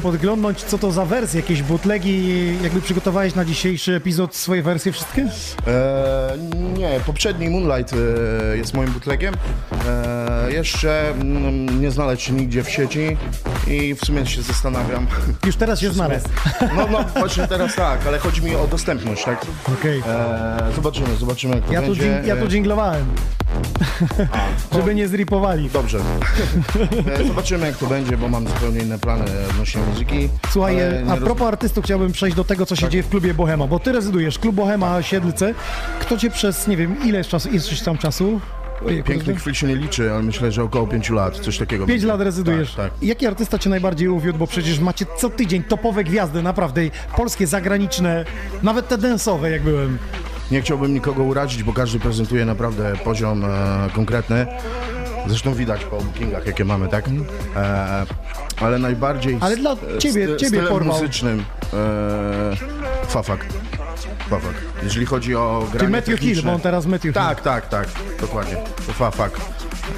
Podglądnąć, 0.03 0.63
co 0.63 0.77
to 0.77 0.91
za 0.91 1.05
wersje, 1.05 1.39
jakieś 1.41 1.63
bootlegi, 1.63 2.47
jakby 2.63 2.81
przygotowałeś 2.81 3.35
na 3.35 3.45
dzisiejszy 3.45 3.95
epizod 3.95 4.35
swoje 4.35 4.63
wersje 4.63 4.91
wszystkie? 4.91 5.27
E, 5.67 6.38
nie, 6.77 6.99
poprzedni 7.05 7.49
Moonlight 7.49 7.93
e, 7.93 8.57
jest 8.57 8.73
moim 8.73 8.91
bootlegiem. 8.91 9.34
E, 9.88 10.51
jeszcze 10.51 11.09
mm, 11.09 11.81
nie 11.81 11.91
znaleźć 11.91 12.23
się 12.23 12.34
nigdzie 12.34 12.63
w 12.63 12.69
sieci 12.69 13.17
i 13.67 13.95
w 13.95 14.05
sumie 14.05 14.25
się 14.25 14.41
zastanawiam. 14.41 15.07
Już 15.45 15.55
teraz 15.55 15.80
się 15.80 15.91
znalazł. 15.91 16.27
No, 16.77 16.88
no 16.91 17.05
właśnie 17.19 17.47
teraz 17.47 17.75
tak, 17.75 18.07
ale 18.07 18.19
chodzi 18.19 18.41
mi 18.41 18.55
o 18.55 18.67
dostępność, 18.67 19.23
tak? 19.25 19.45
Okej. 19.80 20.03
E, 20.07 20.71
zobaczymy, 20.75 21.15
zobaczymy 21.19 21.55
jak 21.55 21.65
to 21.65 21.73
Ja 21.73 21.81
tu, 21.81 21.88
będzie. 21.88 22.01
dżing- 22.03 22.27
ja 22.27 22.35
tu 22.35 22.45
E, 22.45 22.47
dżinglowałem, 23.99 24.29
żeby 24.73 24.95
nie 24.95 25.07
zripowali. 25.07 25.69
Dobrze. 25.69 25.99
E, 27.19 27.27
zobaczymy 27.27 27.65
jak 27.67 27.77
to 27.77 27.85
będzie, 27.87 28.17
bo 28.17 28.27
mam 28.27 28.47
zupełnie 28.47 28.79
inne 28.79 28.99
plany 28.99 29.23
odnośnie 29.49 29.81
muzyki. 29.81 30.29
Słuchaj, 30.49 30.79
e, 30.79 31.03
a 31.09 31.15
roz- 31.15 31.23
propos 31.23 31.47
artystów 31.47 31.85
chciałbym 31.85 32.11
przejść 32.11 32.35
do 32.37 32.43
tego, 32.43 32.65
co 32.65 32.75
się 32.75 32.81
Tak. 32.81 32.91
dzieje 32.91 33.03
w 33.03 33.09
klubie 33.09 33.33
Bohema, 33.33 33.67
bo 33.67 33.79
ty 33.79 33.91
rezydujesz, 33.91 34.39
klub 34.39 34.55
Bohema 34.55 35.01
Siedlce. 35.01 35.53
Kto 35.99 36.17
cię 36.17 36.29
przez, 36.29 36.67
nie 36.67 36.77
wiem, 36.77 36.95
ile 37.05 37.23
czasu, 37.23 37.49
ileś 37.49 37.81
tam 37.81 37.97
czasu? 37.97 38.39
Ojej, 38.87 39.03
Pięknych 39.03 39.37
chwil 39.39 39.53
się 39.53 39.67
nie 39.67 39.75
liczy, 39.75 40.11
ale 40.11 40.23
myślę, 40.23 40.51
że 40.51 40.63
około 40.63 40.87
pięciu 40.87 41.13
lat, 41.13 41.39
coś 41.39 41.57
takiego. 41.57 41.85
Pięć 41.85 42.01
będzie. 42.01 42.07
lat 42.07 42.21
rezydujesz. 42.21 42.73
Tak, 42.75 42.91
tak. 42.93 43.03
Jaki 43.03 43.27
artysta 43.27 43.59
cię 43.59 43.69
najbardziej 43.69 44.07
uwiódł? 44.07 44.37
Bo 44.39 44.47
przecież 44.47 44.79
macie 44.79 45.05
co 45.17 45.29
tydzień 45.29 45.63
topowe 45.63 46.03
gwiazdy, 46.03 46.41
naprawdę. 46.43 46.81
Polskie, 47.17 47.47
zagraniczne, 47.47 48.25
nawet 48.63 48.87
te 48.87 48.97
densowe, 48.97 49.51
jak 49.51 49.61
byłem. 49.63 49.97
Nie 50.51 50.61
chciałbym 50.61 50.93
nikogo 50.93 51.23
urazić, 51.23 51.63
bo 51.63 51.73
każdy 51.73 51.99
prezentuje 51.99 52.45
naprawdę 52.45 52.93
poziom 53.03 53.45
e, 53.45 53.49
konkretny. 53.95 54.45
Zresztą 55.27 55.53
widać 55.53 55.85
po 55.85 55.97
bookingach, 55.97 56.45
jakie 56.47 56.65
mamy, 56.65 56.87
tak? 56.87 57.05
E, 57.55 58.05
ale 58.61 58.79
najbardziej 58.79 59.37
Ale 59.41 59.57
dla 59.57 59.75
ciebie- 59.99 60.27
ciebie 60.27 60.47
stylem 60.47 60.67
porwał. 60.67 60.93
muzycznym 60.93 61.43
e, 61.73 63.05
Fafak. 63.07 63.45
Fafak. 64.29 64.53
Jeżeli 64.83 65.05
chodzi 65.05 65.35
o 65.35 65.59
granie 65.71 65.79
Czyli 65.79 65.91
Matthew 65.91 66.19
Hill, 66.19 66.41
bo 66.43 66.53
on 66.53 66.61
teraz 66.61 66.85
Matthew 66.85 67.03
Hill. 67.03 67.13
Tak, 67.13 67.41
tak, 67.41 67.69
tak, 67.69 67.87
dokładnie. 68.21 68.55
Fafak. 68.79 69.31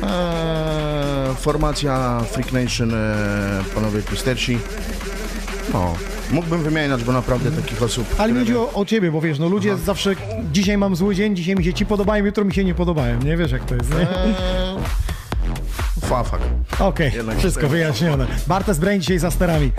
E, 0.03 1.33
formacja 1.39 2.21
Freak 2.31 2.51
Nation, 2.51 2.93
e, 2.93 2.95
panowie 3.75 4.01
Twistersi. 4.01 4.59
No, 5.73 5.95
mógłbym 6.31 6.63
wymieniać, 6.63 7.03
bo 7.03 7.11
naprawdę 7.11 7.51
takich 7.51 7.83
osób... 7.83 8.15
Ale 8.17 8.33
mi 8.33 8.41
które- 8.41 8.57
chodzi 8.59 8.75
o, 8.75 8.79
o 8.81 8.85
ciebie, 8.85 9.11
bo 9.11 9.21
wiesz, 9.21 9.39
no 9.39 9.49
ludzie 9.49 9.77
zawsze 9.77 10.15
dzisiaj 10.55 10.77
mam 10.77 10.95
zły 10.95 11.15
dzień, 11.15 11.35
dzisiaj 11.35 11.55
mi 11.55 11.63
się 11.63 11.73
ci 11.73 11.85
podobają, 11.85 12.25
jutro 12.25 12.45
mi 12.45 12.53
się 12.53 12.63
nie 12.63 12.73
podobają. 12.75 13.19
Nie 13.19 13.37
wiesz 13.37 13.51
jak 13.51 13.65
to 13.65 13.75
jest, 13.75 13.89
nie? 13.89 13.99
Eee, 13.99 14.07
Fafak. 16.01 16.39
Okej, 16.79 17.11
Jednak 17.15 17.37
wszystko 17.37 17.69
wyjaśnione. 17.69 18.27
Bartes 18.47 18.79
Brain 18.79 19.01
dzisiaj 19.01 19.19
za 19.19 19.31
sterami. 19.31 19.71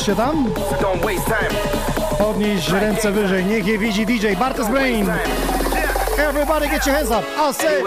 Jesteście 0.00 0.22
tam? 0.22 0.44
Podnieś 2.18 2.68
ręce 2.68 3.12
wyżej, 3.12 3.44
niech 3.44 3.66
je 3.66 3.78
widzi 3.78 4.06
DJ 4.06 4.26
Bartes 4.38 4.68
Brain. 4.68 5.10
Everybody 6.18 6.68
get 6.68 6.86
your 6.86 6.96
hands 6.96 7.10
up. 7.10 7.24
I'll 7.38 7.52
say. 7.52 7.82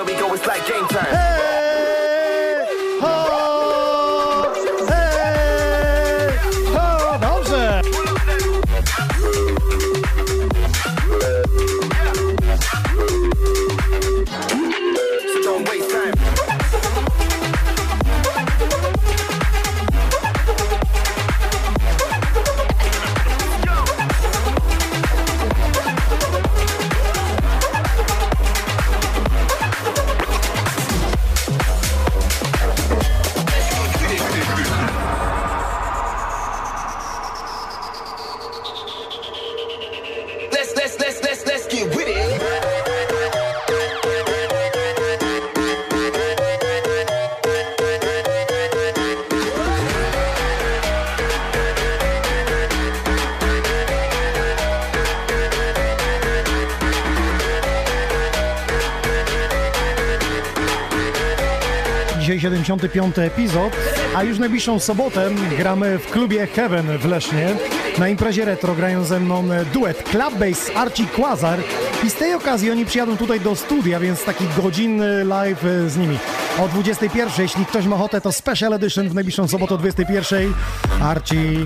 185 62.64 63.20
epizod, 63.20 63.74
a 64.16 64.24
już 64.24 64.40
najbliższą 64.40 64.80
sobotę 64.80 65.30
gramy 65.58 66.00
w 66.00 66.12
klubie 66.12 66.48
Heaven 66.48 66.98
w 66.98 67.06
Lesznie. 67.06 67.56
Na 67.98 68.10
imprezie 68.10 68.46
retro 68.46 68.76
grają 68.76 69.04
ze 69.04 69.20
mną 69.20 69.44
duet 69.74 70.04
Club 70.04 70.34
Bass 70.40 70.72
Archie 70.76 71.06
Quasar 71.06 71.60
i 72.04 72.10
z 72.10 72.14
tej 72.14 72.34
okazji 72.34 72.72
oni 72.72 72.86
przyjadą 72.86 73.18
tutaj 73.18 73.40
do 73.40 73.56
studia, 73.56 74.00
więc 74.00 74.24
taki 74.24 74.46
godzinny 74.64 75.26
live 75.26 75.66
z 75.88 75.98
nimi. 75.98 76.18
O 76.60 76.68
21, 76.68 77.32
jeśli 77.40 77.66
ktoś 77.66 77.86
ma 77.86 77.96
ochotę, 77.96 78.22
to 78.22 78.32
Special 78.32 78.74
Edition 78.74 79.10
w 79.10 79.16
najbliższą 79.16 79.48
sobotę 79.48 79.76
o 79.76 79.78
21. 79.78 80.54
Archie 81.02 81.66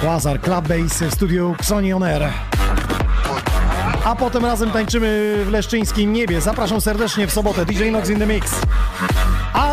Quasar 0.00 0.40
Club 0.40 0.68
Bass 0.68 1.02
w 1.02 1.14
studiu 1.14 1.54
Xoni 1.58 1.92
On 1.92 2.02
Air 2.02 2.30
a 4.04 4.16
potem 4.16 4.44
razem 4.44 4.70
tańczymy 4.70 5.36
w 5.44 5.48
leszczyńskim 5.50 6.12
niebie. 6.12 6.40
Zapraszam 6.40 6.80
serdecznie 6.80 7.26
w 7.26 7.32
sobotę. 7.32 7.64
DJ 7.64 7.90
Nox 7.90 8.10
in 8.10 8.18
the 8.18 8.26
Mix. 8.26 8.52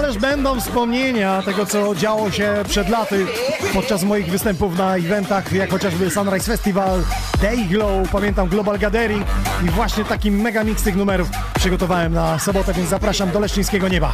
Ależ 0.07 0.17
będą 0.17 0.59
wspomnienia 0.59 1.41
tego, 1.41 1.65
co 1.65 1.95
działo 1.95 2.31
się 2.31 2.63
przed 2.69 2.89
laty 2.89 3.25
podczas 3.73 4.03
moich 4.03 4.31
występów 4.31 4.77
na 4.77 4.95
eventach, 4.95 5.53
jak 5.53 5.69
chociażby 5.69 6.09
Sunrise 6.09 6.45
Festival, 6.45 7.03
Day 7.41 7.57
Glow, 7.57 8.09
pamiętam 8.11 8.47
Global 8.47 8.79
Gathering 8.79 9.25
i 9.65 9.69
właśnie 9.69 10.05
taki 10.05 10.31
mega 10.31 10.63
mix 10.63 10.83
tych 10.83 10.95
numerów 10.95 11.29
przygotowałem 11.55 12.13
na 12.13 12.39
sobotę, 12.39 12.73
więc 12.73 12.89
zapraszam 12.89 13.31
do 13.31 13.39
leszczyńskiego 13.39 13.87
nieba. 13.87 14.11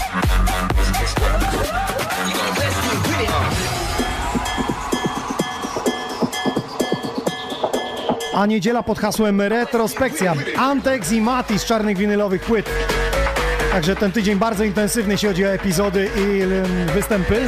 A 8.35 8.45
niedziela 8.45 8.83
pod 8.83 8.99
hasłem 8.99 9.41
Retrospekcja. 9.41 10.33
Antex 10.57 11.11
i 11.11 11.21
Mati 11.21 11.59
z 11.59 11.65
czarnych 11.65 11.97
winylowych 11.97 12.41
płyt. 12.41 12.92
Także 13.73 13.95
ten 13.95 14.11
tydzień 14.11 14.35
bardzo 14.35 14.63
intensywny, 14.63 15.13
jeśli 15.13 15.27
chodzi 15.27 15.45
o 15.45 15.49
epizody 15.49 16.09
i 16.17 16.41
występy. 16.93 17.45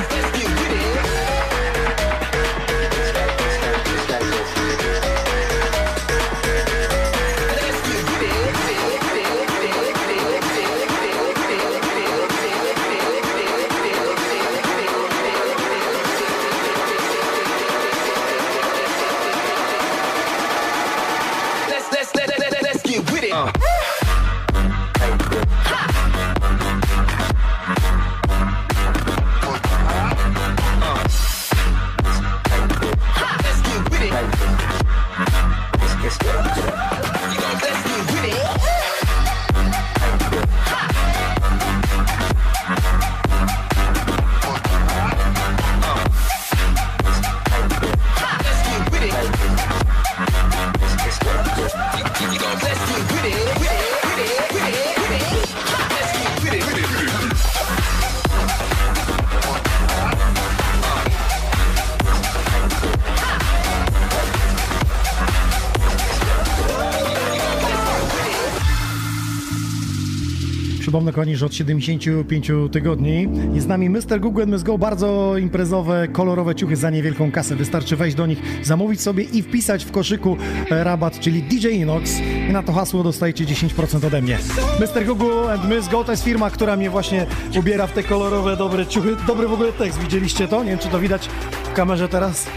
Kochani, 71.15 71.35
że 71.35 71.45
od 71.45 71.53
75 71.53 72.51
tygodni 72.71 73.27
jest 73.53 73.65
z 73.65 73.69
nami 73.69 73.89
Mr. 73.89 74.19
Google 74.19 74.45
Must 74.47 74.63
Go. 74.63 74.77
Bardzo 74.77 75.37
imprezowe, 75.37 76.07
kolorowe 76.07 76.55
ciuchy 76.55 76.75
za 76.75 76.89
niewielką 76.89 77.31
kasę. 77.31 77.55
Wystarczy 77.55 77.95
wejść 77.95 78.15
do 78.15 78.25
nich, 78.25 78.41
zamówić 78.63 79.01
sobie 79.01 79.23
i 79.23 79.41
wpisać 79.41 79.85
w 79.85 79.91
koszyku 79.91 80.37
e, 80.71 80.83
rabat, 80.83 81.19
czyli 81.19 81.43
DJ 81.43 81.67
Inox. 81.67 82.11
I 82.49 82.53
na 82.53 82.63
to 82.63 82.73
hasło 82.73 83.03
dostajecie 83.03 83.45
10% 83.45 84.07
ode 84.07 84.21
mnie. 84.21 84.37
Mr. 84.79 85.05
Google 85.05 85.49
and 85.49 85.61
to 86.05 86.11
jest 86.11 86.23
firma, 86.23 86.49
która 86.49 86.75
mnie 86.75 86.89
właśnie 86.89 87.25
ubiera 87.59 87.87
w 87.87 87.91
te 87.91 88.03
kolorowe, 88.03 88.57
dobre 88.57 88.85
ciuchy. 88.85 89.15
Dobry 89.27 89.47
w 89.47 89.53
ogóle 89.53 89.73
tekst, 89.73 89.99
widzieliście 89.99 90.47
to? 90.47 90.63
Nie 90.63 90.69
wiem, 90.69 90.79
czy 90.79 90.89
to 90.89 90.99
widać 90.99 91.29
w 91.63 91.73
kamerze 91.73 92.07
teraz. 92.07 92.47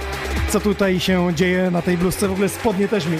Co 0.51 0.60
tutaj 0.60 1.01
się 1.01 1.28
dzieje 1.35 1.70
na 1.70 1.82
tej 1.82 1.98
bluzce? 1.98 2.28
W 2.28 2.32
ogóle 2.32 2.48
spodnie 2.48 2.89
też 2.89 3.06
mi 3.06 3.16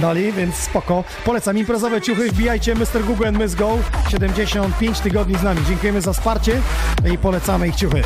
dali, 0.00 0.32
więc 0.32 0.54
spoko. 0.54 1.04
Polecam 1.24 1.58
imprezowe 1.58 2.00
ciuchy, 2.00 2.28
wbijajcie 2.28 2.74
Mr. 2.74 3.04
Google 3.06 3.28
and 3.28 3.38
Miss 3.38 3.54
Go. 3.54 3.78
75 4.10 5.00
tygodni 5.00 5.36
z 5.36 5.42
nami. 5.42 5.60
Dziękujemy 5.68 6.00
za 6.00 6.12
wsparcie 6.12 6.60
i 7.14 7.18
polecamy 7.18 7.68
ich 7.68 7.76
ciuchy. 7.76 8.02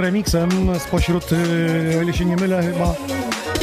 Tym 0.00 0.06
remixem 0.06 0.50
spośród, 0.78 1.32
y, 1.32 1.98
o 1.98 2.02
ile 2.02 2.12
się 2.12 2.24
nie 2.24 2.36
mylę, 2.36 2.62
chyba 2.62 2.94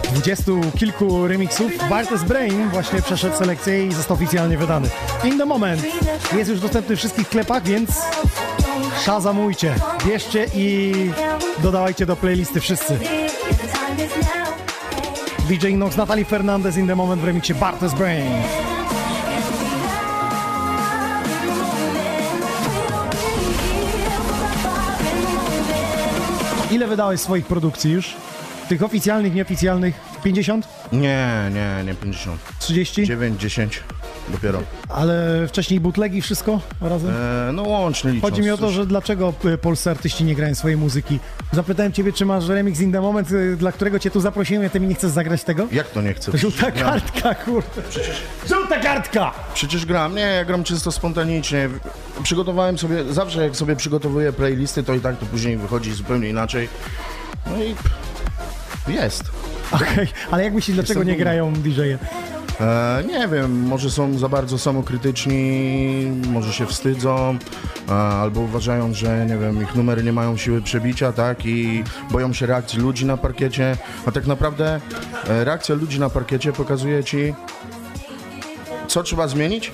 dwudziestu 0.04 0.62
kilku 0.80 1.28
remixów. 1.28 1.72
Bartes 1.90 2.24
Brain 2.24 2.70
właśnie 2.70 3.02
przeszedł 3.02 3.38
selekcję 3.38 3.88
i 3.88 3.94
został 3.94 4.18
oficjalnie 4.18 4.58
wydany. 4.58 4.90
In 5.24 5.38
the 5.38 5.46
Moment 5.46 5.82
jest 6.36 6.50
już 6.50 6.60
dostępny 6.60 6.96
w 6.96 7.00
wszystkich 7.00 7.28
sklepach, 7.28 7.64
więc 7.64 7.90
szazamujcie, 9.06 9.76
bierzcie 10.06 10.46
i 10.56 10.94
dodawajcie 11.64 12.06
do 12.06 12.16
playlisty 12.16 12.60
wszyscy. 12.60 13.00
DJ 15.50 15.74
Nox, 15.74 15.98
Natalie 15.98 16.26
Fernandez 16.26 16.78
In 16.78 16.88
the 16.88 16.96
Moment 16.96 17.22
w 17.22 17.26
remixie 17.26 17.56
Bartes 17.56 17.94
Brain. 17.94 18.26
Ile 26.88 26.96
wydałeś 26.96 27.22
swoich 27.22 27.46
produkcji 27.46 27.92
już? 27.92 28.16
Tych 28.70 28.84
oficjalnych, 28.84 29.34
nieoficjalnych? 29.34 29.96
50? 30.24 30.68
Nie, 30.92 31.52
nie, 31.54 31.84
nie 31.86 31.96
50. 31.96 32.42
30? 32.60 33.06
9, 33.06 33.42
10 33.42 33.84
dopiero. 34.30 34.62
Ale 34.90 35.46
wcześniej 35.48 35.80
bootlegi, 35.80 36.22
wszystko 36.22 36.60
razem? 36.82 37.12
E, 37.50 37.52
no 37.54 37.64
łącznie 37.64 38.12
licząc. 38.12 38.32
Chodzi 38.32 38.42
mi 38.42 38.52
o 38.52 38.58
to, 38.58 38.70
że 38.72 38.86
dlaczego 38.86 39.34
y, 39.46 39.58
polscy 39.58 39.90
artyści 39.90 40.24
nie 40.24 40.36
grają 40.36 40.56
swojej 40.56 40.78
muzyki. 40.78 41.20
Zapytałem 41.52 41.92
ciebie, 41.92 42.14
czy 42.14 42.26
masz 42.26 42.48
remix 42.48 42.80
In 42.80 42.92
The 42.92 43.02
Moment, 43.02 43.32
y, 43.32 43.58
dla 43.58 43.72
którego 43.72 44.00
cię 44.00 44.12
tu 44.12 44.20
zaprosiłem, 44.20 44.66
a 44.66 44.70
ty 44.70 44.80
mi 44.80 44.88
nie 44.88 44.96
chcesz 44.96 45.12
zagrać 45.12 45.44
tego? 45.44 45.68
Jak 45.72 45.90
to 45.90 46.02
nie 46.02 46.14
chcę? 46.14 46.38
Żółta 46.38 46.72
Gram. 46.72 46.90
kartka, 46.90 47.36
kurde. 47.36 47.82
Żółta 48.50 48.80
kartka! 48.80 49.32
Przecież 49.54 49.86
gram, 49.86 50.16
nie, 50.16 50.22
ja 50.22 50.46
gram 50.46 50.64
czysto 50.64 50.92
spontanicznie. 50.92 51.70
Przygotowałem 52.24 52.78
sobie, 52.78 53.14
zawsze 53.14 53.44
jak 53.44 53.56
sobie 53.56 53.76
przygotowuję 53.76 54.34
playlisty, 54.34 54.84
to 54.84 54.94
i 54.94 55.00
tak 55.00 55.18
to 55.18 55.26
później 55.26 55.58
wychodzi 55.58 55.94
zupełnie 55.94 56.30
inaczej. 56.30 56.70
No 57.48 57.64
i 57.64 57.76
jest. 58.94 59.24
Okej, 59.72 60.08
ale 60.32 60.44
jak 60.44 60.54
myślisz, 60.54 60.76
dlaczego 60.76 61.00
Jestem 61.00 61.18
nie 61.18 61.24
grają 61.24 61.54
DJ-e? 61.54 61.98
E, 62.62 63.04
nie 63.08 63.28
wiem, 63.28 63.64
może 63.68 63.92
są 63.92 64.18
za 64.18 64.30
bardzo 64.30 64.58
samokrytyczni, 64.58 66.12
może 66.32 66.54
się 66.54 66.66
wstydzą, 66.66 67.38
e, 67.90 67.92
albo 67.94 68.42
uważają, 68.42 68.94
że 68.94 69.26
nie 69.26 69.38
wiem, 69.38 69.64
ich 69.64 69.76
numery 69.76 70.04
nie 70.04 70.14
mają 70.14 70.38
siły 70.38 70.62
przebicia, 70.62 71.12
tak, 71.14 71.46
i 71.46 71.84
boją 72.12 72.34
się 72.34 72.46
reakcji 72.46 72.80
ludzi 72.80 73.06
na 73.06 73.18
parkiecie, 73.18 73.78
a 74.06 74.12
tak 74.12 74.28
naprawdę 74.28 74.82
e, 75.28 75.44
reakcja 75.44 75.76
ludzi 75.76 76.00
na 76.00 76.10
parkiecie 76.10 76.54
pokazuje 76.54 77.04
ci, 77.04 77.34
co 78.88 79.04
trzeba 79.04 79.28
zmienić, 79.28 79.72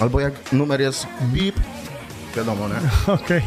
albo 0.00 0.20
jak 0.20 0.52
numer 0.52 0.80
jest 0.80 1.06
bip, 1.22 1.60
wiadomo, 2.36 2.68
nie? 2.68 2.74
Okej. 3.14 3.42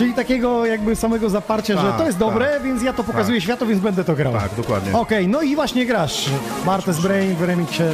Czyli 0.00 0.14
takiego 0.14 0.66
jakby 0.66 0.96
samego 0.96 1.30
zaparcia, 1.30 1.76
że 1.76 1.88
Tak, 1.88 1.98
to 1.98 2.06
jest 2.06 2.18
dobre, 2.18 2.46
tak. 2.46 2.62
więc 2.62 2.82
ja 2.82 2.92
to 2.92 3.04
pokazuję 3.04 3.38
Tak. 3.38 3.44
światu, 3.44 3.66
więc 3.66 3.80
będę 3.80 4.04
to 4.04 4.14
grał. 4.14 4.32
Tak, 4.32 4.54
dokładnie. 4.56 4.92
Okej, 4.92 5.28
no 5.28 5.42
i 5.42 5.54
właśnie 5.54 5.86
grasz. 5.86 6.30
Bartes 6.66 7.00
Brain 7.00 7.36
w 7.36 7.42
remixie. 7.42 7.84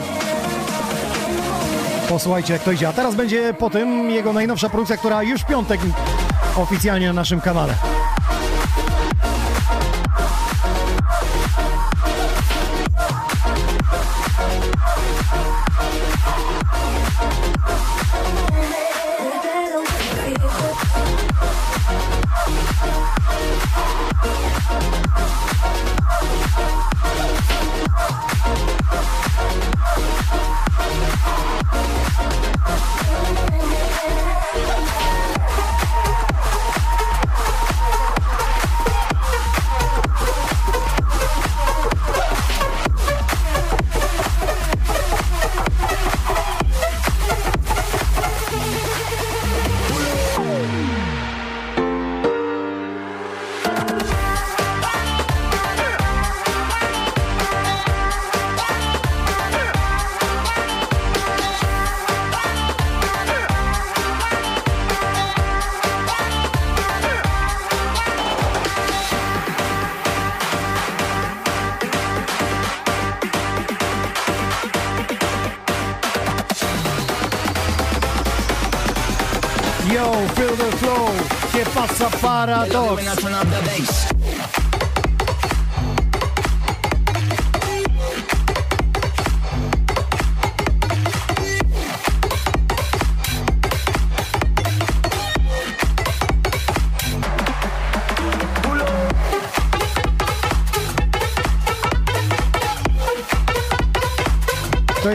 Posłuchajcie, 2.08 2.52
jak 2.52 2.62
to 2.62 2.72
idzie. 2.72 2.88
A 2.88 2.92
teraz 2.92 3.14
będzie 3.14 3.54
po 3.54 3.70
tym 3.70 4.10
jego 4.10 4.32
najnowsza 4.32 4.68
produkcja, 4.68 4.96
która 4.96 5.22
już 5.22 5.40
w 5.42 5.46
piątek 5.46 5.80
oficjalnie 6.56 7.06
na 7.06 7.12
naszym 7.12 7.40
kanale. 7.40 7.74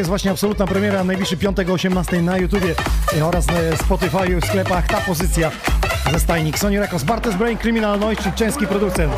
Jest 0.01 0.09
właśnie 0.09 0.31
absolutna 0.31 0.67
premiera, 0.67 1.03
najbliższy 1.03 1.37
piątek 1.37 1.69
o 1.69 1.73
18 1.73 2.21
na 2.21 2.37
YouTubie 2.37 2.75
oraz 3.23 3.47
na 3.47 3.53
Spotify 3.77 4.39
w 4.41 4.45
sklepach. 4.45 4.87
Ta 4.87 5.01
pozycja 5.01 5.51
ze 6.11 6.19
stajni 6.19 6.53
Sony 6.57 6.79
Records, 6.79 7.03
Bartes 7.03 7.35
Brain, 7.35 7.57
czyli 7.57 8.33
częski 8.33 8.67
producent. 8.67 9.13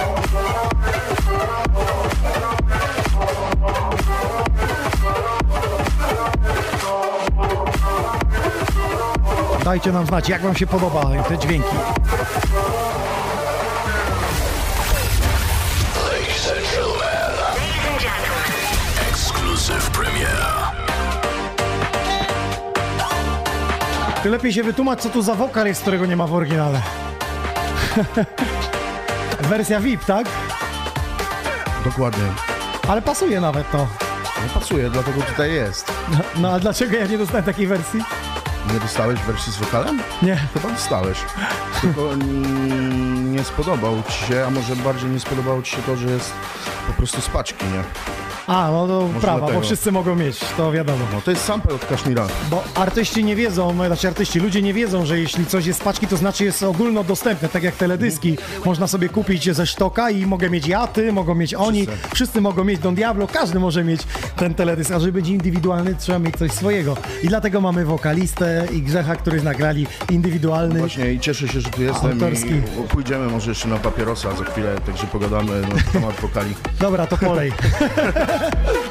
Dajcie 9.63 9.91
nam 9.91 10.05
znać, 10.05 10.29
jak 10.29 10.41
wam 10.41 10.55
się 10.55 10.67
podoba 10.67 11.01
te 11.29 11.37
dźwięki. 11.37 11.75
Ty 24.23 24.29
lepiej 24.29 24.53
się 24.53 24.63
wytłumacz, 24.63 24.99
co 24.99 25.09
tu 25.09 25.21
za 25.21 25.35
wokal 25.35 25.67
jest, 25.67 25.81
którego 25.81 26.05
nie 26.05 26.15
ma 26.15 26.27
w 26.27 26.33
oryginale. 26.33 26.81
Wersja 29.49 29.79
VIP, 29.79 30.05
tak? 30.05 30.27
Dokładnie. 31.85 32.23
Ale 32.87 33.01
pasuje 33.01 33.41
nawet 33.41 33.71
to. 33.71 33.77
No 33.77 34.59
pasuje, 34.59 34.89
dlatego 34.89 35.21
tutaj 35.21 35.53
jest. 35.53 35.91
No, 36.11 36.17
no 36.35 36.51
a 36.51 36.59
dlaczego 36.59 36.97
ja 36.97 37.05
nie 37.07 37.17
dostałem 37.17 37.45
takiej 37.45 37.67
wersji? 37.67 38.03
Nie 38.73 38.79
dostałeś 38.79 39.19
wersji 39.19 39.53
z 39.53 39.57
wokalem? 39.57 40.01
Nie. 40.21 40.35
Chyba 40.35 40.69
dostałeś. 40.69 41.17
Tylko 41.81 42.09
nie 43.33 43.43
spodobał 43.43 44.03
ci 44.09 44.25
się, 44.27 44.45
a 44.47 44.49
może 44.49 44.75
bardziej 44.75 45.09
nie 45.09 45.19
spodobało 45.19 45.61
ci 45.61 45.75
się 45.75 45.81
to, 45.81 45.95
że 45.95 46.07
jest 46.07 46.33
po 46.87 46.93
prostu 46.93 47.21
z 47.21 47.29
paczki, 47.29 47.65
nie? 47.65 47.83
A, 48.47 48.71
no 48.71 48.87
to 48.87 49.07
Może 49.07 49.19
prawa, 49.19 49.51
bo 49.51 49.61
wszyscy 49.61 49.91
mogą 49.91 50.15
mieć, 50.15 50.39
to 50.57 50.71
wiadomo. 50.71 51.05
No 51.13 51.21
to 51.21 51.31
jest 51.31 51.43
sample 51.43 51.75
od 51.75 51.85
Kaszmira. 51.85 52.27
Bo 52.49 52.63
artyści 52.75 53.23
nie 53.23 53.35
wiedzą, 53.35 53.73
no, 53.73 53.87
znaczy 53.87 54.07
artyści, 54.07 54.39
ludzie 54.39 54.61
nie 54.61 54.73
wiedzą, 54.73 55.05
że 55.05 55.19
jeśli 55.19 55.45
coś 55.45 55.65
jest 55.65 55.79
z 55.79 55.83
paczki, 55.83 56.07
to 56.07 56.17
znaczy 56.17 56.43
jest 56.45 56.63
ogólnodostępne, 56.63 57.49
tak 57.49 57.63
jak 57.63 57.75
teledyski. 57.75 58.37
Można 58.65 58.87
sobie 58.87 59.09
kupić 59.09 59.55
ze 59.55 59.65
sztoka 59.65 60.09
i 60.09 60.25
mogę 60.25 60.49
mieć 60.49 60.67
ja, 60.67 60.87
ty, 60.87 61.13
mogą 61.13 61.35
mieć 61.35 61.53
oni, 61.53 61.87
wszyscy, 62.13 62.41
mogą 62.41 62.63
mieć 62.63 62.79
Don 62.79 62.95
Diablo, 62.95 63.27
każdy 63.27 63.59
może 63.59 63.83
mieć 63.83 64.01
ten 64.35 64.53
teledysk, 64.53 64.91
a 64.91 64.99
żeby 64.99 65.11
być 65.11 65.27
indywidualny, 65.29 65.95
trzeba 65.95 66.19
mieć 66.19 66.35
coś 66.35 66.51
swojego. 66.51 66.97
I 67.23 67.27
dlatego 67.27 67.61
mamy 67.61 67.85
wokalistę 67.85 68.67
i 68.71 68.81
Grzecha, 68.81 69.15
który 69.15 69.43
nagrali 69.43 69.87
indywidualny. 70.09 70.79
Właśnie 70.79 71.13
i 71.13 71.19
cieszę 71.19 71.47
się, 71.47 71.61
że 71.61 71.69
tu 71.69 71.83
jestem 71.83 72.11
Autorski. 72.11 72.49
i 72.49 72.87
pójdziemy 72.89 73.27
może 73.27 73.51
jeszcze 73.51 73.67
na 73.67 73.77
papierosa 73.77 74.35
za 74.35 74.43
chwilę, 74.43 74.75
także 74.85 75.07
pogadamy 75.07 75.61
na 75.61 75.91
temat 75.93 76.15
wokali. 76.21 76.53
Dobra, 76.79 77.07
to 77.07 77.17
polej. 77.17 77.51
Yeah. 78.33 78.73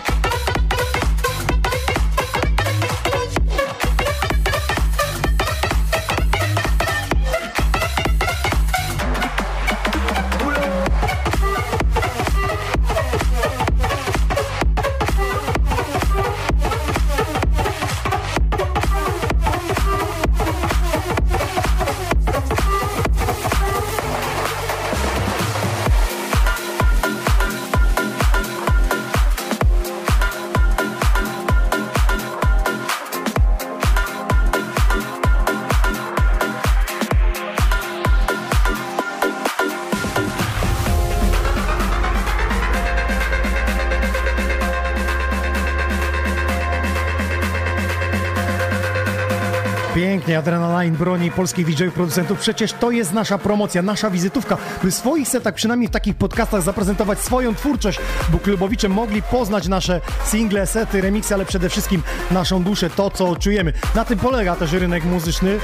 Pięknie, 50.23 50.39
Adrenaline 50.39 50.97
broni 50.97 51.31
polskich 51.31 51.67
DJ-ów, 51.67 51.95
producentów. 51.95 52.39
Przecież 52.39 52.73
to 52.73 52.91
jest 52.91 53.13
nasza 53.13 53.39
promocja, 53.39 53.83
nasza 53.83 54.11
wizytówka, 54.11 54.57
by 54.83 54.91
w 54.91 54.95
swoich 54.95 55.29
setach, 55.29 55.55
przynajmniej 55.55 55.89
w 55.89 55.91
takich 55.91 56.15
podcastach, 56.17 56.63
zaprezentować 56.63 57.19
swoją 57.19 57.55
twórczość, 57.55 58.01
by 58.29 58.39
klubowicze 58.39 58.89
mogli 58.89 59.23
poznać 59.23 59.69
nasze 59.69 60.01
single, 60.25 60.67
sety, 60.67 61.01
remiksy, 61.01 61.35
ale 61.35 61.45
przede 61.45 61.69
wszystkim 61.69 62.03
naszą 62.31 62.63
duszę, 62.63 62.91
to 62.91 63.11
co 63.11 63.37
czujemy. 63.37 63.73
Na 63.95 64.05
tym 64.05 64.19
polega 64.19 64.57
też 64.57 64.73
rynek 64.73 65.05
muzyczny. 65.05 65.59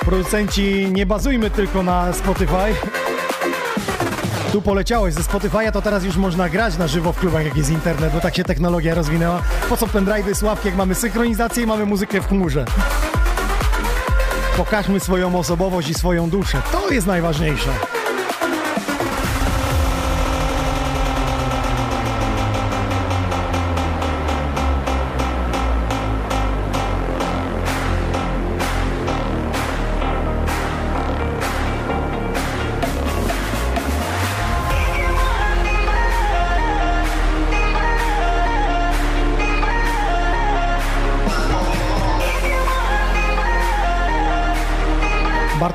Producenci, 0.00 0.88
nie 0.92 1.06
bazujmy 1.06 1.50
tylko 1.50 1.82
na 1.82 2.12
Spotify. 2.12 2.74
Tu 4.52 4.62
poleciałeś 4.62 5.14
ze 5.14 5.20
Spotify'a, 5.20 5.72
to 5.72 5.82
teraz 5.82 6.04
już 6.04 6.16
można 6.16 6.48
grać 6.48 6.78
na 6.78 6.86
żywo 6.88 7.12
w 7.12 7.18
klubach, 7.18 7.44
jak 7.44 7.56
jest 7.56 7.70
internet, 7.70 8.12
bo 8.12 8.20
tak 8.20 8.36
się 8.36 8.44
technologia 8.44 8.94
rozwinęła. 8.94 9.42
Po 9.68 9.76
co 9.76 9.86
pendrive'y, 9.86 10.34
sławki, 10.34 10.68
jak 10.68 10.76
mamy 10.76 10.94
synchronizację 10.94 11.62
i 11.62 11.66
mamy 11.66 11.86
muzykę 11.86 12.20
w 12.20 12.28
chmurze. 12.28 12.64
Pokażmy 14.56 15.00
swoją 15.00 15.38
osobowość 15.38 15.90
i 15.90 15.94
swoją 15.94 16.30
duszę. 16.30 16.62
To 16.72 16.90
jest 16.90 17.06
najważniejsze. 17.06 17.70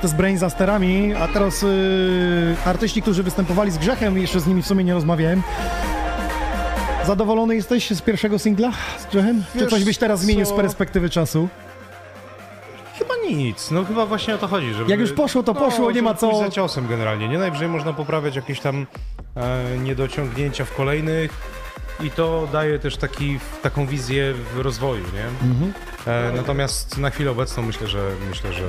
Bartes 0.01 0.17
Brain 0.17 0.37
za 0.37 0.49
sterami, 0.49 1.13
a 1.13 1.27
teraz 1.27 1.61
yy, 1.61 1.69
artyści, 2.65 3.01
którzy 3.01 3.23
występowali 3.23 3.71
z 3.71 3.77
Grzechem, 3.77 4.17
jeszcze 4.17 4.39
z 4.39 4.47
nimi 4.47 4.61
w 4.61 4.67
sumie 4.67 4.83
nie 4.83 4.93
rozmawiałem. 4.93 5.41
Zadowolony 7.05 7.55
jesteś 7.55 7.89
z 7.91 8.01
pierwszego 8.01 8.39
singla 8.39 8.71
z 8.99 9.05
Grzechem? 9.05 9.43
Czy 9.53 9.59
Wiesz 9.59 9.69
coś 9.69 9.83
byś 9.83 9.97
teraz 9.97 10.19
zmienił 10.19 10.45
z 10.45 10.49
co? 10.49 10.55
perspektywy 10.55 11.09
czasu? 11.09 11.47
Chyba 12.99 13.13
nic, 13.29 13.71
no 13.71 13.85
chyba 13.85 14.05
właśnie 14.05 14.35
o 14.35 14.37
to 14.37 14.47
chodzi. 14.47 14.73
Żeby, 14.73 14.91
Jak 14.91 14.99
już 14.99 15.13
poszło, 15.13 15.43
to 15.43 15.53
poszło, 15.53 15.85
no, 15.85 15.91
nie 15.91 16.01
ma 16.01 16.13
co- 16.13 16.39
za 16.39 16.49
ciosem 16.49 16.87
generalnie, 16.87 17.27
nie? 17.27 17.37
Najwyżej 17.37 17.67
można 17.67 17.93
poprawiać 17.93 18.35
jakieś 18.35 18.59
tam 18.59 18.85
e, 19.37 19.77
niedociągnięcia 19.77 20.65
w 20.65 20.75
kolejnych 20.75 21.31
i 22.03 22.11
to 22.11 22.47
daje 22.51 22.79
też 22.79 22.97
taki, 22.97 23.39
taką 23.61 23.85
wizję 23.85 24.33
w 24.55 24.59
rozwoju, 24.59 25.03
nie? 25.13 25.49
Mhm. 25.49 25.73
E, 26.07 26.31
natomiast 26.35 26.97
na 26.97 27.09
chwilę 27.09 27.31
obecną 27.31 27.63
myślę, 27.63 27.87
że 27.87 28.11
myślę, 28.29 28.53
że 28.53 28.63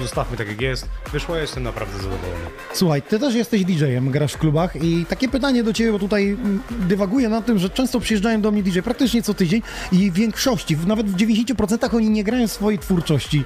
zostawmy 0.00 0.36
tak 0.36 0.48
jak 0.48 0.60
jest. 0.60 0.88
Wyszło, 1.12 1.34
ja 1.34 1.40
jestem 1.40 1.62
naprawdę 1.62 1.96
zadowolony. 1.96 2.44
Słuchaj, 2.72 3.02
ty 3.02 3.18
też 3.18 3.34
jesteś 3.34 3.64
DJ-em, 3.64 4.10
grasz 4.10 4.32
w 4.32 4.38
klubach 4.38 4.76
i 4.76 5.06
takie 5.06 5.28
pytanie 5.28 5.64
do 5.64 5.72
ciebie, 5.72 5.92
bo 5.92 5.98
tutaj 5.98 6.36
dywaguję 6.70 7.28
na 7.28 7.42
tym, 7.42 7.58
że 7.58 7.70
często 7.70 8.00
przyjeżdżają 8.00 8.40
do 8.40 8.50
mnie 8.50 8.62
DJ 8.62 8.80
praktycznie 8.80 9.22
co 9.22 9.34
tydzień 9.34 9.62
i 9.92 10.10
w 10.10 10.14
większości, 10.14 10.76
nawet 10.86 11.10
w 11.10 11.16
90% 11.16 11.96
oni 11.96 12.10
nie 12.10 12.24
grają 12.24 12.48
swojej 12.48 12.78
twórczości. 12.78 13.44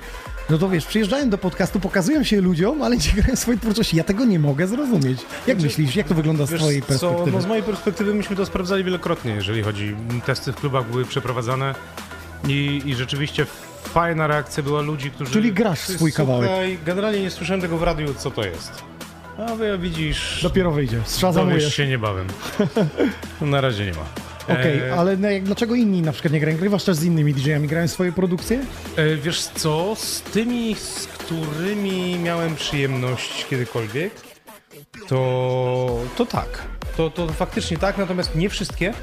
No 0.50 0.58
to 0.58 0.68
wiesz, 0.68 0.86
przyjeżdżają 0.86 1.30
do 1.30 1.38
podcastu, 1.38 1.80
pokazują 1.80 2.24
się 2.24 2.40
ludziom, 2.40 2.82
ale 2.82 2.96
nie 2.96 3.12
grają 3.16 3.36
swojej 3.36 3.60
twórczości. 3.60 3.96
Ja 3.96 4.04
tego 4.04 4.24
nie 4.24 4.38
mogę 4.38 4.66
zrozumieć. 4.66 5.18
Jak 5.46 5.60
myślisz, 5.60 5.96
jak 5.96 6.08
to 6.08 6.14
wygląda 6.14 6.46
z 6.46 6.50
Wiesz 6.50 6.60
twojej 6.60 6.82
Co, 6.82 6.86
perspektywy? 6.88 7.30
no 7.32 7.40
z 7.40 7.46
mojej 7.46 7.62
perspektywy 7.62 8.14
myśmy 8.14 8.36
to 8.36 8.46
sprawdzali 8.46 8.84
wielokrotnie, 8.84 9.32
jeżeli 9.32 9.62
chodzi. 9.62 9.96
Testy 10.26 10.52
w 10.52 10.56
klubach 10.56 10.90
były 10.90 11.04
przeprowadzane 11.04 11.74
i, 12.48 12.82
i 12.84 12.94
rzeczywiście 12.94 13.46
fajna 13.84 14.26
reakcja 14.26 14.62
była 14.62 14.80
ludzi, 14.82 15.10
którzy... 15.10 15.32
Czyli 15.32 15.52
grasz 15.52 15.78
Słuchaj, 15.78 15.96
swój 15.96 16.12
kawałek. 16.12 16.50
Generalnie 16.84 17.20
nie 17.22 17.30
słyszałem 17.30 17.60
tego 17.60 17.78
w 17.78 17.82
radiu, 17.82 18.14
co 18.14 18.30
to 18.30 18.44
jest. 18.44 18.82
A 19.38 19.54
wy 19.54 19.78
widzisz... 19.78 20.40
Dopiero 20.42 20.70
wyjdzie, 20.72 21.00
szazamujesz. 21.20 21.62
Dowiesz 21.62 21.76
się 21.76 21.86
niebawem. 21.88 22.26
Na 23.40 23.60
razie 23.60 23.86
nie 23.86 23.92
ma. 23.92 24.34
Okej, 24.48 24.78
E, 24.78 24.94
ale 24.94 25.16
jak, 25.32 25.42
dlaczego 25.42 25.74
inni 25.74 26.02
na 26.02 26.12
przykład 26.12 26.32
nie 26.32 26.40
grają? 26.40 26.58
Grywasz 26.58 26.84
też 26.84 26.96
z 26.96 27.04
innymi 27.04 27.34
DJ-ami, 27.34 27.68
grają 27.68 27.88
swoje 27.88 28.12
produkcje? 28.12 28.60
E, 28.96 29.16
Wiesz 29.16 29.40
co, 29.42 29.94
z 29.96 30.20
tymi, 30.22 30.74
z 30.74 31.06
którymi 31.06 32.18
miałem 32.18 32.54
przyjemność 32.56 33.46
kiedykolwiek, 33.50 34.12
to, 35.08 35.98
to 36.16 36.26
tak. 36.26 36.62
To, 36.96 37.10
to 37.10 37.28
faktycznie 37.28 37.76
tak, 37.76 37.98
natomiast 37.98 38.34
nie 38.36 38.48
wszystkie. 38.48 38.94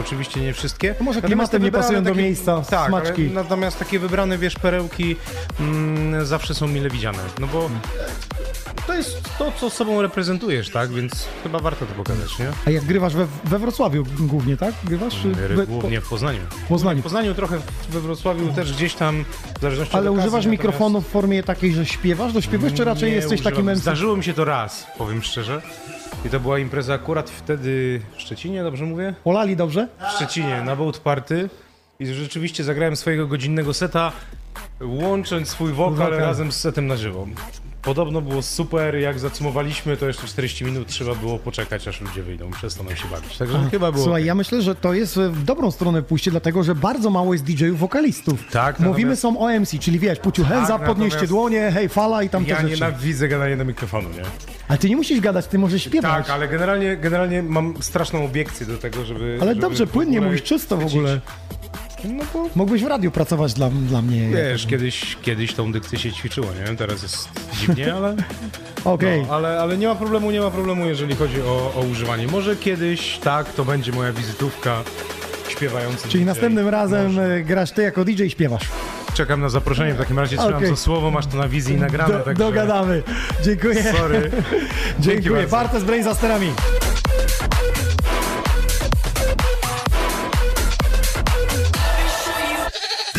Oczywiście 0.00 0.40
nie 0.40 0.52
wszystkie. 0.54 0.94
No 1.00 1.04
może 1.04 1.22
klimatem 1.22 1.62
nie 1.62 1.72
pasują 1.72 1.98
wybrane 1.98 2.16
do 2.16 2.22
miejsca, 2.22 2.62
tak, 2.70 2.88
smaczki. 2.88 3.22
natomiast 3.22 3.78
takie 3.78 3.98
wybrane, 3.98 4.38
wiesz, 4.38 4.54
perełki 4.54 5.16
mm, 5.60 6.26
zawsze 6.26 6.54
są 6.54 6.68
mile 6.68 6.90
widziane. 6.90 7.18
No 7.40 7.46
bo 7.46 7.70
to 8.86 8.94
jest 8.94 9.22
to, 9.38 9.52
co 9.52 9.70
sobą 9.70 10.02
reprezentujesz, 10.02 10.70
tak? 10.70 10.90
Więc 10.90 11.26
chyba 11.42 11.58
warto 11.58 11.86
to 11.86 11.94
pokazać, 11.94 12.38
nie? 12.38 12.46
A 12.66 12.70
jak 12.70 12.84
grywasz 12.84 13.14
we, 13.14 13.26
we 13.44 13.58
Wrocławiu 13.58 14.04
głównie, 14.18 14.56
tak? 14.56 14.74
Grywasz? 14.84 15.14
czy 15.22 15.28
we- 15.56 15.66
Głównie 15.66 16.00
w 16.00 16.08
Poznaniu. 16.08 16.40
W 16.64 16.68
Poznaniu. 16.68 17.00
W 17.00 17.02
Poznaniu 17.02 17.34
trochę 17.34 17.58
we 17.90 18.00
Wrocławiu 18.00 18.52
też 18.52 18.72
gdzieś 18.72 18.94
tam, 18.94 19.24
w 19.58 19.60
zależności 19.60 19.96
Ale 19.96 20.02
od 20.10 20.14
okazji, 20.16 20.28
używasz 20.28 20.44
natomiast- 20.44 20.50
mikrofonu 20.50 21.00
w 21.00 21.06
formie 21.08 21.42
takiej, 21.42 21.72
że 21.74 21.86
śpiewasz? 21.86 22.32
Dośpiewasz, 22.32 22.72
czy 22.74 22.84
raczej 22.84 23.10
Nie 23.10 23.16
jesteś 23.16 23.40
używam. 23.40 23.52
takim? 23.52 23.76
Zdarzyło 23.76 24.16
mi 24.16 24.24
się 24.24 24.34
to 24.34 24.44
raz, 24.44 24.86
powiem 24.98 25.22
szczerze. 25.22 25.62
I 26.24 26.30
to 26.30 26.40
była 26.40 26.58
impreza 26.58 26.94
akurat 26.94 27.30
wtedy 27.30 28.00
w 28.16 28.20
Szczecinie, 28.20 28.62
dobrze 28.62 28.84
mówię? 28.84 29.14
Olali 29.24 29.56
dobrze? 29.56 29.88
W 30.08 30.12
Szczecinie, 30.16 30.62
na 30.62 30.76
Boat 30.76 30.98
Party. 30.98 31.50
I 32.00 32.06
rzeczywiście 32.06 32.64
zagrałem 32.64 32.96
swojego 32.96 33.26
godzinnego 33.26 33.74
seta, 33.74 34.12
łącząc 34.80 35.48
swój 35.48 35.72
wokal 35.72 35.96
Wokal. 35.96 36.18
razem 36.18 36.52
z 36.52 36.56
setem 36.60 36.86
na 36.86 36.96
żywo. 36.96 37.26
Podobno 37.82 38.20
było 38.20 38.42
super, 38.42 38.96
jak 38.96 39.18
zacumowaliśmy, 39.18 39.96
to 39.96 40.06
jeszcze 40.06 40.26
40 40.26 40.64
minut 40.64 40.88
trzeba 40.88 41.14
było 41.14 41.38
poczekać, 41.38 41.88
aż 41.88 42.00
ludzie 42.00 42.22
wyjdą, 42.22 42.50
przestaną 42.50 42.94
się 42.94 43.08
bawić. 43.08 43.36
Także 43.38 43.58
A, 43.66 43.70
chyba 43.70 43.92
było 43.92 44.04
Słuchaj, 44.04 44.24
ja 44.24 44.34
myślę, 44.34 44.62
że 44.62 44.74
to 44.74 44.92
jest 44.94 45.16
w 45.16 45.44
dobrą 45.44 45.70
stronę 45.70 46.02
pójście, 46.02 46.30
dlatego 46.30 46.62
że 46.62 46.74
bardzo 46.74 47.10
mało 47.10 47.32
jest 47.32 47.44
DJ-ów 47.44 47.78
wokalistów. 47.78 48.44
Tak, 48.50 48.80
Mówimy 48.80 49.10
natomiast- 49.10 49.22
są 49.22 49.40
o 49.40 49.52
MC, 49.52 49.78
czyli 49.78 49.98
wiesz, 49.98 50.18
hands 50.48 50.68
Tak, 50.68 50.76
up, 50.80 50.86
podnieście 50.86 51.26
dłonie, 51.26 51.70
hej, 51.74 51.88
fala 51.88 52.22
i 52.22 52.28
tam 52.28 52.44
te 52.44 52.50
Ja 52.50 52.56
rzeczy. 52.62 52.74
nienawidzę 52.74 53.28
gadania 53.28 53.56
do 53.56 53.64
mikrofonu, 53.64 54.08
nie? 54.08 54.22
Ale 54.68 54.78
ty 54.78 54.88
nie 54.90 54.96
musisz 54.96 55.20
gadać, 55.20 55.46
ty 55.46 55.58
możesz 55.58 55.82
śpiewać. 55.82 56.26
Tak, 56.26 56.30
ale 56.34 56.48
generalnie, 56.48 56.96
generalnie 56.96 57.42
mam 57.42 57.74
straszną 57.82 58.24
obiekcję 58.24 58.66
do 58.66 58.78
tego, 58.78 59.04
żeby... 59.04 59.38
Ale 59.40 59.50
żeby 59.50 59.60
dobrze, 59.60 59.86
płynnie 59.86 60.20
mówisz, 60.20 60.42
czysto 60.42 60.76
w 60.76 60.86
ogóle. 60.86 61.20
No 62.04 62.24
bo... 62.34 62.48
Mógłbyś 62.54 62.84
w 62.84 62.86
radiu 62.86 63.10
pracować 63.10 63.54
dla, 63.54 63.70
dla 63.70 64.02
mnie. 64.02 64.28
Wiesz, 64.28 64.66
kiedyś, 64.66 65.16
kiedyś 65.22 65.54
tą 65.54 65.72
dykcję 65.72 65.98
się 65.98 66.12
ćwiczyło, 66.12 66.46
nie? 66.46 66.76
Teraz 66.76 67.02
jest 67.02 67.28
dziwnie, 67.60 67.94
ale... 67.96 68.16
Okej. 68.84 69.22
No, 69.22 69.34
ale, 69.34 69.60
ale 69.60 69.76
nie 69.76 69.88
ma 69.88 69.94
problemu, 69.94 70.30
nie 70.30 70.40
ma 70.40 70.50
problemu, 70.50 70.86
jeżeli 70.86 71.14
chodzi 71.16 71.42
o, 71.42 71.72
o 71.76 71.80
używanie. 71.80 72.26
Może 72.26 72.56
kiedyś, 72.56 73.18
tak, 73.18 73.52
to 73.52 73.64
będzie 73.64 73.92
moja 73.92 74.12
wizytówka 74.12 74.82
śpiewający 75.48 76.08
Czyli 76.08 76.24
DJ. 76.24 76.26
następnym 76.26 76.68
razem 76.68 77.18
e, 77.18 77.42
grasz 77.42 77.70
ty 77.70 77.82
jako 77.82 78.04
DJ 78.04 78.22
i 78.22 78.30
śpiewasz. 78.30 78.68
Czekam 79.14 79.40
na 79.40 79.48
zaproszenie, 79.48 79.94
w 79.94 79.98
takim 79.98 80.18
razie 80.18 80.36
trzymam 80.36 80.54
Okej. 80.54 80.68
za 80.68 80.76
słowo, 80.76 81.10
masz 81.10 81.26
to 81.26 81.36
na 81.36 81.48
wizji 81.48 81.76
nagrane, 81.76 82.14
Do, 82.14 82.20
także... 82.20 82.44
Dogadamy. 82.44 83.02
Dziękuję. 83.44 83.82
Sorry. 83.82 84.20
Dzięki 85.00 85.22
Dziękuję. 85.22 85.32
bardzo. 85.34 85.50
Bartes 85.50 85.84
Brain 85.84 86.04
za 86.04 86.14
sterami. 86.14 86.52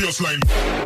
just 0.09 0.21
like. 0.21 0.78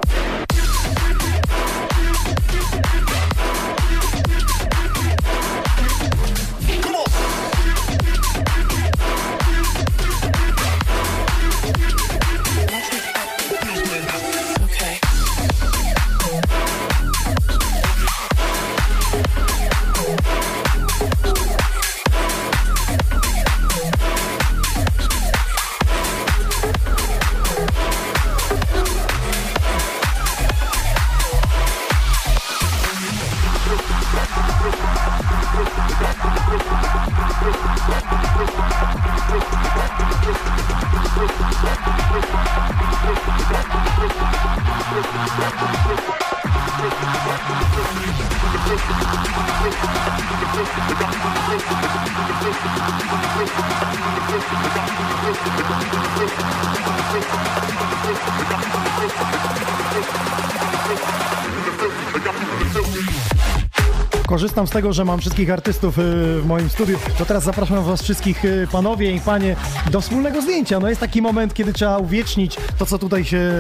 Korzystam 64.53 64.67
z 64.67 64.71
tego, 64.71 64.93
że 64.93 65.05
mam 65.05 65.19
wszystkich 65.19 65.49
artystów 65.49 65.99
y, 65.99 66.01
w 66.41 66.45
moim 66.45 66.69
studiu. 66.69 66.97
To 67.17 67.25
teraz 67.25 67.43
zapraszam 67.43 67.83
was 67.83 68.01
wszystkich 68.01 68.45
y, 68.45 68.67
panowie 68.71 69.11
i 69.11 69.19
panie 69.19 69.55
do 69.91 70.01
wspólnego 70.01 70.41
zdjęcia. 70.41 70.79
No 70.79 70.89
jest 70.89 71.01
taki 71.01 71.21
moment, 71.21 71.53
kiedy 71.53 71.73
trzeba 71.73 71.97
uwiecznić 71.97 72.57
to, 72.77 72.85
co 72.85 72.99
tutaj 72.99 73.25
się 73.25 73.51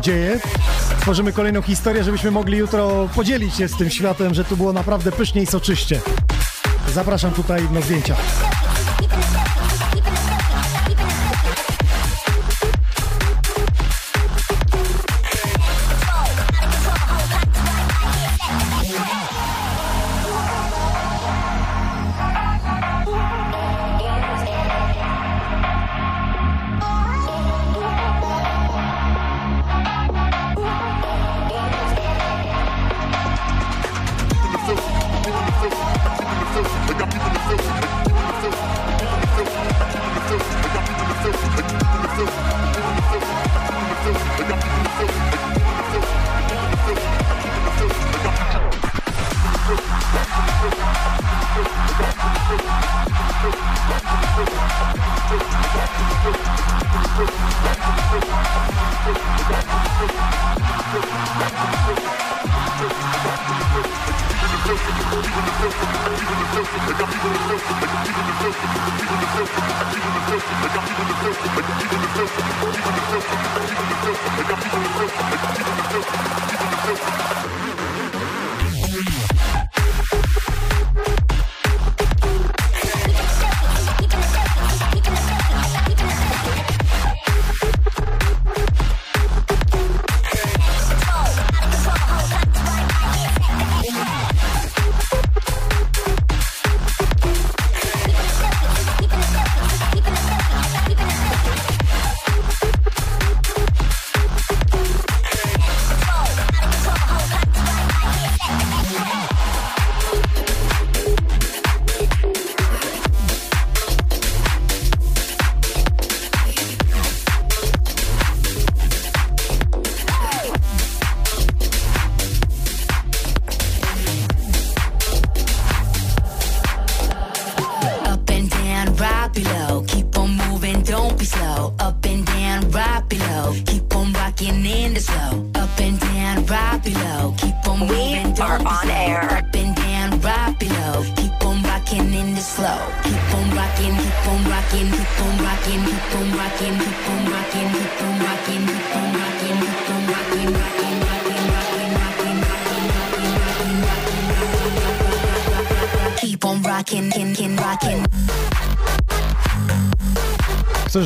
dzieje. 0.00 0.40
Tworzymy 1.00 1.32
kolejną 1.32 1.62
historię, 1.62 2.04
żebyśmy 2.04 2.30
mogli 2.30 2.58
jutro 2.58 3.08
podzielić 3.14 3.54
się 3.54 3.68
z 3.68 3.76
tym 3.76 3.90
światem, 3.90 4.34
że 4.34 4.44
tu 4.44 4.56
było 4.56 4.72
naprawdę 4.72 5.12
pysznie 5.12 5.42
i 5.42 5.46
soczyście. 5.46 6.00
Zapraszam 6.94 7.32
tutaj 7.32 7.62
na 7.70 7.80
zdjęcia. 7.80 8.16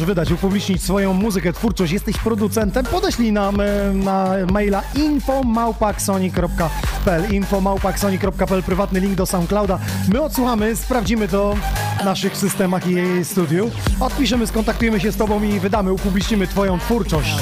Wydać, 0.07 0.33
upublicznić 0.33 0.83
swoją 0.83 1.13
muzykę, 1.13 1.53
twórczość, 1.53 1.93
jesteś 1.93 2.19
producentem, 2.19 2.85
podeślij 2.85 3.33
nam 3.33 3.61
e, 3.61 3.93
na 3.93 4.31
maila 4.53 4.83
infomałpaksoni.pl 4.95 7.35
infomałpaksoni.pl 7.35 8.63
prywatny 8.63 9.01
link 9.01 9.15
do 9.15 9.27
SoundClouda. 9.27 9.79
My 10.09 10.23
odsłuchamy, 10.23 10.77
sprawdzimy 10.77 11.29
to 11.29 11.55
w 12.01 12.05
naszych 12.05 12.37
systemach 12.37 12.87
i 12.87 13.25
studiu. 13.25 13.71
Odpiszemy, 14.01 14.47
skontaktujemy 14.47 15.01
się 15.01 15.13
z 15.13 15.17
Tobą 15.17 15.43
i 15.43 15.61
wydamy, 15.61 15.93
upublicznimy 15.93 16.47
Twoją 16.47 16.79
twórczość. 16.79 17.37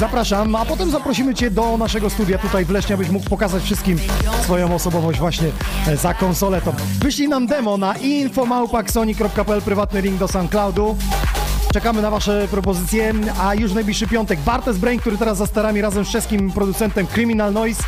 Zapraszam, 0.00 0.54
a 0.54 0.64
potem 0.64 0.90
zaprosimy 0.90 1.34
Cię 1.34 1.50
do 1.50 1.76
naszego 1.76 2.10
studia 2.10 2.38
tutaj 2.38 2.64
w 2.64 2.70
Lesznie, 2.70 2.94
abyś 2.94 3.08
mógł 3.08 3.30
pokazać 3.30 3.62
wszystkim 3.62 3.98
swoją 4.42 4.74
osobowość 4.74 5.18
właśnie 5.18 5.48
e, 5.86 5.96
za 5.96 6.14
konsoletą. 6.14 6.72
Wyślij 7.00 7.28
nam 7.28 7.46
demo 7.46 7.76
na 7.76 7.94
infomałpaksoni.pl 7.94 9.62
prywatny 9.62 10.02
link 10.02 10.18
do 10.18 10.28
SoundCloudu. 10.28 10.96
Czekamy 11.76 12.02
na 12.02 12.10
Wasze 12.10 12.48
propozycje, 12.50 13.14
a 13.40 13.54
już 13.54 13.72
najbliższy 13.72 14.06
piątek 14.06 14.40
Bartes 14.40 14.78
Brain, 14.78 15.00
który 15.00 15.18
teraz 15.18 15.38
za 15.38 15.46
starami 15.46 15.80
razem 15.80 16.04
z 16.04 16.08
czeskim 16.08 16.52
producentem 16.52 17.06
Criminal 17.06 17.52
Noise, 17.52 17.82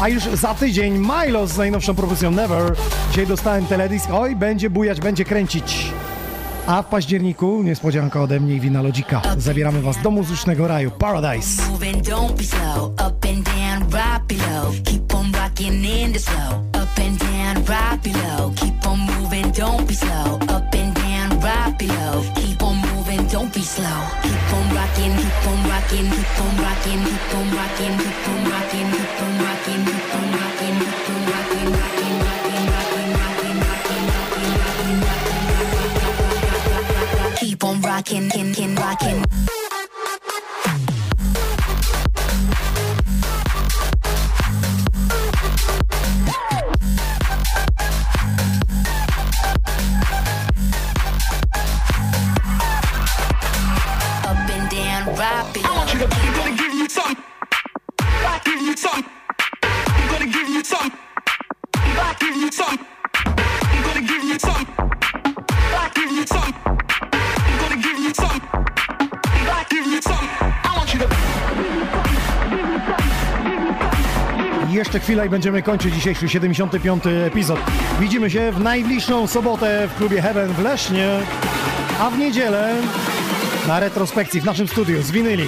a 0.00 0.08
już 0.08 0.22
za 0.24 0.54
tydzień 0.54 0.98
Milo 0.98 1.46
z 1.46 1.56
najnowszą 1.56 1.94
propozycją 1.94 2.30
Never. 2.30 2.76
Dzisiaj 3.10 3.26
dostałem 3.26 3.66
teledisk, 3.66 4.08
oj, 4.12 4.36
będzie 4.36 4.70
bujać, 4.70 5.00
będzie 5.00 5.24
kręcić. 5.24 5.92
A 6.66 6.82
w 6.82 6.86
październiku 6.86 7.62
niespodzianka 7.62 8.22
ode 8.22 8.40
mnie 8.40 8.54
i 8.54 8.60
Wina 8.60 8.82
Lodzika. 8.82 9.22
Zabieramy 9.38 9.82
Was 9.82 10.02
do 10.02 10.10
muzycznego 10.10 10.68
raju 10.68 10.90
Paradise. 10.90 11.62
Keep 22.34 22.62
on 22.62 22.85
rocking 23.26 23.32
don't 23.32 23.52
be 23.52 23.62
slow. 23.62 24.02
Keep 24.22 24.52
on 24.52 24.74
slow. 24.74 25.16
Keep 25.16 25.46
on 25.46 25.66
rocking, 25.68 26.10
keep 26.10 26.40
on 26.40 26.56
rocking, 26.58 27.02
keep 27.02 27.34
on 27.34 27.50
rocking, 27.56 27.98
keep 27.98 28.28
on 28.28 28.44
rocking, 28.50 28.88
keep 28.88 29.22
on 29.22 29.38
rocking, 29.40 29.84
keep 29.84 30.14
on 30.14 30.32
rocking, 30.36 30.78
keep 30.78 31.08
on 31.10 31.22
rocking, 31.26 31.66
rocking, 31.66 31.74
rocking, 31.76 32.16
rocking, 32.16 32.20
rocking, 32.26 33.18
rocking, 33.18 33.58
rocking, 33.58 33.58
rocking, 33.76 34.50
rocking, 34.56 35.00
rocking. 36.20 37.36
Keep 37.36 37.64
on 37.64 37.80
rocking, 37.82 38.30
kin, 38.30 38.54
kin, 38.54 38.74
rocking. 38.76 39.24
Chwila 75.06 75.24
i 75.24 75.28
będziemy 75.28 75.62
kończyć 75.62 75.94
dzisiejszy 75.94 76.28
75. 76.28 77.02
epizod. 77.06 77.58
Widzimy 78.00 78.30
się 78.30 78.52
w 78.52 78.60
najbliższą 78.60 79.26
sobotę 79.26 79.88
w 79.88 79.96
klubie 79.96 80.22
Heaven 80.22 80.52
w 80.52 80.62
Lesznie, 80.62 81.08
a 82.00 82.10
w 82.10 82.18
niedzielę 82.18 82.74
na 83.66 83.80
retrospekcji 83.80 84.40
w 84.40 84.44
naszym 84.44 84.68
studiu 84.68 85.02
z 85.02 85.10
winyli. 85.10 85.44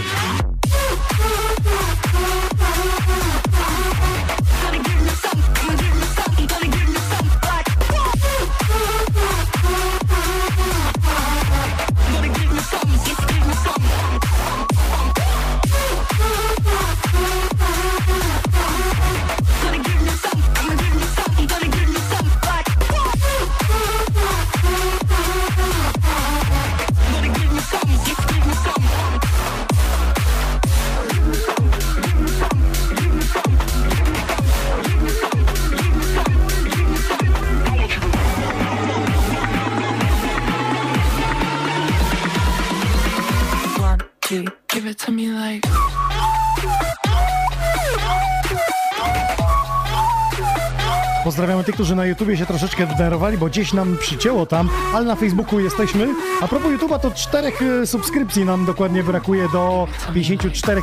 Którzy 51.79 51.95
na 51.95 52.07
YouTubie 52.07 52.37
się 52.37 52.47
troszeczkę 52.47 52.87
denerwowali, 52.87 53.39
bo 53.39 53.47
gdzieś 53.47 53.73
nam 53.73 53.97
przycięło 54.01 54.47
tam, 54.47 54.69
ale 54.95 55.05
na 55.05 55.17
Facebooku 55.17 55.61
jesteśmy. 55.61 56.09
A 56.41 56.49
propos 56.49 56.73
YouTube'a, 56.73 56.99
to 56.99 57.11
czterech 57.11 57.63
e, 57.63 57.87
subskrypcji 57.87 58.45
nam 58.45 58.67
dokładnie 58.67 59.05
brakuje 59.05 59.49
do 59.53 59.89
54 60.15 60.83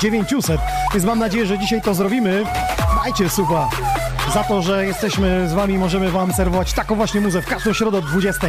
900, 0.00 0.60
więc 0.92 1.04
mam 1.04 1.18
nadzieję, 1.18 1.46
że 1.46 1.58
dzisiaj 1.58 1.82
to 1.82 1.94
zrobimy. 1.94 2.44
Dajcie 3.04 3.28
suba 3.28 3.70
za 4.34 4.44
to, 4.44 4.62
że 4.62 4.86
jesteśmy 4.86 5.48
z 5.48 5.52
wami 5.52 5.78
możemy 5.78 6.10
wam 6.10 6.32
serwować 6.32 6.72
taką 6.72 6.94
właśnie 6.94 7.20
muzę 7.20 7.42
w 7.42 7.46
każdą 7.46 7.72
środę 7.72 7.98
o 7.98 8.02
20. 8.02 8.48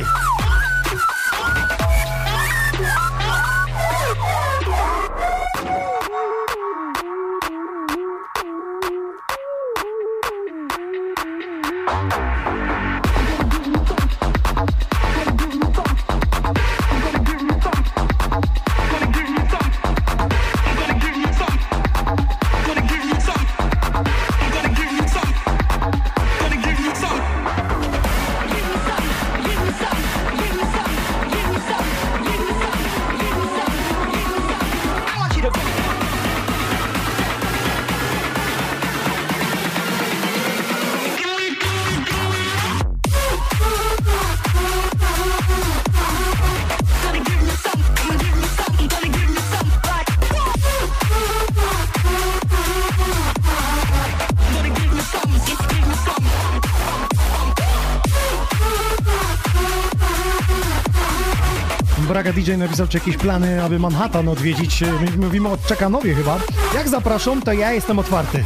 DJ 62.49 62.57
napisał, 62.57 62.87
czy 62.87 62.97
jakieś 62.97 63.17
plany, 63.17 63.63
aby 63.63 63.79
Manhattan 63.79 64.27
odwiedzić. 64.27 64.81
My 64.81 65.25
mówimy 65.25 65.49
o 65.49 65.57
Czekanowie 65.67 66.15
chyba. 66.15 66.39
Jak 66.75 66.89
zapraszam, 66.89 67.41
to 67.41 67.53
ja 67.53 67.71
jestem 67.71 67.99
otwarty. 67.99 68.43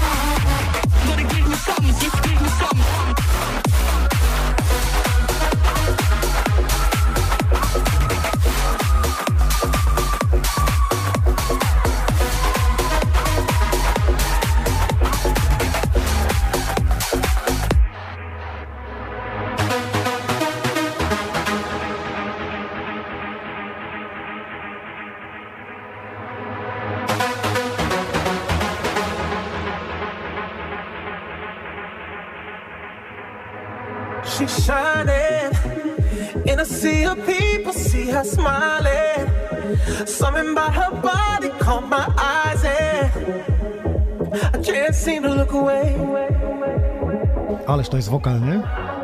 To 47.93 47.97
jest 47.97 48.09
wokal, 48.09 48.41
nie? 48.41 48.61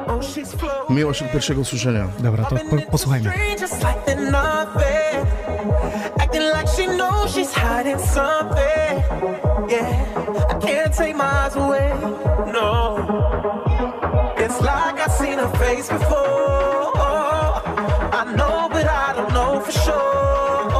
Oh. 0.07 0.19
Miłość 0.93 1.21
od 1.21 1.31
pierwszego 1.31 1.61
usłyszenia. 1.61 2.07
Dobra, 2.19 2.45
to 2.45 2.55
po, 2.55 2.91
posłuchajmy. 2.91 3.31
No. 12.53 12.95
I 18.13 18.33
know, 18.35 18.69
but 18.71 18.85
I 18.85 19.13
don't 19.15 19.33
know 19.33 19.65
for 19.65 19.71
sure. 19.71 20.78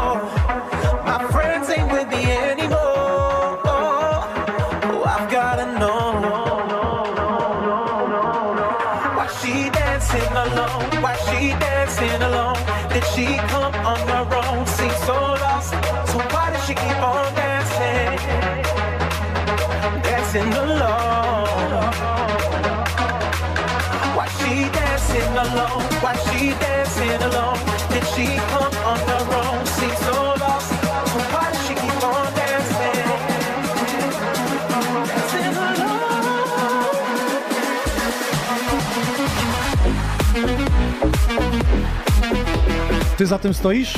Ty 43.20 43.26
za 43.26 43.40
tym 43.40 43.54
stoisz? 43.54 43.94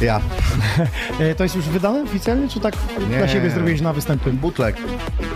Ja. 0.00 0.20
E, 1.20 1.34
to 1.34 1.42
jest 1.42 1.56
już 1.56 1.64
wydane 1.64 2.02
oficjalnie, 2.02 2.48
czy 2.48 2.60
tak 2.60 2.74
Nie. 3.10 3.18
dla 3.18 3.28
siebie 3.28 3.50
zrobiłeś 3.50 3.80
na 3.80 3.92
występy? 3.92 4.32
Bootleg. 4.32 4.76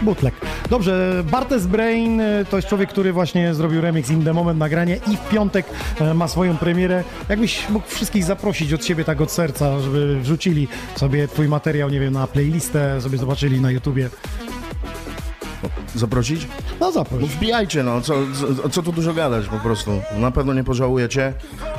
Bootleg. 0.03 0.35
Dobrze, 0.71 1.25
Bartes 1.31 1.67
Brain 1.67 2.21
e, 2.21 2.45
to 2.51 2.57
jest 2.57 2.69
człowiek, 2.69 2.91
który 2.91 3.13
właśnie 3.13 3.55
zrobił 3.55 3.81
remix 3.81 4.11
In 4.11 4.25
The 4.25 4.33
Moment 4.33 4.59
nagranie 4.59 4.97
i 5.13 5.17
w 5.17 5.29
piątek 5.29 5.67
e, 6.01 6.15
ma 6.15 6.29
swoją 6.29 6.57
premierę. 6.57 7.05
Jakbyś 7.29 7.69
mógł 7.69 7.89
wszystkich 7.89 8.25
zaprosić 8.25 8.73
od 8.73 8.85
siebie 8.85 9.05
tak 9.05 9.21
od 9.21 9.31
serca, 9.31 9.81
żeby 9.81 10.21
wrzucili 10.21 10.69
sobie 10.97 11.29
twój 11.29 11.49
materiał, 11.49 11.91
nie 11.91 12.01
wiem, 12.01 12.13
na 12.13 12.27
playlistę, 12.27 13.01
sobie 13.01 13.19
zobaczyli 13.19 13.61
na 13.61 13.71
YouTubie. 13.71 14.11
Zaprosić? 15.95 16.47
No 16.81 16.93
zaproś. 16.93 17.21
No 17.21 17.27
wbijajcie, 17.27 17.83
no, 17.83 18.01
co, 18.01 18.15
co, 18.63 18.69
co 18.69 18.83
tu 18.83 18.93
dużo 18.93 19.15
gadać 19.15 19.47
po 19.49 19.57
prostu. 19.57 20.01
Na 20.19 20.31
pewno 20.31 20.55
nie 20.55 20.65
pożałujecie. 20.65 21.33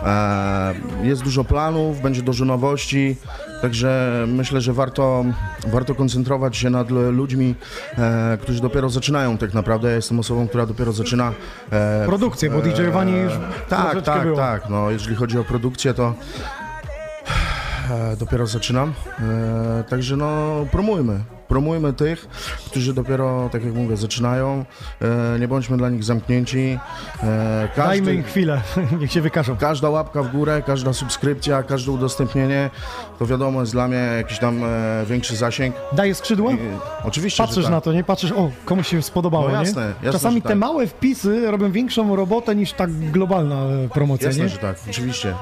E, 0.03 0.73
jest 1.03 1.23
dużo 1.23 1.43
planów, 1.43 2.01
będzie 2.01 2.21
dużo 2.21 2.45
nowości, 2.45 3.15
także 3.61 4.23
myślę, 4.27 4.61
że 4.61 4.73
warto, 4.73 5.25
warto 5.67 5.95
koncentrować 5.95 6.57
się 6.57 6.69
nad 6.69 6.89
ludźmi, 6.91 7.55
e, 7.97 8.37
którzy 8.41 8.61
dopiero 8.61 8.89
zaczynają 8.89 9.37
tak 9.37 9.53
naprawdę. 9.53 9.89
Ja 9.89 9.95
jestem 9.95 10.19
osobą, 10.19 10.47
która 10.47 10.65
dopiero 10.65 10.91
zaczyna. 10.91 11.31
E, 11.71 12.05
Produkcję, 12.05 12.49
bo 12.49 12.61
DJ-owanie 12.61 13.17
już 13.17 13.33
Tak, 13.69 14.01
tak, 14.01 14.23
było. 14.23 14.37
tak. 14.37 14.69
No, 14.69 14.91
jeżeli 14.91 15.15
chodzi 15.15 15.39
o 15.39 15.43
produkcję, 15.43 15.93
to 15.93 16.13
e, 17.91 18.15
dopiero 18.17 18.47
zaczynam. 18.47 18.93
E, 19.19 19.83
także 19.89 20.17
no, 20.17 20.51
promujmy. 20.71 21.19
Promujmy 21.47 21.93
tych, 21.93 22.27
którzy 22.65 22.93
dopiero, 22.93 23.49
tak 23.51 23.63
jak 23.63 23.73
mówię, 23.73 23.97
zaczynają. 23.97 24.65
E, 25.35 25.39
nie 25.39 25.47
bądźmy 25.47 25.77
dla 25.77 25.89
nich 25.89 26.03
zamknięci. 26.03 26.79
E, 27.23 27.67
każdy, 27.75 27.89
Dajmy 27.89 28.13
im 28.13 28.23
chwilę, 28.23 28.61
niech 28.99 29.11
się 29.11 29.21
wykażą. 29.21 29.57
Każda 29.57 29.89
łapka 29.89 30.23
w 30.23 30.31
górę, 30.31 30.63
każda 30.65 30.93
subskrypcja, 30.93 31.63
każde 31.63 31.91
udostępnienie, 31.91 32.69
to 33.19 33.25
wiadomo 33.25 33.59
jest 33.59 33.71
dla 33.71 33.87
mnie 33.87 33.97
jakiś 33.97 34.39
tam 34.39 34.63
e, 34.63 35.05
większy 35.05 35.35
zasięg. 35.35 35.75
Daje 35.93 36.15
skrzydło? 36.15 36.51
I, 36.51 36.57
oczywiście, 37.03 37.43
Patrzysz 37.43 37.63
tak. 37.63 37.71
na 37.71 37.81
to, 37.81 37.93
nie? 37.93 38.03
Patrzysz, 38.03 38.31
o, 38.31 38.51
komuś 38.65 38.87
się 38.87 39.01
spodobało, 39.01 39.49
No 39.49 39.63
jasne, 39.63 39.81
nie? 39.81 39.87
jasne, 39.87 40.11
Czasami 40.11 40.41
te 40.41 40.49
tak. 40.49 40.57
małe 40.57 40.87
wpisy 40.87 41.51
robią 41.51 41.71
większą 41.71 42.15
robotę 42.15 42.55
niż 42.55 42.73
tak 42.73 42.91
globalna 43.11 43.55
promocja, 43.93 44.27
Jasne, 44.27 44.43
nie? 44.43 44.49
że 44.49 44.57
tak, 44.57 44.75
oczywiście. 44.89 45.33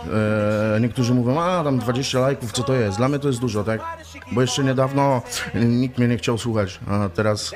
Niektórzy 0.82 1.14
mówią, 1.14 1.42
a 1.42 1.64
tam 1.64 1.80
20 1.80 2.20
lajków, 2.20 2.52
co 2.52 2.64
to 2.64 2.74
jest? 2.74 2.98
Dla 2.98 3.08
mnie 3.10 3.20
to 3.20 3.28
jest 3.28 3.40
dużo, 3.40 3.64
tak? 3.64 3.82
Bo 4.32 4.42
jeszcze 4.42 4.64
niedawno 4.64 5.22
nikt 5.56 5.95
nikt 5.96 6.00
mnie 6.00 6.08
nie 6.08 6.18
chciał 6.18 6.38
słuchać, 6.38 6.80
a 6.88 7.10
teraz 7.10 7.52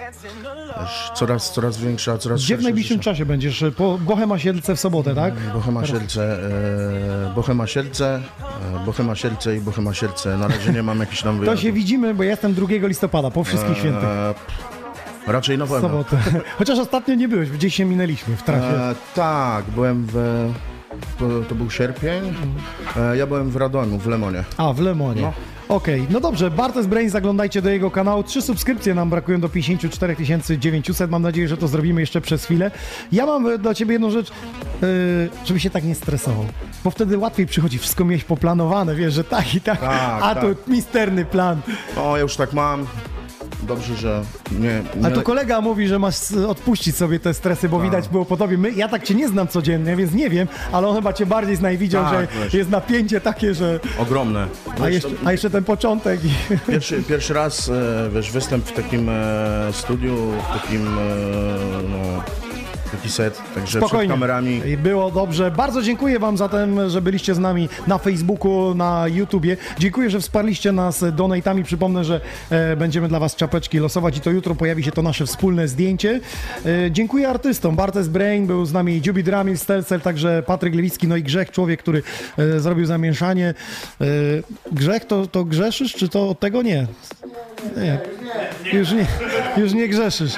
coraz, 1.15 1.51
coraz 1.53 1.77
większa, 1.77 2.17
coraz 2.17 2.41
Gdzie 2.41 2.57
w 2.57 2.63
najbliższym 2.63 2.97
życie. 2.97 3.03
czasie 3.03 3.25
będziesz? 3.25 3.63
Po 3.77 3.97
Bohema 3.97 4.39
Siedlce 4.39 4.75
w 4.75 4.79
sobotę, 4.79 5.15
tak? 5.15 5.33
Bohema 5.53 5.85
Sielce, 5.85 6.39
e, 7.31 7.33
Bohema 7.35 7.67
Sielce, 7.67 8.21
e, 8.75 8.85
Bohema 8.85 9.15
Sielce 9.15 9.57
i 9.57 9.61
Bohema 9.61 9.93
Sielce. 9.93 10.37
Na 10.37 10.47
razie 10.47 10.71
nie 10.73 10.83
mam 10.83 10.99
jakichś 10.99 11.21
tam 11.21 11.35
To 11.35 11.39
wyjazdów. 11.39 11.63
się 11.63 11.71
widzimy, 11.71 12.13
bo 12.13 12.23
ja 12.23 12.29
jestem 12.29 12.53
2 12.53 12.67
listopada, 12.87 13.31
po 13.31 13.43
wszystkich 13.43 13.71
E, 13.77 13.79
świętych. 13.79 14.09
Raczej 15.27 15.57
na 15.57 15.65
pewno. 15.67 15.81
sobotę. 15.89 16.17
Chociaż 16.59 16.79
ostatnio 16.79 17.15
nie 17.15 17.27
byłeś, 17.27 17.49
gdzieś 17.49 17.75
się 17.75 17.85
minęliśmy 17.85 18.35
w 18.37 18.43
trakcie. 18.43 18.67
E, 18.89 18.95
tak, 19.15 19.65
byłem 19.65 20.05
w... 20.13 20.49
To, 21.19 21.25
to 21.49 21.55
był 21.55 21.69
sierpień. 21.71 22.33
E, 22.97 23.17
ja 23.17 23.27
byłem 23.27 23.49
w 23.49 23.55
Radomiu, 23.55 23.99
w 23.99 24.07
Lemonie. 24.07 24.43
A, 24.57 24.73
w 24.73 24.79
Lemonie. 24.79 25.21
No. 25.21 25.33
Okej, 25.69 26.07
no 26.09 26.19
dobrze, 26.19 26.51
Bartes 26.51 26.87
Brain, 26.87 27.09
zaglądajcie 27.09 27.61
do 27.61 27.69
jego 27.69 27.91
kanału. 27.91 28.23
Trzy 28.23 28.41
subskrypcje 28.41 28.95
nam 28.95 29.09
brakują 29.09 29.39
do 29.41 29.49
54 29.49 30.15
900. 30.59 31.11
Mam 31.11 31.21
nadzieję, 31.21 31.47
że 31.47 31.57
to 31.57 31.67
zrobimy 31.67 32.01
jeszcze 32.01 32.21
przez 32.21 32.45
chwilę. 32.45 32.71
Ja 33.11 33.25
mam 33.25 33.47
e, 33.47 33.57
dla 33.57 33.73
ciebie 33.73 33.93
jedną 33.93 34.09
rzecz, 34.11 34.31
yy, 34.81 34.87
żeby 35.45 35.59
się 35.59 35.69
tak 35.69 35.83
nie 35.83 35.95
stresował. 35.95 36.45
Bo 36.83 36.91
wtedy 36.91 37.17
łatwiej 37.17 37.45
przychodzi, 37.47 37.77
wszystko 37.79 38.05
miałeś 38.05 38.23
poplanowane, 38.23 38.95
wiesz, 38.95 39.13
że 39.13 39.23
tak 39.23 39.55
i 39.55 39.61
tak, 39.61 39.79
Tak, 39.79 40.19
a 40.23 40.35
tak. 40.35 40.43
tu 40.43 40.71
misterny 40.71 41.25
plan. 41.25 41.61
O, 41.97 42.17
ja 42.17 42.21
już 42.21 42.35
tak 42.35 42.53
mam. 42.53 42.85
Dobrze, 43.63 43.95
że 43.95 44.23
nie... 44.51 44.81
nie 45.01 45.07
A 45.07 45.11
tu 45.11 45.21
kolega 45.21 45.61
mówi, 45.61 45.87
że 45.87 45.99
masz 45.99 46.31
odpuścić 46.31 46.95
sobie 46.95 47.19
te 47.19 47.33
stresy, 47.33 47.69
bo 47.69 47.77
Tak. 47.77 47.85
widać 47.85 48.07
było 48.09 48.25
po 48.25 48.37
tobie. 48.37 48.57
My, 48.57 48.71
ja 48.71 48.87
tak 48.87 49.03
cię 49.03 49.15
nie 49.15 49.27
znam 49.27 49.47
codziennie, 49.47 49.95
więc 49.95 50.13
nie 50.13 50.29
wiem, 50.29 50.47
ale 50.71 50.87
on 50.87 50.95
chyba 50.95 51.13
cię 51.13 51.25
bardziej 51.25 51.55
zna 51.55 51.71
i 51.71 51.77
widział, 51.77 52.03
Tak, 52.03 52.13
że 52.13 52.43
wiesz. 52.43 52.53
jest 52.53 52.69
napięcie 52.69 53.21
takie, 53.21 53.53
że... 53.53 53.79
Ogromne. 53.97 54.47
A 54.79 54.85
Wiesz, 54.85 54.93
jeszcze, 54.93 55.09
a 55.25 55.31
jeszcze 55.31 55.49
ten 55.49 55.63
początek. 55.63 56.19
I... 56.25 56.29
Pierwszy, 56.71 57.03
pierwszy 57.03 57.33
raz, 57.33 57.69
e, 57.69 58.09
wiesz, 58.15 58.31
występ 58.31 58.65
w 58.65 58.71
takim 58.73 59.09
e, 59.09 59.67
studiu, 59.71 60.15
w 60.49 60.61
takim, 60.61 60.87
e, 60.87 60.91
no, 61.89 62.23
taki 62.91 63.09
set, 63.09 63.41
także 63.55 63.81
przed 63.81 64.07
kamerami. 64.07 64.61
I 64.67 64.77
Było 64.77 65.11
dobrze. 65.11 65.51
Bardzo 65.51 65.81
dziękuję 65.81 66.19
Wam 66.19 66.37
za 66.37 66.49
ten, 66.49 66.89
że 66.89 67.01
byliście 67.01 67.35
z 67.35 67.39
nami 67.39 67.69
na 67.87 67.97
Facebooku, 67.97 68.75
na 68.75 69.07
YouTubie. 69.07 69.57
Dziękuję, 69.79 70.09
że 70.09 70.19
wsparliście 70.19 70.71
nas 70.71 71.05
donatami. 71.13 71.63
Przypomnę, 71.63 72.03
że 72.03 72.21
e, 72.49 72.75
będziemy 72.75 73.07
dla 73.07 73.19
Was 73.19 73.35
czapeczki 73.35 73.79
losować 73.79 74.17
i 74.17 74.21
to 74.21 74.31
jutro 74.31 74.55
pojawi 74.55 74.83
się 74.83 74.91
to 74.91 75.01
nasze 75.01 75.25
wspólne 75.25 75.67
zdjęcie. 75.67 76.19
E, 76.65 76.91
dziękuję 76.91 77.29
artystom. 77.29 77.75
Bartes 77.75 78.07
Brain 78.07 78.47
był 78.47 78.65
z 78.65 78.73
nami, 78.73 79.01
Dziubi 79.01 79.23
Dramil, 79.23 79.57
Stelcel, 79.57 80.01
także 80.01 80.43
Patryk 80.45 80.75
Lewicki, 80.75 81.07
no 81.07 81.15
i 81.15 81.23
Grzech, 81.23 81.51
człowiek, 81.51 81.79
który 81.79 82.03
e, 82.37 82.59
zrobił 82.59 82.85
zamieszanie. 82.85 83.53
E, 84.01 84.05
grzech 84.71 85.05
to, 85.05 85.27
to 85.27 85.45
grzeszysz, 85.45 85.93
czy 85.93 86.09
to 86.09 86.29
od 86.29 86.39
tego 86.39 86.61
nie? 86.61 86.87
Nie. 87.77 87.99
Już 88.73 88.91
nie, 88.91 89.05
już 89.57 89.73
nie 89.73 89.87
grzeszysz. 89.87 90.33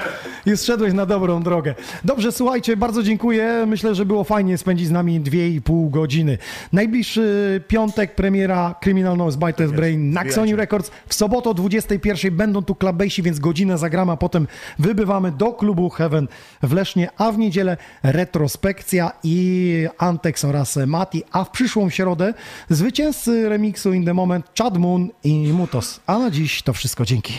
Już 0.46 0.62
szedłeś 0.62 0.94
na 0.94 1.06
dobrą 1.06 1.44
drogę. 1.44 1.76
Dobrze, 2.04 2.32
słuchajcie, 2.42 2.78
bardzo 2.78 3.04
dziękuję. 3.04 3.66
Myślę, 3.68 3.96
że 3.96 4.06
było 4.06 4.24
fajnie 4.24 4.58
spędzić 4.58 4.88
z 4.88 4.92
nami 4.92 5.22
2,5 5.22 5.90
godziny. 5.90 6.38
Najbliższy 6.74 7.64
piątek 7.68 8.16
premiera 8.16 8.76
Criminal 8.84 9.18
Noise 9.18 9.38
by 9.38 9.54
Test 9.54 9.74
Brain 9.74 10.12
na 10.12 10.32
Sony 10.32 10.56
Records. 10.56 10.92
W 11.08 11.14
sobotę 11.14 11.50
o 11.50 11.54
21 11.54 12.36
będą 12.36 12.62
tu 12.62 12.76
Clubbase, 12.76 13.22
więc 13.22 13.40
godzinę 13.40 13.78
zagramy, 13.78 14.12
a 14.12 14.18
potem 14.18 14.48
wybywamy 14.80 15.32
do 15.32 15.54
klubu 15.54 15.90
Heaven 15.90 16.28
w 16.64 16.74
Lesznie, 16.74 17.10
a 17.18 17.32
w 17.32 17.38
niedzielę 17.38 17.78
retrospekcja 18.04 19.12
i 19.24 19.88
Antex 19.98 20.46
oraz 20.46 20.78
Mati, 20.88 21.24
a 21.32 21.44
w 21.44 21.50
przyszłą 21.50 21.90
środę 21.90 22.34
zwycięzcy 22.70 23.50
remiksu 23.50 23.94
In 23.94 24.06
The 24.06 24.14
Moment 24.14 24.46
Chad 24.58 24.78
Moon 24.78 25.10
i 25.24 25.54
Mutos. 25.54 26.00
A 26.08 26.20
na 26.20 26.32
dziś 26.32 26.62
to 26.62 26.74
wszystko. 26.74 27.06
Dzięki. 27.06 27.34